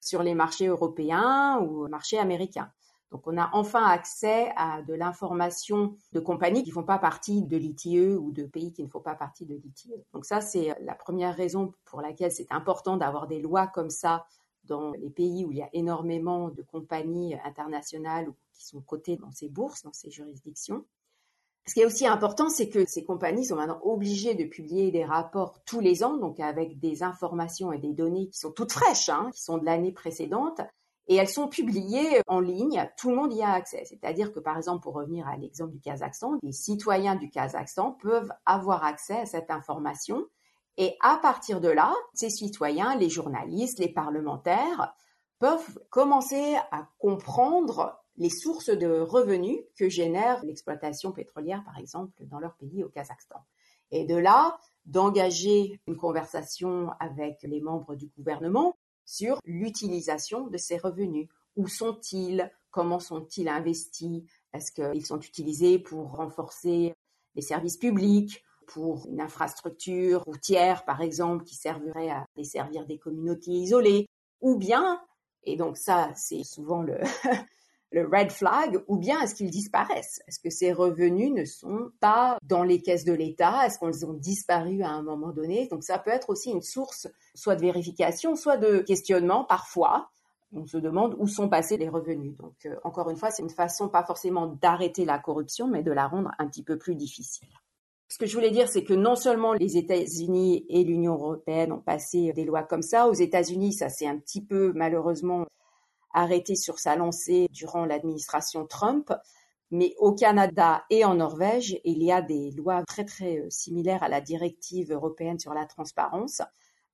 sur 0.00 0.22
les 0.22 0.34
marchés 0.34 0.66
européens 0.66 1.58
ou 1.60 1.88
marchés 1.88 2.18
américains. 2.18 2.70
Donc 3.12 3.26
on 3.26 3.38
a 3.38 3.50
enfin 3.52 3.84
accès 3.84 4.52
à 4.56 4.82
de 4.82 4.92
l'information 4.92 5.96
de 6.12 6.20
compagnies 6.20 6.64
qui 6.64 6.70
ne 6.70 6.74
font 6.74 6.84
pas 6.84 6.98
partie 6.98 7.42
de 7.42 7.56
l'ITIE 7.56 8.14
ou 8.14 8.32
de 8.32 8.44
pays 8.44 8.72
qui 8.72 8.82
ne 8.82 8.88
font 8.88 9.00
pas 9.00 9.14
partie 9.14 9.46
de 9.46 9.54
l'ITIE. 9.54 9.94
Donc 10.12 10.24
ça, 10.24 10.40
c'est 10.40 10.76
la 10.82 10.94
première 10.94 11.34
raison 11.34 11.72
pour 11.84 12.00
laquelle 12.00 12.32
c'est 12.32 12.50
important 12.50 12.96
d'avoir 12.96 13.26
des 13.26 13.40
lois 13.40 13.68
comme 13.68 13.90
ça 13.90 14.26
dans 14.64 14.90
les 14.92 15.10
pays 15.10 15.44
où 15.44 15.52
il 15.52 15.58
y 15.58 15.62
a 15.62 15.70
énormément 15.72 16.48
de 16.48 16.62
compagnies 16.62 17.36
internationales 17.44 18.32
qui 18.52 18.66
sont 18.66 18.80
cotées 18.80 19.16
dans 19.16 19.30
ces 19.30 19.48
bourses, 19.48 19.82
dans 19.82 19.92
ces 19.92 20.10
juridictions. 20.10 20.84
Ce 21.68 21.74
qui 21.74 21.80
est 21.80 21.86
aussi 21.86 22.06
important, 22.06 22.48
c'est 22.48 22.68
que 22.68 22.86
ces 22.86 23.04
compagnies 23.04 23.44
sont 23.44 23.56
maintenant 23.56 23.80
obligées 23.82 24.34
de 24.34 24.44
publier 24.44 24.92
des 24.92 25.04
rapports 25.04 25.60
tous 25.64 25.80
les 25.80 26.04
ans, 26.04 26.16
donc 26.16 26.38
avec 26.38 26.78
des 26.78 27.02
informations 27.02 27.72
et 27.72 27.78
des 27.78 27.92
données 27.92 28.28
qui 28.28 28.38
sont 28.38 28.52
toutes 28.52 28.72
fraîches, 28.72 29.08
hein, 29.08 29.30
qui 29.32 29.42
sont 29.42 29.58
de 29.58 29.64
l'année 29.64 29.90
précédente, 29.90 30.60
et 31.08 31.16
elles 31.16 31.28
sont 31.28 31.48
publiées 31.48 32.20
en 32.28 32.38
ligne, 32.38 32.88
tout 32.96 33.10
le 33.10 33.16
monde 33.16 33.32
y 33.32 33.42
a 33.42 33.50
accès. 33.50 33.84
C'est-à-dire 33.84 34.32
que, 34.32 34.38
par 34.38 34.56
exemple, 34.56 34.82
pour 34.82 34.94
revenir 34.94 35.26
à 35.26 35.36
l'exemple 35.36 35.72
du 35.72 35.80
Kazakhstan, 35.80 36.38
les 36.42 36.52
citoyens 36.52 37.16
du 37.16 37.30
Kazakhstan 37.30 37.92
peuvent 37.92 38.32
avoir 38.44 38.84
accès 38.84 39.18
à 39.18 39.26
cette 39.26 39.50
information, 39.50 40.24
et 40.76 40.96
à 41.00 41.16
partir 41.16 41.60
de 41.60 41.68
là, 41.68 41.94
ces 42.14 42.30
citoyens, 42.30 42.94
les 42.96 43.08
journalistes, 43.08 43.80
les 43.80 43.92
parlementaires, 43.92 44.94
peuvent 45.38 45.80
commencer 45.90 46.56
à 46.70 46.88
comprendre 46.98 47.98
les 48.18 48.30
sources 48.30 48.70
de 48.70 49.00
revenus 49.00 49.58
que 49.76 49.88
génère 49.88 50.44
l'exploitation 50.44 51.12
pétrolière, 51.12 51.62
par 51.64 51.78
exemple, 51.78 52.12
dans 52.26 52.38
leur 52.38 52.54
pays, 52.56 52.82
au 52.84 52.88
Kazakhstan. 52.88 53.44
Et 53.90 54.04
de 54.04 54.16
là, 54.16 54.58
d'engager 54.84 55.80
une 55.86 55.96
conversation 55.96 56.90
avec 57.00 57.42
les 57.42 57.60
membres 57.60 57.94
du 57.94 58.06
gouvernement 58.16 58.76
sur 59.04 59.40
l'utilisation 59.44 60.46
de 60.46 60.56
ces 60.56 60.78
revenus. 60.78 61.28
Où 61.56 61.68
sont-ils? 61.68 62.50
Comment 62.70 63.00
sont-ils 63.00 63.48
investis? 63.48 64.22
Est-ce 64.52 64.72
qu'ils 64.72 65.06
sont 65.06 65.20
utilisés 65.20 65.78
pour 65.78 66.16
renforcer 66.16 66.94
les 67.34 67.42
services 67.42 67.76
publics 67.76 68.42
pour 68.66 69.06
une 69.08 69.20
infrastructure 69.20 70.22
routière, 70.24 70.84
par 70.84 71.00
exemple, 71.00 71.44
qui 71.44 71.54
servirait 71.54 72.10
à 72.10 72.26
desservir 72.36 72.84
des 72.86 72.98
communautés 72.98 73.52
isolées, 73.52 74.08
ou 74.40 74.56
bien, 74.56 75.00
et 75.44 75.56
donc 75.56 75.76
ça, 75.76 76.10
c'est 76.16 76.42
souvent 76.42 76.82
le, 76.82 76.98
le 77.90 78.06
red 78.06 78.30
flag 78.30 78.82
ou 78.88 78.96
bien 78.96 79.20
est-ce 79.20 79.34
qu'ils 79.34 79.50
disparaissent? 79.50 80.20
Est-ce 80.26 80.40
que 80.40 80.50
ces 80.50 80.72
revenus 80.72 81.32
ne 81.32 81.44
sont 81.44 81.90
pas 82.00 82.38
dans 82.42 82.64
les 82.64 82.82
caisses 82.82 83.04
de 83.04 83.12
l'État? 83.12 83.66
Est-ce 83.66 83.78
qu'ils 83.78 84.06
ont 84.06 84.14
disparu 84.14 84.82
à 84.82 84.90
un 84.90 85.02
moment 85.02 85.30
donné? 85.30 85.68
Donc 85.68 85.84
ça 85.84 85.98
peut 85.98 86.10
être 86.10 86.30
aussi 86.30 86.50
une 86.50 86.62
source 86.62 87.08
soit 87.34 87.56
de 87.56 87.60
vérification, 87.60 88.34
soit 88.36 88.56
de 88.56 88.78
questionnement 88.78 89.44
parfois. 89.44 90.10
On 90.52 90.66
se 90.66 90.78
demande 90.78 91.16
où 91.18 91.26
sont 91.26 91.48
passés 91.48 91.76
les 91.76 91.88
revenus. 91.88 92.36
Donc 92.36 92.54
euh, 92.66 92.76
encore 92.84 93.10
une 93.10 93.16
fois, 93.16 93.30
c'est 93.30 93.42
une 93.42 93.50
façon 93.50 93.88
pas 93.88 94.04
forcément 94.04 94.46
d'arrêter 94.46 95.04
la 95.04 95.18
corruption, 95.18 95.66
mais 95.66 95.82
de 95.82 95.92
la 95.92 96.06
rendre 96.06 96.30
un 96.38 96.46
petit 96.48 96.62
peu 96.62 96.78
plus 96.78 96.94
difficile. 96.94 97.48
Ce 98.08 98.18
que 98.18 98.26
je 98.26 98.34
voulais 98.34 98.52
dire, 98.52 98.68
c'est 98.68 98.84
que 98.84 98.94
non 98.94 99.16
seulement 99.16 99.52
les 99.52 99.76
États-Unis 99.76 100.64
et 100.68 100.84
l'Union 100.84 101.14
européenne 101.14 101.72
ont 101.72 101.80
passé 101.80 102.32
des 102.32 102.44
lois 102.44 102.62
comme 102.62 102.82
ça, 102.82 103.08
aux 103.08 103.14
États-Unis, 103.14 103.72
ça 103.72 103.88
s'est 103.88 104.06
un 104.06 104.18
petit 104.18 104.44
peu 104.44 104.72
malheureusement 104.74 105.46
arrêté 106.16 106.56
sur 106.56 106.78
sa 106.80 106.96
lancée 106.96 107.46
durant 107.52 107.84
l'administration 107.84 108.66
Trump. 108.66 109.12
Mais 109.70 109.94
au 109.98 110.12
Canada 110.12 110.84
et 110.90 111.04
en 111.04 111.16
Norvège, 111.16 111.80
il 111.84 112.02
y 112.02 112.12
a 112.12 112.22
des 112.22 112.52
lois 112.52 112.84
très 112.84 113.04
très 113.04 113.38
euh, 113.38 113.50
similaires 113.50 114.02
à 114.02 114.08
la 114.08 114.20
directive 114.20 114.92
européenne 114.92 115.40
sur 115.40 115.54
la 115.54 115.66
transparence 115.66 116.40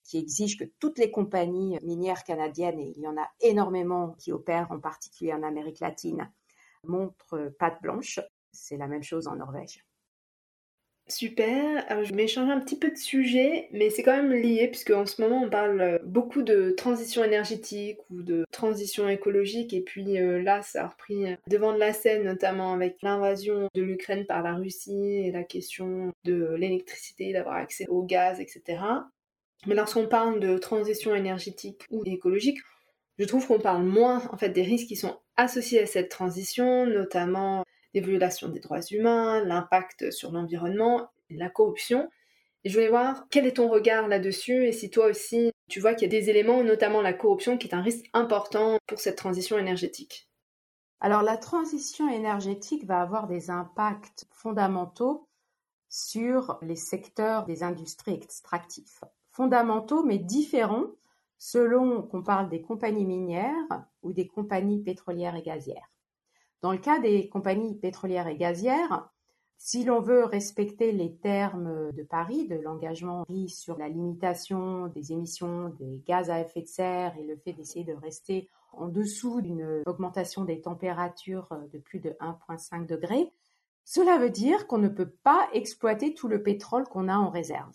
qui 0.04 0.18
exige 0.18 0.58
que 0.58 0.64
toutes 0.80 0.98
les 0.98 1.10
compagnies 1.10 1.78
minières 1.82 2.24
canadiennes, 2.24 2.80
et 2.80 2.92
il 2.96 3.02
y 3.02 3.06
en 3.06 3.16
a 3.16 3.28
énormément 3.40 4.14
qui 4.18 4.32
opèrent 4.32 4.72
en 4.72 4.80
particulier 4.80 5.32
en 5.32 5.42
Amérique 5.42 5.80
latine, 5.80 6.30
montrent 6.84 7.52
patte 7.58 7.80
blanche. 7.82 8.18
C'est 8.50 8.76
la 8.76 8.88
même 8.88 9.04
chose 9.04 9.28
en 9.28 9.36
Norvège. 9.36 9.84
Super. 11.12 11.84
Je 12.04 12.14
vais 12.14 12.26
changer 12.26 12.52
un 12.52 12.60
petit 12.60 12.78
peu 12.78 12.90
de 12.90 12.96
sujet, 12.96 13.68
mais 13.70 13.90
c'est 13.90 14.02
quand 14.02 14.16
même 14.16 14.32
lié, 14.32 14.68
puisque 14.68 14.92
en 14.92 15.04
ce 15.04 15.20
moment, 15.20 15.42
on 15.42 15.50
parle 15.50 15.80
euh, 15.82 15.98
beaucoup 16.04 16.42
de 16.42 16.70
transition 16.70 17.22
énergétique 17.22 17.98
ou 18.08 18.22
de 18.22 18.46
transition 18.50 19.06
écologique, 19.10 19.74
et 19.74 19.82
puis 19.82 20.18
euh, 20.18 20.42
là, 20.42 20.62
ça 20.62 20.84
a 20.84 20.88
repris 20.88 21.26
devant 21.48 21.74
de 21.74 21.78
la 21.78 21.92
scène, 21.92 22.24
notamment 22.24 22.72
avec 22.72 22.96
l'invasion 23.02 23.68
de 23.74 23.82
l'Ukraine 23.82 24.24
par 24.24 24.42
la 24.42 24.54
Russie 24.54 25.26
et 25.26 25.32
la 25.32 25.44
question 25.44 26.12
de 26.24 26.54
l'électricité, 26.54 27.34
d'avoir 27.34 27.56
accès 27.56 27.86
au 27.90 28.02
gaz, 28.02 28.40
etc. 28.40 28.82
Mais 29.66 29.74
lorsqu'on 29.74 30.08
parle 30.08 30.40
de 30.40 30.56
transition 30.56 31.14
énergétique 31.14 31.82
ou 31.90 32.02
écologique, 32.06 32.58
je 33.18 33.26
trouve 33.26 33.46
qu'on 33.46 33.60
parle 33.60 33.84
moins 33.84 34.22
en 34.32 34.38
fait 34.38 34.48
des 34.48 34.62
risques 34.62 34.88
qui 34.88 34.96
sont 34.96 35.18
associés 35.36 35.80
à 35.82 35.86
cette 35.86 36.08
transition, 36.08 36.86
notamment 36.86 37.64
des 37.94 38.00
violations 38.00 38.48
des 38.48 38.60
droits 38.60 38.84
humains, 38.90 39.44
l'impact 39.44 40.10
sur 40.10 40.32
l'environnement, 40.32 41.10
la 41.30 41.50
corruption. 41.50 42.08
Je 42.64 42.72
voulais 42.72 42.88
voir 42.88 43.26
quel 43.30 43.46
est 43.46 43.56
ton 43.56 43.68
regard 43.68 44.08
là-dessus 44.08 44.66
et 44.66 44.72
si 44.72 44.90
toi 44.90 45.06
aussi 45.06 45.52
tu 45.68 45.80
vois 45.80 45.94
qu'il 45.94 46.12
y 46.12 46.16
a 46.16 46.20
des 46.20 46.30
éléments, 46.30 46.62
notamment 46.62 47.00
la 47.02 47.12
corruption, 47.12 47.56
qui 47.56 47.66
est 47.66 47.74
un 47.74 47.82
risque 47.82 48.08
important 48.12 48.78
pour 48.86 49.00
cette 49.00 49.16
transition 49.16 49.58
énergétique? 49.58 50.28
Alors 51.00 51.22
la 51.22 51.36
transition 51.36 52.08
énergétique 52.08 52.84
va 52.84 53.00
avoir 53.00 53.26
des 53.26 53.50
impacts 53.50 54.26
fondamentaux 54.30 55.26
sur 55.88 56.58
les 56.62 56.76
secteurs 56.76 57.44
des 57.44 57.62
industries 57.62 58.14
extractives. 58.14 59.00
Fondamentaux 59.30 60.04
mais 60.04 60.18
différents 60.18 60.86
selon 61.38 62.02
qu'on 62.02 62.22
parle 62.22 62.48
des 62.48 62.62
compagnies 62.62 63.04
minières 63.04 63.84
ou 64.02 64.12
des 64.12 64.28
compagnies 64.28 64.80
pétrolières 64.80 65.34
et 65.34 65.42
gazières. 65.42 65.91
Dans 66.62 66.70
le 66.70 66.78
cas 66.78 67.00
des 67.00 67.28
compagnies 67.28 67.74
pétrolières 67.74 68.28
et 68.28 68.36
gazières, 68.36 69.10
si 69.58 69.84
l'on 69.84 70.00
veut 70.00 70.24
respecter 70.24 70.92
les 70.92 71.16
termes 71.16 71.92
de 71.92 72.02
Paris, 72.04 72.46
de 72.46 72.54
l'engagement 72.56 73.24
pris 73.24 73.48
sur 73.48 73.76
la 73.78 73.88
limitation 73.88 74.86
des 74.88 75.12
émissions 75.12 75.70
des 75.80 76.02
gaz 76.06 76.30
à 76.30 76.40
effet 76.40 76.62
de 76.62 76.68
serre 76.68 77.16
et 77.18 77.24
le 77.24 77.36
fait 77.36 77.52
d'essayer 77.52 77.84
de 77.84 77.94
rester 77.94 78.48
en 78.72 78.86
dessous 78.86 79.40
d'une 79.40 79.82
augmentation 79.86 80.44
des 80.44 80.60
températures 80.60 81.48
de 81.72 81.78
plus 81.78 81.98
de 81.98 82.10
1,5 82.20 82.86
degré, 82.86 83.32
cela 83.84 84.18
veut 84.18 84.30
dire 84.30 84.66
qu'on 84.68 84.78
ne 84.78 84.88
peut 84.88 85.10
pas 85.10 85.48
exploiter 85.52 86.14
tout 86.14 86.28
le 86.28 86.42
pétrole 86.42 86.84
qu'on 86.84 87.08
a 87.08 87.16
en 87.16 87.30
réserve. 87.30 87.74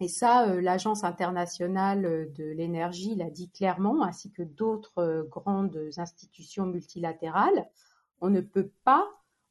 Et 0.00 0.08
ça, 0.08 0.48
euh, 0.48 0.60
l'Agence 0.60 1.02
internationale 1.02 2.32
de 2.32 2.44
l'énergie 2.44 3.16
l'a 3.16 3.30
dit 3.30 3.50
clairement, 3.50 4.04
ainsi 4.04 4.30
que 4.30 4.42
d'autres 4.42 4.98
euh, 4.98 5.24
grandes 5.24 5.90
institutions 5.96 6.66
multilatérales 6.66 7.68
on 8.20 8.30
ne 8.30 8.40
peut 8.40 8.70
pas 8.84 9.08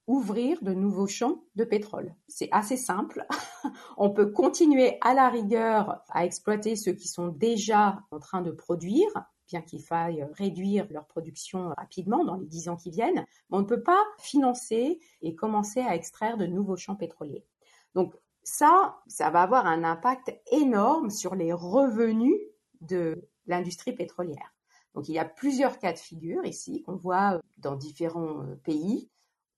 ouvrir 0.07 0.57
de 0.61 0.73
nouveaux 0.73 1.07
champs 1.07 1.43
de 1.55 1.65
pétrole. 1.65 2.15
C'est 2.27 2.47
assez 2.51 2.77
simple. 2.77 3.25
on 3.97 4.09
peut 4.09 4.31
continuer 4.31 4.97
à 5.01 5.13
la 5.13 5.29
rigueur 5.29 6.01
à 6.09 6.25
exploiter 6.25 6.75
ceux 6.75 6.93
qui 6.93 7.07
sont 7.07 7.27
déjà 7.27 7.99
en 8.11 8.19
train 8.19 8.41
de 8.41 8.51
produire, 8.51 9.09
bien 9.47 9.61
qu'il 9.61 9.81
faille 9.81 10.25
réduire 10.33 10.87
leur 10.91 11.05
production 11.07 11.73
rapidement 11.77 12.23
dans 12.23 12.35
les 12.35 12.45
dix 12.45 12.69
ans 12.69 12.77
qui 12.77 12.89
viennent, 12.89 13.25
mais 13.49 13.57
on 13.57 13.61
ne 13.61 13.65
peut 13.65 13.83
pas 13.83 14.01
financer 14.17 14.99
et 15.21 15.35
commencer 15.35 15.81
à 15.81 15.95
extraire 15.95 16.37
de 16.37 16.45
nouveaux 16.45 16.77
champs 16.77 16.95
pétroliers. 16.95 17.45
Donc 17.93 18.15
ça, 18.43 18.97
ça 19.07 19.29
va 19.29 19.41
avoir 19.41 19.65
un 19.65 19.83
impact 19.83 20.33
énorme 20.51 21.09
sur 21.09 21.35
les 21.35 21.51
revenus 21.51 22.39
de 22.79 23.27
l'industrie 23.45 23.93
pétrolière. 23.93 24.53
Donc 24.97 25.09
il 25.09 25.13
y 25.13 25.19
a 25.19 25.25
plusieurs 25.25 25.77
cas 25.77 25.93
de 25.93 25.99
figure 25.99 26.43
ici 26.43 26.81
qu'on 26.81 26.95
voit 26.95 27.35
euh, 27.35 27.39
dans 27.59 27.75
différents 27.75 28.41
euh, 28.41 28.55
pays 28.63 29.11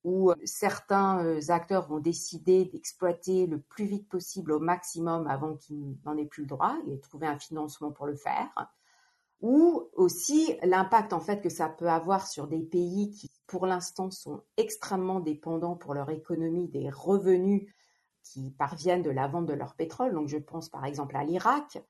où 0.04 0.32
euh, 0.32 0.36
certains 0.44 1.50
acteurs 1.50 1.88
vont 1.88 2.00
décider 2.00 2.66
d'exploiter 2.66 3.48
le 3.48 3.62
plus 3.62 3.86
vite 3.86 4.10
possible 4.10 4.52
au 4.52 4.60
maximum 4.60 5.28
avant 5.28 5.56
qu'ils 5.56 5.96
n'en 6.04 6.18
aient 6.18 6.26
plus 6.26 6.42
le 6.42 6.50
droit 6.50 6.76
et 6.88 7.00
trouver 7.00 7.28
un 7.28 7.40
financement 7.40 7.90
pour 7.90 8.06
le 8.06 8.16
faire. 8.16 8.50
Ou 9.40 9.88
aussi 9.94 10.58
l'impact 10.62 11.14
en 11.14 11.22
fait 11.22 11.40
que 11.40 11.48
ça 11.48 11.70
peut 11.70 11.90
avoir 11.90 12.28
sur 12.28 12.48
des 12.48 12.62
pays 12.62 13.12
qui 13.12 13.32
pour 13.48 13.66
l'instant 13.66 14.12
sont 14.12 14.44
extrêmement 14.58 15.22
dépendants 15.22 15.78
pour 15.78 15.94
leur 15.94 16.10
économie 16.10 16.68
des 16.68 16.90
revenus 16.90 17.74
qui 18.24 18.52
parviennent 18.52 19.04
de 19.04 19.10
la 19.10 19.30
vente 19.30 19.46
de 19.46 19.54
leur 19.54 19.76
pétrole. 19.76 20.14
Donc 20.14 20.28
je 20.28 20.38
pense 20.38 20.68
par 20.68 20.84
exemple 20.84 21.16
à 21.16 21.24
l'Irak, 21.24 21.82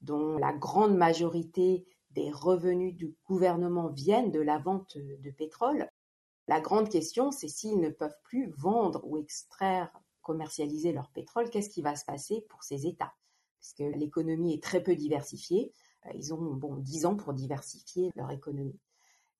dont 0.00 0.38
la 0.38 0.52
grande 0.52 0.96
majorité 0.96 1.86
des 2.16 2.30
revenus 2.32 2.96
du 2.96 3.14
gouvernement 3.26 3.88
viennent 3.88 4.32
de 4.32 4.40
la 4.40 4.58
vente 4.58 4.96
de 4.96 5.30
pétrole. 5.30 5.88
La 6.48 6.60
grande 6.60 6.88
question, 6.88 7.30
c'est 7.30 7.48
s'ils 7.48 7.78
ne 7.78 7.90
peuvent 7.90 8.16
plus 8.24 8.50
vendre 8.56 9.02
ou 9.04 9.18
extraire, 9.18 9.92
commercialiser 10.22 10.92
leur 10.92 11.10
pétrole, 11.10 11.50
qu'est-ce 11.50 11.68
qui 11.68 11.82
va 11.82 11.94
se 11.94 12.04
passer 12.04 12.44
pour 12.48 12.64
ces 12.64 12.86
États? 12.86 13.12
Puisque 13.60 13.96
l'économie 13.96 14.54
est 14.54 14.62
très 14.62 14.82
peu 14.82 14.96
diversifiée. 14.96 15.72
Euh, 16.06 16.10
ils 16.14 16.32
ont 16.32 16.54
bon, 16.54 16.76
10 16.76 17.04
ans 17.06 17.16
pour 17.16 17.34
diversifier 17.34 18.10
leur 18.16 18.30
économie. 18.30 18.78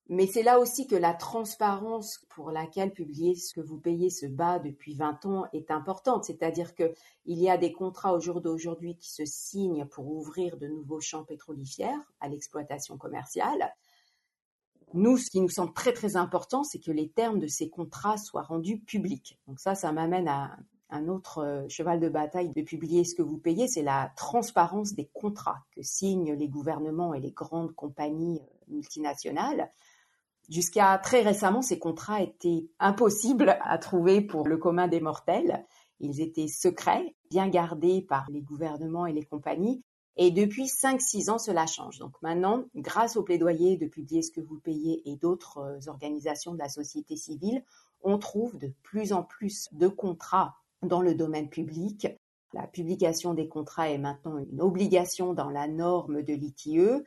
Mais 0.09 0.29
c'est 0.29 0.45
là 0.45 0.61
aussi 0.61 0.87
que 0.87 0.95
la 0.95 1.15
transparence 1.15 2.25
pour 2.29 2.53
laquelle 2.53 2.93
publier 2.93 3.35
ce 3.35 3.53
que 3.53 3.61
vous 3.61 3.79
payez 3.79 4.09
se 4.09 4.27
bat 4.27 4.61
depuis 4.61 4.95
20 4.95 5.27
ans 5.27 5.47
est 5.53 5.73
importante. 5.73 6.25
C'est-à-dire 6.25 6.77
qu'il 6.77 6.95
y 7.27 7.51
a 7.51 7.59
des 7.59 7.73
contrats 7.73 8.15
au 8.15 8.21
jour 8.21 8.41
d'aujourd'hui 8.41 8.97
qui 8.97 9.11
se 9.11 9.25
signent 9.25 9.85
pour 9.87 10.07
ouvrir 10.07 10.59
de 10.59 10.69
nouveaux 10.69 11.01
champs 11.01 11.25
pétrolifères 11.25 12.13
à 12.21 12.29
l'exploitation 12.29 12.97
commerciale. 12.97 13.75
Nous, 14.95 15.17
ce 15.17 15.29
qui 15.29 15.41
nous 15.41 15.49
semble 15.49 15.73
très 15.73 15.93
très 15.93 16.15
important, 16.15 16.63
c'est 16.63 16.79
que 16.79 16.93
les 16.93 17.09
termes 17.09 17.41
de 17.41 17.49
ces 17.49 17.69
contrats 17.69 18.17
soient 18.17 18.43
rendus 18.43 18.79
publics. 18.79 19.41
Donc 19.49 19.59
ça, 19.59 19.75
ça 19.75 19.91
m'amène 19.91 20.29
à 20.29 20.57
un 20.91 21.09
autre 21.09 21.39
euh, 21.39 21.69
cheval 21.69 21.99
de 21.99 22.09
bataille 22.09 22.51
de 22.51 22.63
publier 22.63 23.05
ce 23.05 23.17
que 23.17 23.23
vous 23.23 23.39
payez, 23.39 23.67
c'est 23.67 23.83
la 23.83 24.13
transparence 24.17 24.95
des 24.95 25.11
contrats 25.13 25.65
que 25.73 25.83
signent 25.83 26.35
les 26.35 26.49
gouvernements 26.49 27.13
et 27.13 27.21
les 27.21 27.33
grandes 27.33 27.75
compagnies 27.75 28.41
euh, 28.41 28.65
multinationales. 28.69 29.73
Jusqu'à 30.49 30.97
très 30.99 31.23
récemment, 31.23 31.63
ces 31.63 31.79
contrats 31.79 32.23
étaient 32.23 32.69
impossibles 32.79 33.59
à 33.63 33.79
trouver 33.79 34.21
pour 34.21 34.47
le 34.47 34.57
commun 34.57 34.87
des 34.87 35.01
mortels. 35.01 35.67
Ils 35.99 36.21
étaient 36.21 36.49
secrets, 36.49 37.15
bien 37.31 37.49
gardés 37.49 38.03
par 38.03 38.27
les 38.31 38.43
gouvernements 38.43 39.07
et 39.07 39.13
les 39.13 39.25
compagnies. 39.25 39.83
Et 40.19 40.31
depuis 40.31 40.67
5-6 40.67 41.31
ans, 41.31 41.39
cela 41.39 41.67
change. 41.67 41.99
Donc 41.99 42.15
maintenant, 42.23 42.65
grâce 42.75 43.17
au 43.17 43.23
plaidoyer 43.23 43.77
de 43.77 43.87
publier 43.87 44.23
ce 44.23 44.31
que 44.31 44.41
vous 44.41 44.59
payez 44.59 45.03
et 45.11 45.17
d'autres 45.17 45.59
euh, 45.59 45.91
organisations 45.91 46.55
de 46.55 46.59
la 46.59 46.71
société 46.71 47.17
civile, 47.17 47.63
on 48.03 48.19
trouve 48.19 48.59
de 48.59 48.73
plus 48.83 49.13
en 49.13 49.23
plus 49.23 49.69
de 49.73 49.89
contrats 49.89 50.55
dans 50.83 51.03
le 51.03 51.15
domaine 51.15 51.51
public. 51.51 52.09
La 52.55 52.67
publication 52.67 53.35
des 53.35 53.49
contrats 53.49 53.91
est 53.91 53.99
maintenant 53.99 54.39
une 54.39 54.61
obligation 54.63 55.35
dans 55.35 55.51
la 55.51 55.69
norme 55.69 56.23
de 56.23 56.33
l'ITE. 56.33 57.05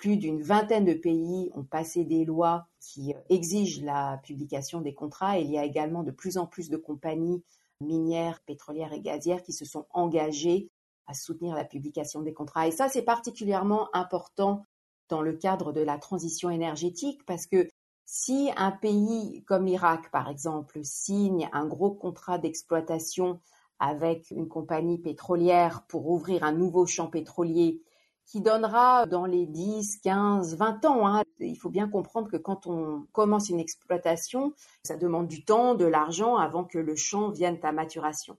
Plus 0.00 0.16
d'une 0.16 0.40
vingtaine 0.40 0.86
de 0.86 0.94
pays 0.94 1.50
ont 1.54 1.62
passé 1.62 2.04
des 2.04 2.24
lois 2.24 2.66
qui 2.80 3.12
euh, 3.12 3.18
exigent 3.28 3.84
la 3.84 4.18
publication 4.24 4.80
des 4.80 4.94
contrats. 4.94 5.38
il 5.38 5.50
y 5.50 5.58
a 5.58 5.64
également 5.66 6.02
de 6.02 6.10
plus 6.10 6.38
en 6.38 6.46
plus 6.46 6.70
de 6.70 6.78
compagnies 6.78 7.44
minières, 7.82 8.40
pétrolières 8.46 8.94
et 8.94 9.02
gazières 9.02 9.42
qui 9.42 9.52
se 9.52 9.66
sont 9.66 9.84
engagées 9.90 10.70
à 11.06 11.12
soutenir 11.12 11.54
la 11.54 11.66
publication 11.66 12.22
des 12.22 12.32
contrats. 12.32 12.66
Et 12.66 12.70
ça, 12.70 12.88
c'est 12.88 13.02
particulièrement 13.02 13.94
important 13.94 14.64
dans 15.10 15.20
le 15.20 15.34
cadre 15.34 15.70
de 15.70 15.82
la 15.82 15.98
transition 15.98 16.48
énergétique 16.48 17.26
parce 17.26 17.46
que 17.46 17.68
si 18.06 18.50
un 18.56 18.70
pays 18.70 19.44
comme 19.46 19.66
l'Irak, 19.66 20.10
par 20.10 20.30
exemple, 20.30 20.80
signe 20.82 21.50
un 21.52 21.66
gros 21.66 21.90
contrat 21.90 22.38
d'exploitation 22.38 23.38
avec 23.78 24.30
une 24.30 24.48
compagnie 24.48 24.98
pétrolière 24.98 25.84
pour 25.88 26.08
ouvrir 26.08 26.42
un 26.42 26.52
nouveau 26.52 26.86
champ 26.86 27.08
pétrolier 27.08 27.82
qui 28.30 28.40
donnera 28.40 29.06
dans 29.06 29.26
les 29.26 29.44
10, 29.44 29.98
15, 30.02 30.56
20 30.56 30.84
ans. 30.84 31.08
Hein. 31.08 31.24
Il 31.40 31.56
faut 31.56 31.68
bien 31.68 31.88
comprendre 31.88 32.30
que 32.30 32.36
quand 32.36 32.68
on 32.68 33.06
commence 33.10 33.50
une 33.50 33.58
exploitation, 33.58 34.54
ça 34.84 34.96
demande 34.96 35.26
du 35.26 35.44
temps, 35.44 35.74
de 35.74 35.84
l'argent 35.84 36.36
avant 36.36 36.64
que 36.64 36.78
le 36.78 36.94
champ 36.94 37.30
vienne 37.30 37.58
à 37.64 37.72
maturation. 37.72 38.38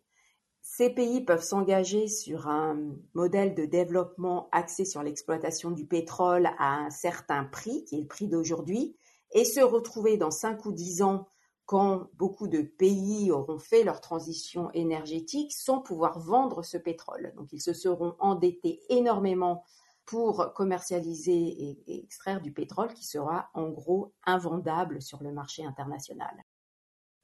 Ces 0.62 0.92
pays 0.92 1.26
peuvent 1.26 1.44
s'engager 1.44 2.08
sur 2.08 2.48
un 2.48 2.80
modèle 3.14 3.54
de 3.54 3.66
développement 3.66 4.48
axé 4.54 4.86
sur 4.86 5.04
l'exploitation 5.04 5.72
du 5.72 5.86
pétrole 5.86 6.50
à 6.58 6.76
un 6.76 6.90
certain 6.90 7.44
prix, 7.44 7.84
qui 7.84 7.98
est 7.98 8.02
le 8.02 8.08
prix 8.08 8.28
d'aujourd'hui, 8.28 8.96
et 9.34 9.44
se 9.44 9.60
retrouver 9.60 10.16
dans 10.16 10.32
5 10.32 10.66
ou 10.66 10.72
10 10.72 11.02
ans 11.02 11.28
quand 11.66 12.10
beaucoup 12.16 12.48
de 12.48 12.62
pays 12.62 13.32
auront 13.32 13.60
fait 13.60 13.84
leur 13.84 14.02
transition 14.02 14.72
énergétique 14.72 15.52
sans 15.54 15.80
pouvoir 15.80 16.20
vendre 16.20 16.64
ce 16.64 16.78
pétrole. 16.78 17.34
Donc 17.36 17.48
ils 17.52 17.62
se 17.62 17.74
seront 17.74 18.16
endettés 18.20 18.82
énormément 18.90 19.64
pour 20.12 20.52
commercialiser 20.54 21.78
et, 21.88 22.04
extraire 22.04 22.42
du 22.42 22.52
pétrole 22.52 22.94
qui 22.94 23.06
sera 23.06 23.50
en 23.54 23.70
gros 23.70 24.14
invendable 24.26 25.02
sur 25.02 25.24
le 25.24 25.32
marché 25.32 25.64
international. 25.64 26.36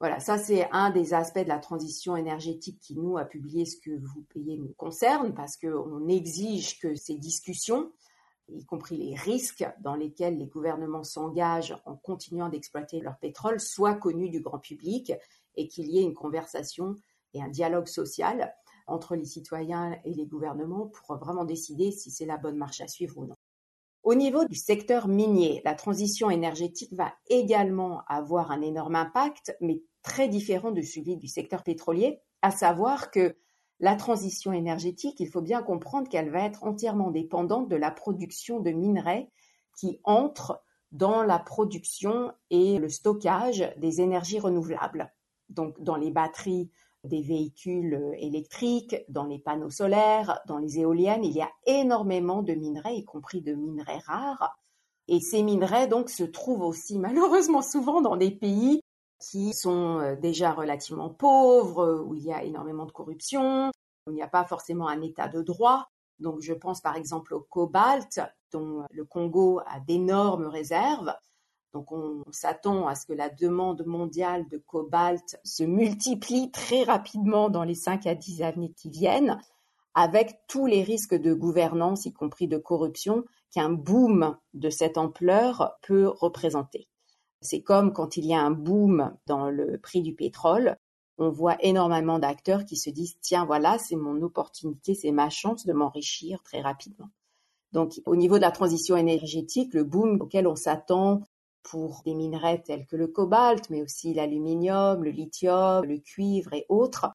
Voilà, 0.00 0.20
ça 0.20 0.38
c'est 0.38 0.70
un 0.72 0.88
des 0.88 1.12
aspects 1.12 1.42
de 1.42 1.48
la 1.48 1.58
transition 1.58 2.16
énergétique 2.16 2.80
qui 2.80 2.96
nous 2.96 3.18
a 3.18 3.26
publié 3.26 3.66
ce 3.66 3.76
que 3.78 3.90
vous 3.90 4.22
payez 4.32 4.56
nous 4.56 4.72
concerne 4.78 5.34
parce 5.34 5.58
qu'on 5.58 6.08
exige 6.08 6.80
que 6.80 6.94
ces 6.94 7.16
discussions 7.16 7.92
y 8.48 8.64
compris 8.64 8.96
les 8.96 9.14
risques 9.16 9.68
dans 9.80 9.94
lesquels 9.94 10.38
les 10.38 10.46
gouvernements 10.46 11.04
s'engagent 11.04 11.76
en 11.84 11.94
continuant 11.94 12.48
d'exploiter 12.48 13.00
leur 13.00 13.18
pétrole, 13.18 13.60
soient 13.60 13.96
connus 13.96 14.30
du 14.30 14.40
grand 14.40 14.60
public 14.60 15.12
et 15.56 15.68
qu'il 15.68 15.90
y 15.90 15.98
ait 15.98 16.04
une 16.04 16.14
conversation 16.14 16.94
et 17.34 17.42
un 17.42 17.48
dialogue 17.48 17.88
social 17.88 18.54
entre 18.88 19.16
les 19.16 19.24
citoyens 19.24 19.96
et 20.04 20.12
les 20.12 20.26
gouvernements 20.26 20.86
pour 20.86 21.16
vraiment 21.16 21.44
décider 21.44 21.92
si 21.92 22.10
c'est 22.10 22.26
la 22.26 22.36
bonne 22.36 22.56
marche 22.56 22.80
à 22.80 22.88
suivre 22.88 23.18
ou 23.18 23.26
non. 23.26 23.34
Au 24.02 24.14
niveau 24.14 24.44
du 24.44 24.54
secteur 24.54 25.08
minier, 25.08 25.60
la 25.64 25.74
transition 25.74 26.30
énergétique 26.30 26.92
va 26.94 27.12
également 27.28 28.02
avoir 28.06 28.50
un 28.50 28.62
énorme 28.62 28.94
impact, 28.94 29.56
mais 29.60 29.82
très 30.02 30.28
différent 30.28 30.70
de 30.70 30.82
celui 30.82 31.16
du 31.16 31.28
secteur 31.28 31.62
pétrolier, 31.62 32.20
à 32.42 32.50
savoir 32.50 33.10
que 33.10 33.36
la 33.80 33.96
transition 33.96 34.52
énergétique, 34.52 35.20
il 35.20 35.28
faut 35.28 35.42
bien 35.42 35.62
comprendre 35.62 36.08
qu'elle 36.08 36.30
va 36.30 36.44
être 36.44 36.64
entièrement 36.64 37.10
dépendante 37.10 37.68
de 37.68 37.76
la 37.76 37.90
production 37.90 38.60
de 38.60 38.70
minerais 38.70 39.30
qui 39.76 40.00
entrent 40.04 40.62
dans 40.90 41.22
la 41.22 41.38
production 41.38 42.32
et 42.50 42.78
le 42.78 42.88
stockage 42.88 43.72
des 43.76 44.00
énergies 44.00 44.40
renouvelables. 44.40 45.12
Donc 45.48 45.80
dans 45.82 45.96
les 45.96 46.10
batteries 46.10 46.70
des 47.08 47.22
véhicules 47.22 48.14
électriques, 48.18 48.96
dans 49.08 49.24
les 49.24 49.38
panneaux 49.38 49.70
solaires, 49.70 50.40
dans 50.46 50.58
les 50.58 50.78
éoliennes, 50.78 51.24
il 51.24 51.32
y 51.32 51.42
a 51.42 51.50
énormément 51.66 52.42
de 52.42 52.54
minerais, 52.54 52.96
y 52.96 53.04
compris 53.04 53.42
de 53.42 53.54
minerais 53.54 53.98
rares. 54.06 54.56
Et 55.08 55.20
ces 55.20 55.42
minerais, 55.42 55.88
donc, 55.88 56.10
se 56.10 56.24
trouvent 56.24 56.62
aussi 56.62 56.98
malheureusement 56.98 57.62
souvent 57.62 58.00
dans 58.00 58.16
des 58.16 58.30
pays 58.30 58.80
qui 59.20 59.52
sont 59.52 59.98
euh, 59.98 60.16
déjà 60.16 60.52
relativement 60.52 61.10
pauvres, 61.10 62.04
où 62.06 62.14
il 62.14 62.24
y 62.24 62.32
a 62.32 62.44
énormément 62.44 62.86
de 62.86 62.92
corruption, 62.92 63.70
où 64.06 64.12
il 64.12 64.14
n'y 64.14 64.22
a 64.22 64.28
pas 64.28 64.44
forcément 64.44 64.88
un 64.88 65.02
état 65.02 65.28
de 65.28 65.42
droit. 65.42 65.88
Donc 66.18 66.40
je 66.40 66.52
pense 66.52 66.80
par 66.80 66.96
exemple 66.96 67.34
au 67.34 67.40
cobalt, 67.40 68.20
dont 68.52 68.84
le 68.90 69.04
Congo 69.04 69.60
a 69.66 69.80
d'énormes 69.80 70.46
réserves. 70.46 71.14
Donc 71.74 71.92
on 71.92 72.24
s'attend 72.30 72.86
à 72.86 72.94
ce 72.94 73.06
que 73.06 73.12
la 73.12 73.28
demande 73.28 73.84
mondiale 73.84 74.48
de 74.48 74.58
cobalt 74.58 75.38
se 75.44 75.64
multiplie 75.64 76.50
très 76.50 76.82
rapidement 76.82 77.50
dans 77.50 77.64
les 77.64 77.74
5 77.74 78.06
à 78.06 78.14
10 78.14 78.42
années 78.42 78.72
qui 78.72 78.90
viennent, 78.90 79.38
avec 79.94 80.38
tous 80.46 80.66
les 80.66 80.82
risques 80.82 81.14
de 81.14 81.34
gouvernance, 81.34 82.06
y 82.06 82.12
compris 82.12 82.48
de 82.48 82.56
corruption, 82.56 83.24
qu'un 83.50 83.70
boom 83.70 84.36
de 84.54 84.70
cette 84.70 84.96
ampleur 84.96 85.76
peut 85.82 86.08
représenter. 86.08 86.88
C'est 87.40 87.62
comme 87.62 87.92
quand 87.92 88.16
il 88.16 88.26
y 88.26 88.34
a 88.34 88.40
un 88.40 88.50
boom 88.50 89.14
dans 89.26 89.50
le 89.50 89.78
prix 89.78 90.02
du 90.02 90.14
pétrole, 90.14 90.76
on 91.18 91.30
voit 91.30 91.56
énormément 91.60 92.18
d'acteurs 92.18 92.64
qui 92.64 92.76
se 92.76 92.90
disent 92.90 93.18
tiens 93.20 93.44
voilà 93.44 93.78
c'est 93.78 93.96
mon 93.96 94.22
opportunité, 94.22 94.94
c'est 94.94 95.12
ma 95.12 95.30
chance 95.30 95.66
de 95.66 95.72
m'enrichir 95.72 96.42
très 96.42 96.60
rapidement. 96.60 97.10
Donc 97.72 98.00
au 98.06 98.16
niveau 98.16 98.36
de 98.36 98.42
la 98.42 98.50
transition 98.50 98.96
énergétique, 98.96 99.74
le 99.74 99.84
boom 99.84 100.20
auquel 100.20 100.46
on 100.46 100.56
s'attend 100.56 101.22
pour 101.62 102.02
des 102.04 102.14
minerais 102.14 102.62
tels 102.62 102.86
que 102.86 102.96
le 102.96 103.06
cobalt, 103.06 103.68
mais 103.70 103.82
aussi 103.82 104.14
l'aluminium, 104.14 105.02
le 105.02 105.10
lithium, 105.10 105.84
le 105.84 105.98
cuivre 105.98 106.52
et 106.52 106.66
autres, 106.68 107.10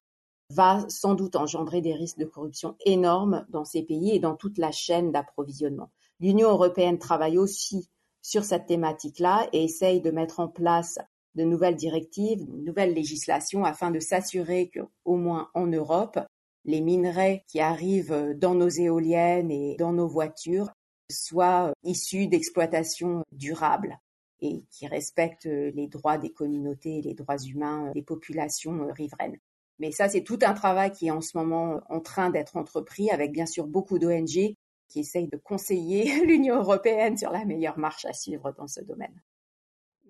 va 0.50 0.84
sans 0.88 1.14
doute 1.14 1.36
engendrer 1.36 1.80
des 1.80 1.94
risques 1.94 2.18
de 2.18 2.24
corruption 2.24 2.76
énormes 2.84 3.44
dans 3.48 3.64
ces 3.64 3.82
pays 3.82 4.14
et 4.14 4.18
dans 4.18 4.36
toute 4.36 4.58
la 4.58 4.72
chaîne 4.72 5.10
d'approvisionnement. 5.10 5.90
L'Union 6.20 6.50
européenne 6.50 6.98
travaille 6.98 7.38
aussi 7.38 7.88
sur 8.22 8.44
cette 8.44 8.66
thématique-là 8.66 9.48
et 9.52 9.64
essaye 9.64 10.00
de 10.00 10.10
mettre 10.10 10.40
en 10.40 10.48
place 10.48 10.98
de 11.34 11.44
nouvelles 11.44 11.76
directives, 11.76 12.46
de 12.46 12.64
nouvelles 12.64 12.94
législations 12.94 13.64
afin 13.64 13.90
de 13.90 13.98
s'assurer 13.98 14.70
qu'au 14.70 15.16
moins 15.16 15.48
en 15.54 15.66
Europe, 15.66 16.18
les 16.64 16.80
minerais 16.80 17.44
qui 17.48 17.60
arrivent 17.60 18.34
dans 18.36 18.54
nos 18.54 18.68
éoliennes 18.68 19.50
et 19.50 19.76
dans 19.76 19.92
nos 19.92 20.08
voitures 20.08 20.70
soient 21.10 21.72
issus 21.82 22.28
d'exploitations 22.28 23.22
durables 23.32 23.98
et 24.44 24.64
qui 24.70 24.86
respectent 24.86 25.46
les 25.46 25.88
droits 25.88 26.18
des 26.18 26.30
communautés 26.30 27.00
les 27.02 27.14
droits 27.14 27.38
humains 27.38 27.90
des 27.94 28.02
populations 28.02 28.86
riveraines. 28.92 29.38
Mais 29.78 29.90
ça, 29.90 30.08
c'est 30.08 30.22
tout 30.22 30.38
un 30.42 30.54
travail 30.54 30.92
qui 30.92 31.08
est 31.08 31.10
en 31.10 31.20
ce 31.20 31.36
moment 31.36 31.82
en 31.88 32.00
train 32.00 32.30
d'être 32.30 32.56
entrepris 32.56 33.10
avec 33.10 33.32
bien 33.32 33.46
sûr 33.46 33.66
beaucoup 33.66 33.98
d'ONG 33.98 34.54
qui 34.88 35.00
essaye 35.00 35.28
de 35.28 35.36
conseiller 35.36 36.04
l'Union 36.26 36.56
européenne 36.56 37.16
sur 37.16 37.30
la 37.30 37.44
meilleure 37.44 37.78
marche 37.78 38.04
à 38.04 38.12
suivre 38.12 38.52
dans 38.52 38.68
ce 38.68 38.80
domaine. 38.80 39.22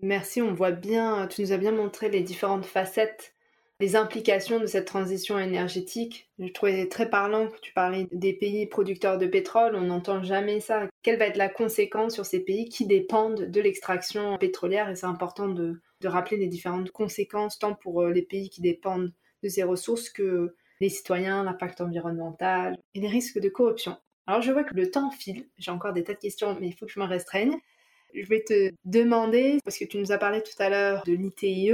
Merci, 0.02 0.42
on 0.42 0.52
voit 0.52 0.72
bien, 0.72 1.26
tu 1.28 1.40
nous 1.42 1.52
as 1.52 1.56
bien 1.56 1.72
montré 1.72 2.10
les 2.10 2.22
différentes 2.22 2.66
facettes, 2.66 3.33
les 3.80 3.96
implications 3.96 4.60
de 4.60 4.66
cette 4.66 4.86
transition 4.86 5.38
énergétique. 5.38 6.30
Je 6.38 6.52
trouvais 6.52 6.88
très 6.88 7.10
parlant 7.10 7.48
que 7.48 7.58
tu 7.60 7.72
parlais 7.72 8.06
des 8.12 8.32
pays 8.32 8.66
producteurs 8.66 9.18
de 9.18 9.26
pétrole, 9.26 9.74
on 9.74 9.82
n'entend 9.82 10.22
jamais 10.22 10.60
ça. 10.60 10.88
Quelle 11.02 11.18
va 11.18 11.26
être 11.26 11.36
la 11.36 11.48
conséquence 11.48 12.14
sur 12.14 12.24
ces 12.24 12.40
pays 12.40 12.68
qui 12.68 12.86
dépendent 12.86 13.50
de 13.50 13.60
l'extraction 13.60 14.38
pétrolière? 14.38 14.88
Et 14.88 14.96
c'est 14.96 15.06
important 15.06 15.48
de, 15.48 15.80
de 16.00 16.08
rappeler 16.08 16.36
les 16.36 16.46
différentes 16.46 16.90
conséquences, 16.92 17.58
tant 17.58 17.74
pour 17.74 18.02
euh, 18.02 18.12
les 18.12 18.22
pays 18.22 18.48
qui 18.48 18.60
dépendent 18.60 19.12
de 19.42 19.48
ces 19.48 19.64
ressources 19.64 20.08
que 20.08 20.54
les 20.80 20.88
citoyens, 20.88 21.44
l'impact 21.44 21.80
environnemental 21.80 22.76
et 22.94 23.00
les 23.00 23.08
risques 23.08 23.38
de 23.38 23.48
corruption. 23.48 23.96
Alors 24.26 24.40
je 24.40 24.52
vois 24.52 24.64
que 24.64 24.74
le 24.74 24.90
temps 24.90 25.10
file, 25.10 25.48
j'ai 25.58 25.70
encore 25.70 25.92
des 25.92 26.04
tas 26.04 26.14
de 26.14 26.18
questions, 26.18 26.56
mais 26.60 26.68
il 26.68 26.72
faut 26.72 26.86
que 26.86 26.92
je 26.92 27.00
me 27.00 27.04
restreigne. 27.04 27.58
Je 28.14 28.26
vais 28.26 28.44
te 28.44 28.70
demander, 28.84 29.58
parce 29.64 29.76
que 29.76 29.84
tu 29.84 29.98
nous 29.98 30.12
as 30.12 30.18
parlé 30.18 30.40
tout 30.40 30.62
à 30.62 30.68
l'heure 30.68 31.02
de 31.04 31.12
l'ITIE, 31.12 31.72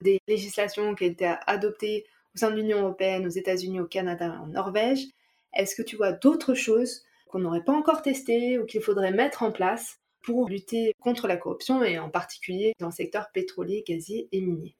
des 0.00 0.20
législations 0.26 0.94
qui 0.94 1.04
ont 1.04 1.08
été 1.08 1.34
adoptées 1.46 2.06
au 2.34 2.38
sein 2.38 2.50
de 2.50 2.56
l'Union 2.56 2.78
européenne, 2.78 3.26
aux 3.26 3.30
États-Unis, 3.30 3.80
au 3.80 3.86
Canada, 3.86 4.40
en 4.42 4.46
Norvège. 4.46 5.04
Est-ce 5.54 5.74
que 5.74 5.82
tu 5.82 5.96
vois 5.96 6.12
d'autres 6.12 6.54
choses 6.54 7.04
qu'on 7.28 7.40
n'aurait 7.40 7.64
pas 7.64 7.74
encore 7.74 8.00
testées 8.00 8.58
ou 8.58 8.64
qu'il 8.64 8.80
faudrait 8.80 9.12
mettre 9.12 9.42
en 9.42 9.52
place 9.52 9.98
pour 10.22 10.48
lutter 10.48 10.94
contre 10.98 11.28
la 11.28 11.36
corruption 11.36 11.82
et 11.84 11.98
en 11.98 12.08
particulier 12.08 12.72
dans 12.78 12.86
le 12.86 12.92
secteur 12.92 13.30
pétrolier, 13.30 13.84
gazier 13.86 14.28
et 14.32 14.40
minier? 14.40 14.74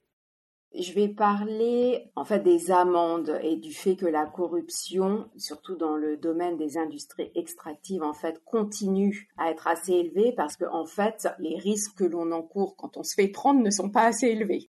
Je 0.79 0.93
vais 0.93 1.07
parler 1.07 2.11
en 2.15 2.25
fait 2.25 2.39
des 2.39 2.71
amendes 2.71 3.39
et 3.43 3.55
du 3.55 3.73
fait 3.73 3.95
que 3.95 4.05
la 4.05 4.25
corruption, 4.25 5.29
surtout 5.37 5.75
dans 5.75 5.95
le 5.95 6.17
domaine 6.17 6.57
des 6.57 6.77
industries 6.77 7.31
extractives, 7.35 8.03
en 8.03 8.13
fait, 8.13 8.43
continue 8.43 9.29
à 9.37 9.51
être 9.51 9.67
assez 9.67 9.93
élevée 9.93 10.33
parce 10.35 10.57
que 10.57 10.65
en 10.65 10.85
fait, 10.85 11.27
les 11.39 11.57
risques 11.57 11.97
que 11.97 12.03
l'on 12.03 12.31
encourt 12.31 12.75
quand 12.75 12.97
on 12.97 13.03
se 13.03 13.13
fait 13.13 13.27
prendre 13.27 13.61
ne 13.61 13.69
sont 13.69 13.89
pas 13.89 14.05
assez 14.05 14.27
élevés. 14.27 14.69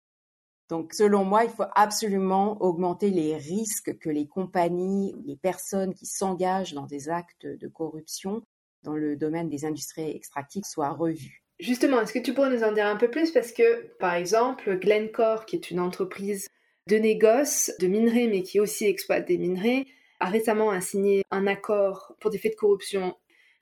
Donc, 0.69 0.93
selon 0.93 1.25
moi, 1.25 1.43
il 1.43 1.49
faut 1.49 1.63
absolument 1.75 2.61
augmenter 2.61 3.09
les 3.09 3.35
risques 3.35 3.97
que 3.97 4.09
les 4.09 4.27
compagnies, 4.27 5.15
les 5.25 5.35
personnes 5.35 5.95
qui 5.95 6.05
s'engagent 6.05 6.73
dans 6.73 6.85
des 6.85 7.09
actes 7.09 7.47
de 7.47 7.67
corruption 7.67 8.43
dans 8.83 8.95
le 8.95 9.17
domaine 9.17 9.49
des 9.49 9.65
industries 9.65 10.11
extractives 10.11 10.63
soient 10.63 10.93
revues. 10.93 11.43
Justement, 11.60 12.01
est-ce 12.01 12.14
que 12.14 12.20
tu 12.20 12.34
pourrais 12.34 12.49
nous 12.49 12.64
en 12.64 12.72
dire 12.72 12.88
un 12.88 12.95
peu 12.95 13.10
plus? 13.10 13.32
Parce 13.32 13.51
que, 13.51 13.88
par 13.99 14.14
exemple, 14.14 14.78
Glencore, 14.80 15.45
qui 15.45 15.57
est 15.57 15.72
une 15.72 15.80
entreprise 15.80 16.47
de 16.88 16.95
négoce, 16.97 17.72
de 17.80 17.88
minerais, 17.88 18.28
mais 18.28 18.43
qui 18.43 18.60
aussi 18.60 18.86
exploite 18.86 19.28
des 19.28 19.38
minerais, 19.38 19.86
a 20.20 20.28
récemment 20.28 20.80
signé 20.82 21.24
un 21.32 21.47
accord 21.47 22.16
pour 22.20 22.32
des 22.32 22.38
faits 22.38 22.53
de 22.53 22.57
corruption. 22.57 23.16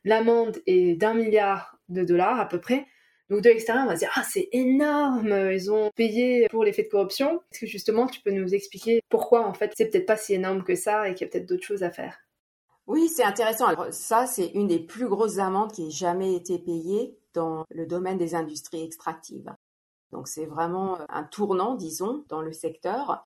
L'amende 0.04 0.62
est 0.68 0.95
d'un 0.95 1.14
milliard 1.14 1.78
de 1.89 2.04
dollars 2.04 2.39
à 2.39 2.48
peu 2.48 2.60
près. 2.60 2.86
Donc 3.30 3.41
de 3.41 3.50
l'extérieur, 3.50 3.84
on 3.86 3.89
va 3.89 3.95
se 3.95 4.00
dire 4.00 4.12
ah 4.16 4.24
c'est 4.24 4.48
énorme, 4.54 5.52
ils 5.52 5.70
ont 5.70 5.91
payé 5.95 6.48
pour 6.50 6.64
les 6.64 6.72
faits 6.72 6.86
de 6.86 6.91
corruption. 6.91 7.41
Est-ce 7.52 7.60
que 7.60 7.66
justement 7.66 8.08
tu 8.08 8.22
peux 8.22 8.32
nous 8.32 8.56
expliquer 8.56 9.02
pourquoi 9.10 9.45
en 9.45 9.54
fait 9.54 9.74
c'est 9.76 9.89
peut-être 9.89 10.06
pas 10.06 10.16
si 10.16 10.34
énorme 10.34 10.64
que 10.64 10.76
ça 10.76 11.10
et 11.10 11.14
qu'il 11.14 11.28
y 11.28 11.30
a 11.30 11.32
peut-être 11.32 11.45
d'autres 11.45 11.66
choses 11.66 11.84
à 11.84 11.91
faire? 11.91 12.18
Oui, 12.86 13.10
c'est 13.10 13.24
intéressant. 13.24 13.68
Alors 13.68 13.88
ça 13.91 14.28
c'est 14.28 14.48
une 14.54 14.68
des 14.68 14.80
plus 14.80 15.10
grosses 15.10 15.39
amendes 15.39 15.74
qui 15.74 15.88
ait 15.88 15.91
jamais 15.91 16.36
été 16.36 16.58
payée 16.58 17.18
dans 17.38 17.65
le 17.69 17.85
domaine 17.85 18.17
des 18.17 18.33
industries 18.33 18.83
extractives. 18.83 19.53
Donc 20.11 20.27
c'est 20.27 20.47
vraiment 20.47 20.99
euh, 20.99 21.05
un 21.09 21.23
tournant, 21.23 21.75
disons, 21.75 22.25
dans 22.29 22.41
le 22.41 22.51
secteur. 22.51 23.25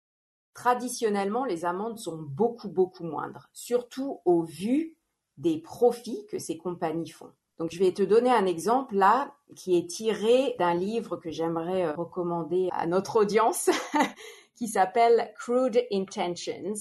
Traditionnellement, 0.54 1.46
les 1.46 1.64
amendes 1.64 1.98
sont 1.98 2.18
beaucoup, 2.18 2.68
beaucoup 2.68 3.06
moindres, 3.06 3.48
surtout 3.54 4.20
au 4.26 4.44
vu 4.44 4.98
des 5.38 5.60
profits 5.60 6.26
que 6.30 6.40
ces 6.40 6.58
compagnies 6.58 7.10
font. 7.10 7.32
Donc 7.58 7.72
je 7.72 7.80
vais 7.80 7.94
te 7.94 8.04
donner 8.04 8.32
un 8.32 8.46
exemple 8.46 8.96
là 8.96 9.34
qui 9.56 9.78
est 9.78 9.90
tiré 9.90 10.56
d'un 10.60 10.74
livre 10.74 11.16
que 11.16 11.32
j'aimerais 11.32 11.86
euh, 11.86 11.94
recommander 11.94 12.68
à 12.74 12.88
notre 12.88 13.22
audience 13.22 13.70
qui 14.56 14.68
s'appelle 14.68 15.32
Crude 15.38 15.82
Intentions 15.92 16.74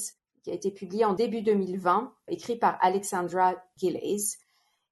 qui 0.43 0.51
a 0.51 0.55
été 0.55 0.71
publié 0.71 1.05
en 1.05 1.13
début 1.13 1.43
2020, 1.43 2.13
écrit 2.29 2.57
par 2.57 2.79
Alexandra 2.81 3.55
Gillies. 3.77 4.37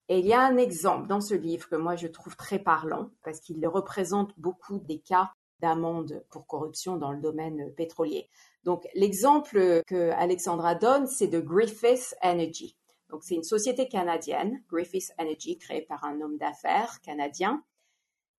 Et 0.09 0.21
il 0.21 0.27
y 0.27 0.33
a 0.33 0.41
un 0.41 0.57
exemple 0.57 1.07
dans 1.07 1.21
ce 1.21 1.35
livre 1.35 1.69
que 1.69 1.77
moi 1.77 1.97
je 1.97 2.07
trouve 2.07 2.37
très 2.37 2.59
parlant 2.59 3.11
parce 3.23 3.41
qu'il 3.41 3.67
représente 3.67 4.33
beaucoup 4.39 4.79
des 4.79 5.01
cas 5.01 5.33
d'amende 5.61 6.25
pour 6.31 6.47
corruption 6.47 6.97
dans 6.97 7.13
le 7.13 7.21
domaine 7.21 7.73
pétrolier. 7.75 8.29
Donc 8.65 8.87
l'exemple 8.95 9.83
que 9.87 10.11
Alexandra 10.13 10.75
donne, 10.75 11.07
c'est 11.07 11.27
de 11.27 11.41
Griffith 11.41 12.15
Energy. 12.23 12.77
Donc 13.11 13.23
c'est 13.23 13.35
une 13.35 13.45
société 13.45 13.89
canadienne, 13.89 14.63
Griffith 14.69 15.13
Energy, 15.19 15.59
créée 15.59 15.83
par 15.83 16.05
un 16.05 16.21
homme 16.21 16.39
d'affaires 16.39 17.01
canadien, 17.03 17.63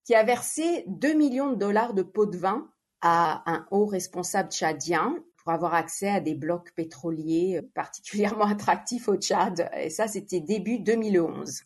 qui 0.05 0.15
a 0.15 0.23
versé 0.23 0.85
2 0.87 1.13
millions 1.13 1.51
de 1.51 1.55
dollars 1.55 1.93
de 1.93 2.03
pots 2.03 2.25
de 2.25 2.37
vin 2.37 2.69
à 3.01 3.43
un 3.51 3.67
haut 3.71 3.85
responsable 3.85 4.51
tchadien 4.51 5.15
pour 5.49 5.55
avoir 5.55 5.73
accès 5.73 6.09
à 6.09 6.19
des 6.19 6.35
blocs 6.35 6.71
pétroliers 6.75 7.61
particulièrement 7.73 8.45
attractifs 8.51 9.07
au 9.09 9.15
Tchad. 9.15 9.67
Et 9.75 9.89
ça, 9.89 10.07
c'était 10.07 10.41
début 10.41 10.77
2011. 10.77 11.63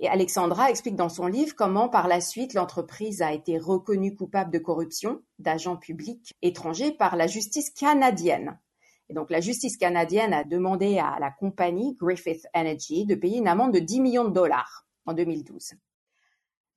Et 0.00 0.06
Alexandra 0.06 0.68
explique 0.68 0.96
dans 0.96 1.08
son 1.08 1.26
livre 1.26 1.54
comment 1.56 1.88
par 1.88 2.08
la 2.08 2.20
suite 2.20 2.52
l'entreprise 2.52 3.22
a 3.22 3.32
été 3.32 3.56
reconnue 3.56 4.14
coupable 4.14 4.52
de 4.52 4.58
corruption 4.58 5.22
d'agents 5.38 5.78
publics 5.78 6.34
étrangers 6.42 6.92
par 6.92 7.16
la 7.16 7.26
justice 7.26 7.70
canadienne. 7.70 8.60
Et 9.08 9.14
donc 9.14 9.30
la 9.30 9.40
justice 9.40 9.78
canadienne 9.78 10.34
a 10.34 10.44
demandé 10.44 10.98
à 10.98 11.16
la 11.20 11.30
compagnie 11.30 11.96
Griffith 11.98 12.46
Energy 12.54 13.06
de 13.06 13.14
payer 13.14 13.38
une 13.38 13.48
amende 13.48 13.72
de 13.72 13.78
10 13.78 14.00
millions 14.00 14.28
de 14.28 14.34
dollars 14.34 14.86
en 15.06 15.14
2012. 15.14 15.72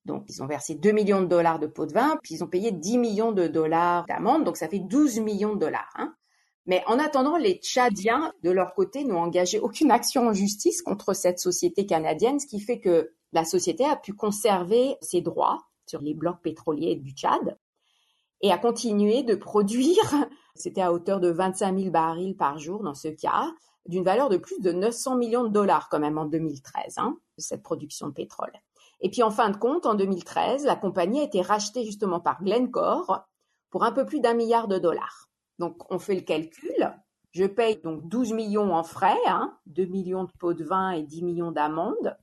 Donc 0.06 0.26
ils 0.30 0.44
ont 0.44 0.48
versé 0.48 0.76
2 0.76 0.92
millions 0.92 1.22
de 1.22 1.28
dollars 1.28 1.60
de 1.60 1.68
pots 1.68 1.86
de 1.86 1.94
vin, 1.94 2.18
puis 2.24 2.36
ils 2.36 2.44
ont 2.44 2.48
payé 2.48 2.72
10 2.72 2.98
millions 2.98 3.32
de 3.32 3.48
dollars 3.48 4.06
d'amende, 4.08 4.44
donc 4.44 4.58
ça 4.58 4.68
fait 4.68 4.80
12 4.80 5.20
millions 5.20 5.54
de 5.54 5.60
dollars. 5.60 5.94
Hein. 5.96 6.14
Mais 6.66 6.84
en 6.88 7.00
attendant, 7.00 7.38
les 7.38 7.56
Tchadiens, 7.56 8.34
de 8.42 8.52
leur 8.52 8.74
côté, 8.74 9.04
n'ont 9.04 9.20
engagé 9.20 9.60
aucune 9.60 9.92
action 9.92 10.28
en 10.28 10.34
justice 10.34 10.82
contre 10.82 11.14
cette 11.14 11.40
société 11.40 11.86
canadienne, 11.86 12.40
ce 12.40 12.48
qui 12.48 12.60
fait 12.60 12.80
que 12.80 13.12
la 13.34 13.44
société 13.44 13.86
a 13.86 13.96
pu 13.96 14.14
conserver 14.14 14.96
ses 15.02 15.22
droits 15.22 15.60
sur 15.86 16.02
les 16.02 16.14
blocs 16.14 16.42
pétroliers 16.42 16.96
du 16.96 17.12
Tchad 17.12 17.58
et 18.44 18.52
a 18.52 18.58
continué 18.58 19.24
de 19.24 19.36
produire, 19.36 19.96
c'était 20.56 20.82
à 20.82 20.94
hauteur 20.94 21.20
de 21.20 21.30
25 21.30 21.78
000 21.78 21.90
barils 21.90 22.36
par 22.36 22.60
jour 22.60 22.84
dans 22.84 22.94
ce 22.94 23.08
cas, 23.08 23.52
d'une 23.88 24.04
valeur 24.04 24.30
de 24.30 24.38
plus 24.38 24.60
de 24.62 24.72
900 24.72 25.18
millions 25.18 25.44
de 25.44 25.50
dollars 25.50 25.90
quand 25.90 26.00
même 26.00 26.18
en 26.18 26.26
2013, 26.26 26.98
hein, 26.98 27.18
cette 27.38 27.64
production 27.64 28.08
de 28.08 28.14
pétrole. 28.14 28.52
Et 29.04 29.10
puis 29.10 29.22
en 29.22 29.32
fin 29.32 29.50
de 29.50 29.58
compte, 29.58 29.86
en 29.86 29.96
2013, 29.96 30.64
la 30.66 30.78
compagnie 30.78 31.20
a 31.20 31.24
été 31.24 31.42
rachetée 31.42 31.84
justement 31.84 32.22
par 32.22 32.42
Glencore 32.42 33.28
pour 33.70 33.84
un 33.84 33.92
peu 33.92 34.06
plus 34.06 34.22
d'un 34.22 34.34
milliard 34.34 34.70
de 34.70 34.80
dollars. 34.80 35.28
Donc, 35.60 35.92
on 35.92 36.00
fait 36.00 36.16
le 36.16 36.22
calcul. 36.22 36.96
Je 37.32 37.44
paye 37.44 37.82
donc 37.84 38.08
12 38.08 38.32
millions 38.32 38.74
en 38.74 38.84
frais, 38.84 39.20
hein, 39.28 39.58
2 39.66 39.86
millions 39.86 40.24
de 40.24 40.32
pots 40.40 40.54
de 40.54 40.64
vin 40.64 40.92
et 40.92 41.04
10 41.04 41.24
millions 41.24 41.52
d'amendes. 41.52 42.18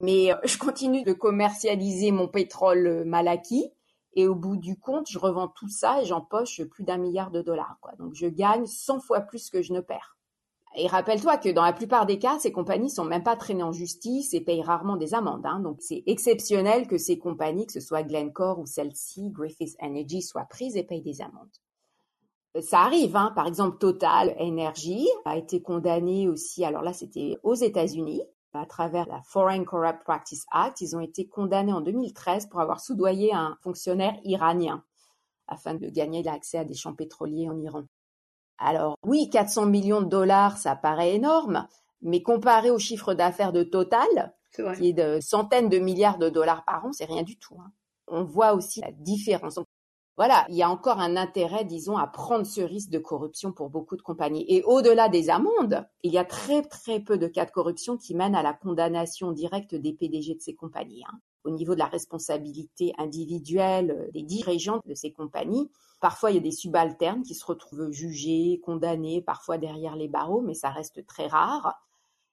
Mais 0.00 0.32
euh, 0.32 0.36
je 0.44 0.58
continue 0.58 1.04
de 1.04 1.12
commercialiser 1.12 2.10
mon 2.10 2.26
pétrole 2.26 2.86
euh, 2.86 3.04
mal 3.04 3.28
acquis. 3.28 3.70
Et 4.14 4.26
au 4.26 4.34
bout 4.34 4.56
du 4.56 4.76
compte, 4.76 5.08
je 5.08 5.18
revends 5.18 5.48
tout 5.48 5.68
ça 5.68 6.02
et 6.02 6.04
j'empoche 6.04 6.62
plus 6.64 6.82
d'un 6.82 6.98
milliard 6.98 7.30
de 7.30 7.42
dollars. 7.42 7.78
Donc, 7.98 8.14
je 8.14 8.26
gagne 8.26 8.66
100 8.66 9.00
fois 9.00 9.20
plus 9.20 9.50
que 9.50 9.62
je 9.62 9.72
ne 9.72 9.80
perds. 9.80 10.17
Et 10.80 10.86
rappelle-toi 10.86 11.38
que 11.38 11.48
dans 11.48 11.64
la 11.64 11.72
plupart 11.72 12.06
des 12.06 12.18
cas, 12.18 12.38
ces 12.38 12.52
compagnies 12.52 12.88
sont 12.88 13.04
même 13.04 13.24
pas 13.24 13.36
traînées 13.36 13.64
en 13.64 13.72
justice 13.72 14.32
et 14.32 14.40
payent 14.40 14.62
rarement 14.62 14.96
des 14.96 15.12
amendes. 15.12 15.44
Hein. 15.44 15.60
Donc 15.60 15.78
c'est 15.80 16.04
exceptionnel 16.06 16.86
que 16.86 16.98
ces 16.98 17.18
compagnies, 17.18 17.66
que 17.66 17.72
ce 17.72 17.80
soit 17.80 18.04
Glencore 18.04 18.60
ou 18.60 18.66
celle-ci, 18.66 19.30
Griffith 19.30 19.76
Energy, 19.82 20.22
soient 20.22 20.46
prises 20.48 20.76
et 20.76 20.84
payent 20.84 21.02
des 21.02 21.20
amendes 21.20 21.50
ça 22.60 22.80
arrive, 22.80 23.14
hein. 23.16 23.32
par 23.34 23.46
exemple 23.46 23.78
Total 23.78 24.34
Energy 24.38 25.06
a 25.24 25.36
été 25.36 25.62
condamné 25.62 26.28
aussi, 26.28 26.64
alors 26.64 26.82
là 26.82 26.92
c'était 26.92 27.36
aux 27.42 27.54
États-Unis, 27.54 28.22
à 28.54 28.66
travers 28.66 29.06
la 29.06 29.20
Foreign 29.22 29.64
Corrupt 29.64 30.02
Practice 30.04 30.46
Act, 30.50 30.80
ils 30.80 30.96
ont 30.96 31.00
été 31.00 31.26
condamnés 31.28 31.72
en 31.72 31.80
2013 31.80 32.46
pour 32.46 32.60
avoir 32.60 32.80
soudoyé 32.80 33.32
un 33.32 33.56
fonctionnaire 33.62 34.18
iranien 34.24 34.82
afin 35.46 35.74
de 35.74 35.88
gagner 35.88 36.22
l'accès 36.22 36.58
à 36.58 36.64
des 36.64 36.74
champs 36.74 36.94
pétroliers 36.94 37.48
en 37.48 37.58
Iran. 37.58 37.84
Alors 38.58 38.96
oui, 39.04 39.30
400 39.30 39.66
millions 39.66 40.00
de 40.00 40.08
dollars, 40.08 40.58
ça 40.58 40.76
paraît 40.76 41.14
énorme, 41.14 41.66
mais 42.02 42.22
comparé 42.22 42.70
au 42.70 42.78
chiffre 42.78 43.14
d'affaires 43.14 43.52
de 43.52 43.62
Total, 43.62 44.34
qui 44.76 44.88
est 44.88 44.92
de 44.92 45.20
centaines 45.20 45.68
de 45.68 45.78
milliards 45.78 46.18
de 46.18 46.28
dollars 46.28 46.64
par 46.64 46.84
an, 46.84 46.92
c'est 46.92 47.04
rien 47.04 47.22
du 47.22 47.38
tout. 47.38 47.56
Hein. 47.60 47.70
On 48.08 48.24
voit 48.24 48.54
aussi 48.54 48.80
la 48.80 48.90
différence 48.90 49.58
voilà, 50.18 50.44
il 50.48 50.56
y 50.56 50.64
a 50.64 50.68
encore 50.68 50.98
un 50.98 51.16
intérêt, 51.16 51.64
disons, 51.64 51.96
à 51.96 52.08
prendre 52.08 52.44
ce 52.44 52.60
risque 52.60 52.90
de 52.90 52.98
corruption 52.98 53.52
pour 53.52 53.70
beaucoup 53.70 53.96
de 53.96 54.02
compagnies. 54.02 54.44
Et 54.48 54.64
au-delà 54.64 55.08
des 55.08 55.30
amendes, 55.30 55.86
il 56.02 56.12
y 56.12 56.18
a 56.18 56.24
très 56.24 56.62
très 56.62 56.98
peu 56.98 57.18
de 57.18 57.28
cas 57.28 57.44
de 57.44 57.52
corruption 57.52 57.96
qui 57.96 58.16
mènent 58.16 58.34
à 58.34 58.42
la 58.42 58.52
condamnation 58.52 59.30
directe 59.30 59.76
des 59.76 59.92
PDG 59.92 60.34
de 60.34 60.40
ces 60.40 60.56
compagnies. 60.56 61.04
Hein. 61.06 61.20
Au 61.44 61.50
niveau 61.50 61.74
de 61.74 61.78
la 61.78 61.86
responsabilité 61.86 62.92
individuelle 62.98 64.10
des 64.12 64.24
dirigeants 64.24 64.80
de 64.86 64.94
ces 64.94 65.12
compagnies, 65.12 65.70
parfois 66.00 66.30
il 66.30 66.34
y 66.34 66.38
a 66.38 66.42
des 66.42 66.52
subalternes 66.52 67.22
qui 67.22 67.34
se 67.34 67.44
retrouvent 67.44 67.90
jugés, 67.90 68.60
condamnés, 68.64 69.22
parfois 69.22 69.58
derrière 69.58 69.96
les 69.96 70.08
barreaux, 70.08 70.40
mais 70.40 70.54
ça 70.54 70.70
reste 70.70 71.06
très 71.06 71.26
rare. 71.26 71.80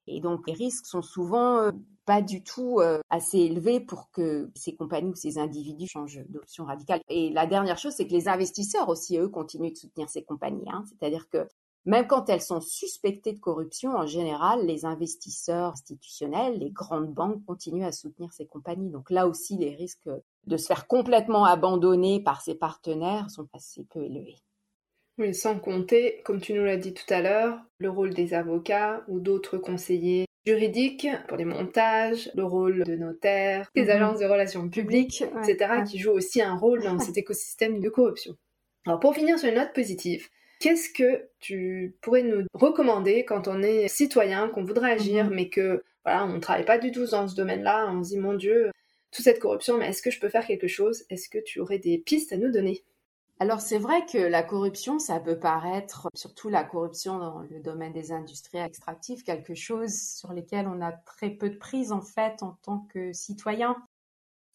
Et 0.07 0.19
donc 0.21 0.47
les 0.47 0.53
risques 0.53 0.85
sont 0.85 1.01
souvent 1.01 1.57
euh, 1.57 1.71
pas 2.05 2.21
du 2.21 2.43
tout 2.43 2.79
euh, 2.79 2.99
assez 3.09 3.39
élevés 3.39 3.79
pour 3.79 4.11
que 4.11 4.51
ces 4.55 4.75
compagnies 4.75 5.11
ou 5.11 5.15
ces 5.15 5.39
individus 5.39 5.87
changent 5.87 6.23
d'option 6.29 6.65
radicale. 6.65 7.01
Et 7.09 7.31
la 7.31 7.47
dernière 7.47 7.77
chose, 7.77 7.93
c'est 7.93 8.05
que 8.05 8.13
les 8.13 8.27
investisseurs 8.27 8.89
aussi, 8.89 9.17
eux, 9.17 9.29
continuent 9.29 9.71
de 9.71 9.77
soutenir 9.77 10.09
ces 10.09 10.23
compagnies. 10.23 10.69
Hein. 10.69 10.83
C'est-à-dire 10.87 11.27
que 11.29 11.47
même 11.85 12.07
quand 12.07 12.29
elles 12.29 12.41
sont 12.41 12.61
suspectées 12.61 13.33
de 13.33 13.39
corruption, 13.39 13.91
en 13.91 14.07
général, 14.07 14.65
les 14.65 14.85
investisseurs 14.85 15.73
institutionnels, 15.73 16.57
les 16.57 16.71
grandes 16.71 17.13
banques 17.13 17.45
continuent 17.45 17.85
à 17.85 17.91
soutenir 17.91 18.33
ces 18.33 18.47
compagnies. 18.47 18.89
Donc 18.89 19.11
là 19.11 19.27
aussi, 19.27 19.55
les 19.57 19.75
risques 19.75 20.09
de 20.47 20.57
se 20.57 20.65
faire 20.65 20.87
complètement 20.87 21.45
abandonner 21.45 22.21
par 22.21 22.41
ces 22.41 22.55
partenaires 22.55 23.29
sont 23.29 23.47
assez 23.53 23.83
peu 23.83 24.03
élevés. 24.03 24.37
Oui, 25.17 25.33
sans 25.33 25.59
compter, 25.59 26.21
comme 26.25 26.41
tu 26.41 26.53
nous 26.53 26.63
l'as 26.65 26.77
dit 26.77 26.93
tout 26.93 27.13
à 27.13 27.21
l'heure, 27.21 27.59
le 27.77 27.89
rôle 27.89 28.13
des 28.13 28.33
avocats 28.33 29.03
ou 29.07 29.19
d'autres 29.19 29.57
conseillers 29.57 30.25
juridiques 30.45 31.07
pour 31.27 31.37
les 31.37 31.45
montages, 31.45 32.29
le 32.35 32.43
rôle 32.43 32.83
de 32.83 32.95
notaires, 32.95 33.69
des 33.75 33.83
mhm. 33.83 33.89
agences 33.91 34.19
de 34.19 34.25
relations 34.25 34.69
publiques, 34.69 35.23
etc., 35.41 35.83
qui 35.87 35.99
jouent 35.99 36.11
aussi 36.11 36.41
un 36.41 36.55
rôle 36.55 36.83
dans 36.83 36.99
cet 36.99 37.17
écosystème 37.17 37.79
de 37.79 37.89
corruption. 37.89 38.35
Alors 38.85 38.99
pour 38.99 39.15
finir 39.15 39.39
sur 39.39 39.49
une 39.49 39.55
note 39.55 39.73
positive, 39.73 40.27
qu'est-ce 40.59 40.89
que 40.89 41.27
tu 41.39 41.95
pourrais 42.01 42.23
nous 42.23 42.45
recommander 42.53 43.25
quand 43.25 43.47
on 43.47 43.61
est 43.61 43.87
citoyen, 43.87 44.49
qu'on 44.49 44.63
voudrait 44.63 44.93
agir, 44.93 45.25
mhm. 45.25 45.35
mais 45.35 45.49
que 45.49 45.83
voilà, 46.03 46.25
on 46.25 46.33
ne 46.33 46.39
travaille 46.39 46.65
pas 46.65 46.77
du 46.77 46.91
tout 46.91 47.05
dans 47.07 47.27
ce 47.27 47.35
domaine-là, 47.35 47.89
on 47.91 48.03
se 48.03 48.09
dit 48.09 48.19
mon 48.19 48.33
Dieu, 48.33 48.71
toute 49.11 49.23
cette 49.23 49.39
corruption, 49.39 49.77
mais 49.77 49.87
est-ce 49.87 50.01
que 50.01 50.11
je 50.11 50.19
peux 50.19 50.29
faire 50.29 50.45
quelque 50.45 50.67
chose? 50.67 51.03
Est-ce 51.09 51.29
que 51.29 51.39
tu 51.39 51.59
aurais 51.59 51.79
des 51.79 51.97
pistes 51.97 52.33
à 52.33 52.37
nous 52.37 52.51
donner? 52.51 52.83
Alors 53.39 53.59
c'est 53.59 53.79
vrai 53.79 54.05
que 54.05 54.17
la 54.17 54.43
corruption, 54.43 54.97
ça 54.97 55.19
peut 55.19 55.37
paraître, 55.37 56.07
surtout 56.15 56.47
la 56.47 56.63
corruption 56.63 57.19
dans 57.19 57.41
le 57.41 57.59
domaine 57.59 57.91
des 57.91 58.13
industries 58.13 58.59
extractives, 58.59 59.23
quelque 59.23 59.55
chose 59.55 59.93
sur 59.93 60.31
lesquels 60.31 60.67
on 60.67 60.81
a 60.81 60.93
très 60.93 61.29
peu 61.29 61.49
de 61.49 61.57
prise 61.57 61.91
en 61.91 62.01
fait 62.01 62.43
en 62.43 62.57
tant 62.63 62.87
que 62.93 63.11
citoyen. 63.11 63.75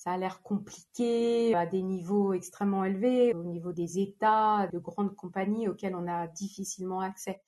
Ça 0.01 0.13
a 0.13 0.17
l'air 0.17 0.41
compliqué 0.41 1.55
à 1.55 1.67
des 1.67 1.83
niveaux 1.83 2.33
extrêmement 2.33 2.87
élevés, 2.87 3.35
au 3.35 3.45
niveau 3.45 3.75
des 3.75 3.99
États, 3.99 4.67
de 4.73 4.79
grandes 4.79 5.15
compagnies 5.15 5.69
auxquelles 5.69 5.95
on 5.95 6.09
a 6.09 6.27
difficilement 6.27 7.01
accès. 7.01 7.43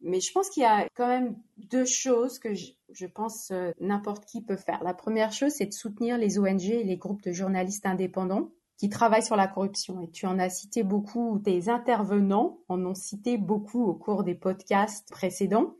Mais 0.00 0.18
je 0.18 0.32
pense 0.32 0.50
qu'il 0.50 0.64
y 0.64 0.66
a 0.66 0.88
quand 0.96 1.06
même 1.06 1.36
deux 1.56 1.84
choses 1.84 2.40
que 2.40 2.52
je, 2.52 3.06
pense 3.06 3.52
euh, 3.52 3.70
n'importe 3.78 4.24
qui 4.24 4.42
peut 4.42 4.56
faire. 4.56 4.82
La 4.82 4.92
première 4.92 5.30
chose, 5.30 5.52
c'est 5.52 5.66
de 5.66 5.72
soutenir 5.72 6.18
les 6.18 6.36
ONG 6.36 6.64
et 6.64 6.82
les 6.82 6.96
groupes 6.96 7.22
de 7.22 7.30
journalistes 7.30 7.86
indépendants 7.86 8.50
qui 8.76 8.88
travaillent 8.88 9.22
sur 9.22 9.36
la 9.36 9.46
corruption. 9.46 10.00
Et 10.00 10.10
tu 10.10 10.26
en 10.26 10.40
as 10.40 10.50
cité 10.50 10.82
beaucoup, 10.82 11.38
tes 11.44 11.68
intervenants 11.68 12.58
en 12.68 12.84
ont 12.84 12.96
cité 12.96 13.38
beaucoup 13.38 13.84
au 13.84 13.94
cours 13.94 14.24
des 14.24 14.34
podcasts 14.34 15.08
précédents, 15.12 15.76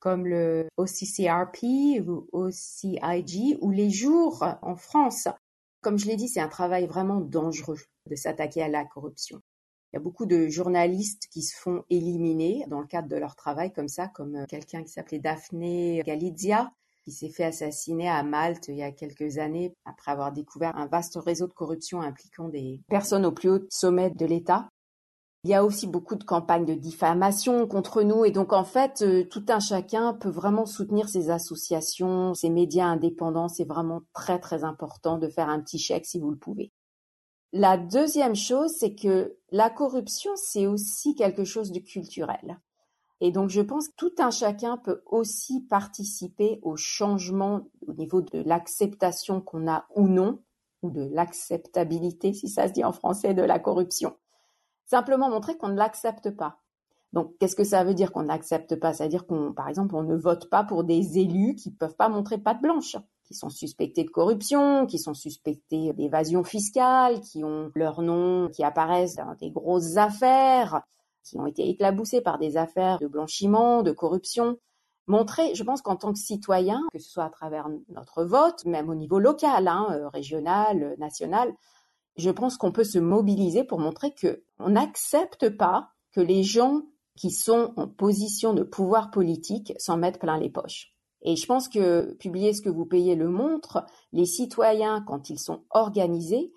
comme 0.00 0.26
le 0.26 0.66
OCCRP 0.76 2.02
ou 2.04 2.26
OCIG, 2.32 3.58
ou 3.60 3.70
les 3.70 3.90
jours 3.90 4.44
en 4.62 4.74
France. 4.74 5.28
Comme 5.82 5.98
je 5.98 6.06
l'ai 6.06 6.16
dit, 6.16 6.28
c'est 6.28 6.40
un 6.40 6.48
travail 6.48 6.86
vraiment 6.86 7.20
dangereux 7.20 7.80
de 8.08 8.14
s'attaquer 8.14 8.62
à 8.62 8.68
la 8.68 8.84
corruption. 8.84 9.42
Il 9.92 9.96
y 9.96 9.98
a 9.98 10.00
beaucoup 10.00 10.26
de 10.26 10.46
journalistes 10.46 11.26
qui 11.32 11.42
se 11.42 11.56
font 11.56 11.84
éliminer 11.90 12.64
dans 12.68 12.80
le 12.80 12.86
cadre 12.86 13.08
de 13.08 13.16
leur 13.16 13.34
travail 13.34 13.72
comme 13.72 13.88
ça, 13.88 14.06
comme 14.06 14.46
quelqu'un 14.46 14.84
qui 14.84 14.92
s'appelait 14.92 15.18
Daphne 15.18 16.00
Galizia, 16.02 16.70
qui 17.04 17.10
s'est 17.10 17.30
fait 17.30 17.44
assassiner 17.44 18.08
à 18.08 18.22
Malte 18.22 18.68
il 18.68 18.76
y 18.76 18.82
a 18.82 18.92
quelques 18.92 19.38
années 19.38 19.74
après 19.84 20.12
avoir 20.12 20.32
découvert 20.32 20.76
un 20.76 20.86
vaste 20.86 21.16
réseau 21.16 21.48
de 21.48 21.52
corruption 21.52 22.00
impliquant 22.00 22.48
des 22.48 22.80
personnes 22.88 23.26
au 23.26 23.32
plus 23.32 23.50
haut 23.50 23.66
sommet 23.68 24.10
de 24.10 24.24
l'État. 24.24 24.68
Il 25.44 25.50
y 25.50 25.54
a 25.54 25.64
aussi 25.64 25.88
beaucoup 25.88 26.14
de 26.14 26.22
campagnes 26.22 26.64
de 26.64 26.74
diffamation 26.74 27.66
contre 27.66 28.02
nous 28.02 28.24
et 28.24 28.30
donc 28.30 28.52
en 28.52 28.62
fait, 28.62 29.02
euh, 29.02 29.24
tout 29.24 29.44
un 29.48 29.58
chacun 29.58 30.14
peut 30.14 30.30
vraiment 30.30 30.66
soutenir 30.66 31.08
ces 31.08 31.30
associations, 31.30 32.32
ces 32.34 32.48
médias 32.48 32.86
indépendants. 32.86 33.48
C'est 33.48 33.64
vraiment 33.64 34.02
très 34.12 34.38
très 34.38 34.62
important 34.62 35.18
de 35.18 35.28
faire 35.28 35.48
un 35.48 35.60
petit 35.60 35.80
chèque 35.80 36.06
si 36.06 36.20
vous 36.20 36.30
le 36.30 36.38
pouvez. 36.38 36.72
La 37.52 37.76
deuxième 37.76 38.36
chose, 38.36 38.70
c'est 38.78 38.94
que 38.94 39.36
la 39.50 39.68
corruption, 39.68 40.30
c'est 40.36 40.66
aussi 40.66 41.16
quelque 41.16 41.44
chose 41.44 41.72
de 41.72 41.80
culturel. 41.80 42.60
Et 43.20 43.30
donc, 43.30 43.50
je 43.50 43.60
pense 43.60 43.88
que 43.88 43.94
tout 43.96 44.14
un 44.18 44.30
chacun 44.30 44.78
peut 44.78 45.02
aussi 45.06 45.60
participer 45.66 46.60
au 46.62 46.76
changement 46.76 47.68
au 47.86 47.92
niveau 47.92 48.22
de 48.22 48.42
l'acceptation 48.42 49.40
qu'on 49.40 49.68
a 49.68 49.86
ou 49.94 50.08
non, 50.08 50.40
ou 50.82 50.90
de 50.90 51.02
l'acceptabilité, 51.12 52.32
si 52.32 52.48
ça 52.48 52.68
se 52.68 52.72
dit 52.72 52.84
en 52.84 52.92
français, 52.92 53.34
de 53.34 53.42
la 53.42 53.58
corruption. 53.58 54.16
Simplement 54.84 55.30
montrer 55.30 55.56
qu'on 55.56 55.68
ne 55.68 55.76
l'accepte 55.76 56.30
pas. 56.30 56.58
Donc, 57.12 57.34
qu'est-ce 57.38 57.56
que 57.56 57.64
ça 57.64 57.84
veut 57.84 57.94
dire 57.94 58.10
qu'on 58.10 58.22
n'accepte 58.22 58.76
pas? 58.76 58.94
Ça 58.94 59.04
veut 59.04 59.10
dire 59.10 59.26
qu'on, 59.26 59.52
par 59.52 59.68
exemple, 59.68 59.94
on 59.94 60.02
ne 60.02 60.16
vote 60.16 60.48
pas 60.48 60.64
pour 60.64 60.82
des 60.82 61.18
élus 61.18 61.54
qui 61.56 61.70
ne 61.70 61.74
peuvent 61.74 61.96
pas 61.96 62.08
montrer 62.08 62.38
patte 62.38 62.62
blanche, 62.62 62.96
qui 63.24 63.34
sont 63.34 63.50
suspectés 63.50 64.04
de 64.04 64.10
corruption, 64.10 64.86
qui 64.86 64.98
sont 64.98 65.14
suspectés 65.14 65.92
d'évasion 65.92 66.42
fiscale, 66.42 67.20
qui 67.20 67.44
ont 67.44 67.70
leur 67.74 68.00
nom 68.00 68.48
qui 68.48 68.64
apparaissent 68.64 69.16
dans 69.16 69.34
des 69.34 69.50
grosses 69.50 69.98
affaires, 69.98 70.82
qui 71.22 71.38
ont 71.38 71.46
été 71.46 71.68
éclaboussés 71.68 72.22
par 72.22 72.38
des 72.38 72.56
affaires 72.56 72.98
de 72.98 73.06
blanchiment, 73.06 73.82
de 73.82 73.92
corruption. 73.92 74.56
Montrer, 75.06 75.54
je 75.54 75.64
pense 75.64 75.82
qu'en 75.82 75.96
tant 75.96 76.12
que 76.12 76.18
citoyen, 76.18 76.80
que 76.92 76.98
ce 76.98 77.10
soit 77.10 77.24
à 77.24 77.30
travers 77.30 77.68
notre 77.88 78.24
vote, 78.24 78.64
même 78.64 78.88
au 78.88 78.94
niveau 78.94 79.18
local, 79.18 79.68
hein, 79.68 79.88
euh, 79.90 80.08
régional, 80.08 80.94
national, 80.98 81.52
je 82.16 82.30
pense 82.30 82.56
qu'on 82.56 82.72
peut 82.72 82.84
se 82.84 82.98
mobiliser 82.98 83.64
pour 83.64 83.78
montrer 83.78 84.14
que 84.14 84.44
on 84.58 84.70
n'accepte 84.70 85.48
pas 85.56 85.90
que 86.12 86.20
les 86.20 86.42
gens 86.42 86.82
qui 87.16 87.30
sont 87.30 87.72
en 87.76 87.88
position 87.88 88.54
de 88.54 88.62
pouvoir 88.62 89.10
politique 89.10 89.72
s'en 89.78 89.96
mettent 89.96 90.20
plein 90.20 90.38
les 90.38 90.50
poches. 90.50 90.94
Et 91.22 91.36
je 91.36 91.46
pense 91.46 91.68
que 91.68 92.14
publier 92.14 92.52
ce 92.52 92.62
que 92.62 92.68
vous 92.68 92.86
payez 92.86 93.14
le 93.14 93.28
montre, 93.28 93.84
les 94.12 94.26
citoyens, 94.26 95.04
quand 95.06 95.30
ils 95.30 95.38
sont 95.38 95.64
organisés, 95.70 96.52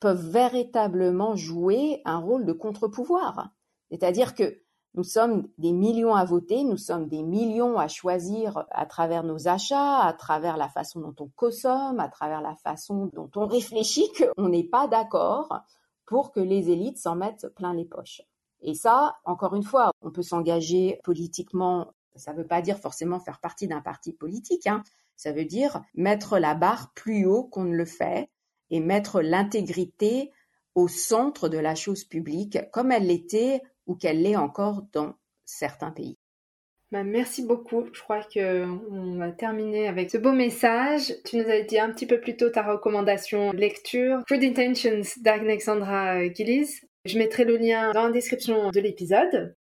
peuvent 0.00 0.30
véritablement 0.30 1.36
jouer 1.36 2.02
un 2.04 2.18
rôle 2.18 2.44
de 2.44 2.52
contre-pouvoir. 2.52 3.50
C'est-à-dire 3.90 4.34
que 4.34 4.62
nous 4.94 5.04
sommes 5.04 5.46
des 5.58 5.72
millions 5.72 6.14
à 6.14 6.24
voter, 6.24 6.64
nous 6.64 6.76
sommes 6.76 7.08
des 7.08 7.22
millions 7.22 7.78
à 7.78 7.86
choisir 7.86 8.66
à 8.70 8.86
travers 8.86 9.22
nos 9.22 9.46
achats, 9.46 10.00
à 10.00 10.12
travers 10.12 10.56
la 10.56 10.68
façon 10.68 11.00
dont 11.00 11.14
on 11.20 11.28
consomme, 11.36 12.00
à 12.00 12.08
travers 12.08 12.40
la 12.40 12.56
façon 12.56 13.10
dont 13.12 13.30
on 13.36 13.46
réfléchit 13.46 14.10
qu'on 14.18 14.48
n'est 14.48 14.64
pas 14.64 14.88
d'accord 14.88 15.62
pour 16.06 16.32
que 16.32 16.40
les 16.40 16.70
élites 16.70 16.98
s'en 16.98 17.14
mettent 17.14 17.46
plein 17.54 17.72
les 17.72 17.84
poches. 17.84 18.22
Et 18.62 18.74
ça, 18.74 19.16
encore 19.24 19.54
une 19.54 19.62
fois, 19.62 19.92
on 20.02 20.10
peut 20.10 20.22
s'engager 20.22 21.00
politiquement. 21.04 21.92
Ça 22.16 22.32
ne 22.32 22.38
veut 22.38 22.46
pas 22.46 22.60
dire 22.60 22.78
forcément 22.78 23.20
faire 23.20 23.38
partie 23.38 23.68
d'un 23.68 23.80
parti 23.80 24.12
politique. 24.12 24.66
Hein. 24.66 24.82
Ça 25.14 25.32
veut 25.32 25.44
dire 25.44 25.80
mettre 25.94 26.38
la 26.38 26.54
barre 26.54 26.92
plus 26.94 27.26
haut 27.26 27.44
qu'on 27.44 27.64
ne 27.64 27.76
le 27.76 27.84
fait 27.84 28.28
et 28.70 28.80
mettre 28.80 29.20
l'intégrité 29.20 30.32
au 30.74 30.88
centre 30.88 31.48
de 31.48 31.58
la 31.58 31.74
chose 31.74 32.04
publique, 32.04 32.58
comme 32.72 32.92
elle 32.92 33.06
l'était 33.06 33.62
ou 33.90 33.96
qu'elle 33.96 34.22
l'est 34.22 34.36
encore 34.36 34.84
dans 34.92 35.14
certains 35.44 35.90
pays. 35.90 36.16
Bah, 36.92 37.02
merci 37.02 37.44
beaucoup. 37.44 37.86
Je 37.92 38.00
crois 38.00 38.20
qu'on 38.32 39.16
va 39.16 39.32
terminer 39.32 39.88
avec 39.88 40.10
ce 40.10 40.18
beau 40.18 40.30
message. 40.30 41.12
Tu 41.24 41.36
nous 41.36 41.48
as 41.48 41.62
dit 41.62 41.78
un 41.78 41.90
petit 41.90 42.06
peu 42.06 42.20
plus 42.20 42.36
tôt 42.36 42.50
ta 42.50 42.62
recommandation 42.62 43.50
lecture, 43.50 44.22
Good 44.28 44.44
Intentions 44.44 45.02
d'Alexandra 45.20 46.28
Gillis. 46.32 46.80
Je 47.04 47.18
mettrai 47.18 47.44
le 47.44 47.56
lien 47.56 47.90
dans 47.92 48.04
la 48.04 48.12
description 48.12 48.70
de 48.70 48.80
l'épisode. 48.80 49.56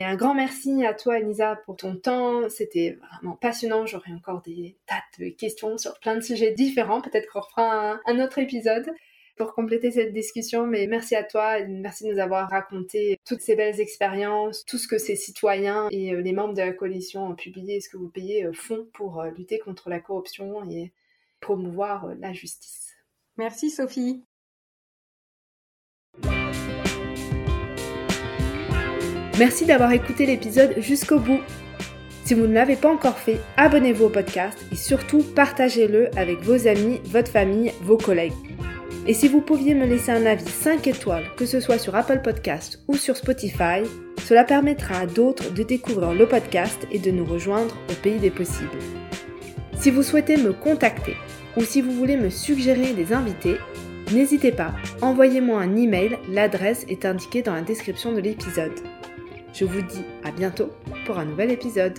Et 0.00 0.04
un 0.04 0.16
grand 0.16 0.34
merci 0.34 0.84
à 0.84 0.92
toi, 0.92 1.18
Elisa, 1.18 1.56
pour 1.64 1.76
ton 1.76 1.96
temps. 1.96 2.48
C'était 2.50 2.98
vraiment 3.00 3.36
passionnant. 3.36 3.86
J'aurai 3.86 4.12
encore 4.12 4.42
des 4.42 4.76
tas 4.86 5.02
de 5.18 5.30
questions 5.30 5.78
sur 5.78 5.98
plein 6.00 6.16
de 6.16 6.20
sujets 6.20 6.52
différents. 6.52 7.00
Peut-être 7.00 7.30
qu'on 7.32 7.40
refera 7.40 8.00
un 8.04 8.20
autre 8.20 8.38
épisode 8.38 8.90
pour 9.36 9.54
compléter 9.54 9.90
cette 9.90 10.12
discussion. 10.12 10.66
Mais 10.66 10.86
merci 10.86 11.14
à 11.14 11.24
toi, 11.24 11.58
merci 11.66 12.04
de 12.04 12.12
nous 12.12 12.18
avoir 12.18 12.48
raconté 12.50 13.18
toutes 13.26 13.40
ces 13.40 13.56
belles 13.56 13.80
expériences, 13.80 14.64
tout 14.64 14.78
ce 14.78 14.88
que 14.88 14.98
ces 14.98 15.16
citoyens 15.16 15.88
et 15.90 16.12
euh, 16.12 16.20
les 16.20 16.32
membres 16.32 16.54
de 16.54 16.60
la 16.60 16.72
coalition 16.72 17.26
ont 17.26 17.34
publié, 17.34 17.80
ce 17.80 17.88
que 17.88 17.96
vous 17.96 18.08
payez 18.08 18.44
euh, 18.44 18.52
font 18.52 18.86
pour 18.92 19.20
euh, 19.20 19.30
lutter 19.30 19.58
contre 19.58 19.88
la 19.88 20.00
corruption 20.00 20.68
et 20.70 20.92
promouvoir 21.40 22.14
la 22.18 22.32
justice. 22.32 22.92
Merci 23.36 23.70
Sophie. 23.70 24.22
Merci 29.38 29.64
d'avoir 29.64 29.92
écouté 29.92 30.26
l'épisode 30.26 30.74
jusqu'au 30.78 31.18
bout. 31.18 31.40
Si 32.24 32.34
vous 32.34 32.46
ne 32.46 32.52
l'avez 32.52 32.76
pas 32.76 32.92
encore 32.92 33.18
fait, 33.18 33.40
abonnez-vous 33.56 34.04
au 34.04 34.08
podcast 34.08 34.58
et 34.70 34.76
surtout 34.76 35.22
partagez-le 35.34 36.16
avec 36.16 36.40
vos 36.40 36.68
amis, 36.68 37.00
votre 37.06 37.30
famille, 37.30 37.72
vos 37.80 37.96
collègues. 37.96 38.51
Et 39.04 39.14
si 39.14 39.26
vous 39.26 39.40
pouviez 39.40 39.74
me 39.74 39.84
laisser 39.84 40.12
un 40.12 40.26
avis 40.26 40.48
5 40.48 40.86
étoiles, 40.86 41.24
que 41.36 41.44
ce 41.44 41.58
soit 41.58 41.78
sur 41.78 41.96
Apple 41.96 42.20
Podcast 42.22 42.80
ou 42.86 42.96
sur 42.96 43.16
Spotify, 43.16 43.82
cela 44.24 44.44
permettra 44.44 45.00
à 45.00 45.06
d'autres 45.06 45.52
de 45.52 45.64
découvrir 45.64 46.14
le 46.14 46.28
podcast 46.28 46.86
et 46.92 47.00
de 47.00 47.10
nous 47.10 47.24
rejoindre 47.24 47.76
au 47.90 47.94
pays 47.94 48.20
des 48.20 48.30
possibles. 48.30 48.70
Si 49.76 49.90
vous 49.90 50.04
souhaitez 50.04 50.36
me 50.36 50.52
contacter 50.52 51.16
ou 51.56 51.62
si 51.62 51.82
vous 51.82 51.90
voulez 51.92 52.16
me 52.16 52.30
suggérer 52.30 52.92
des 52.92 53.12
invités, 53.12 53.56
n'hésitez 54.12 54.52
pas, 54.52 54.72
envoyez-moi 55.00 55.60
un 55.60 55.74
email, 55.74 56.16
l'adresse 56.30 56.86
est 56.88 57.04
indiquée 57.04 57.42
dans 57.42 57.54
la 57.54 57.62
description 57.62 58.12
de 58.12 58.20
l'épisode. 58.20 58.78
Je 59.52 59.64
vous 59.64 59.82
dis 59.82 60.04
à 60.22 60.30
bientôt 60.30 60.70
pour 61.06 61.18
un 61.18 61.24
nouvel 61.24 61.50
épisode. 61.50 61.98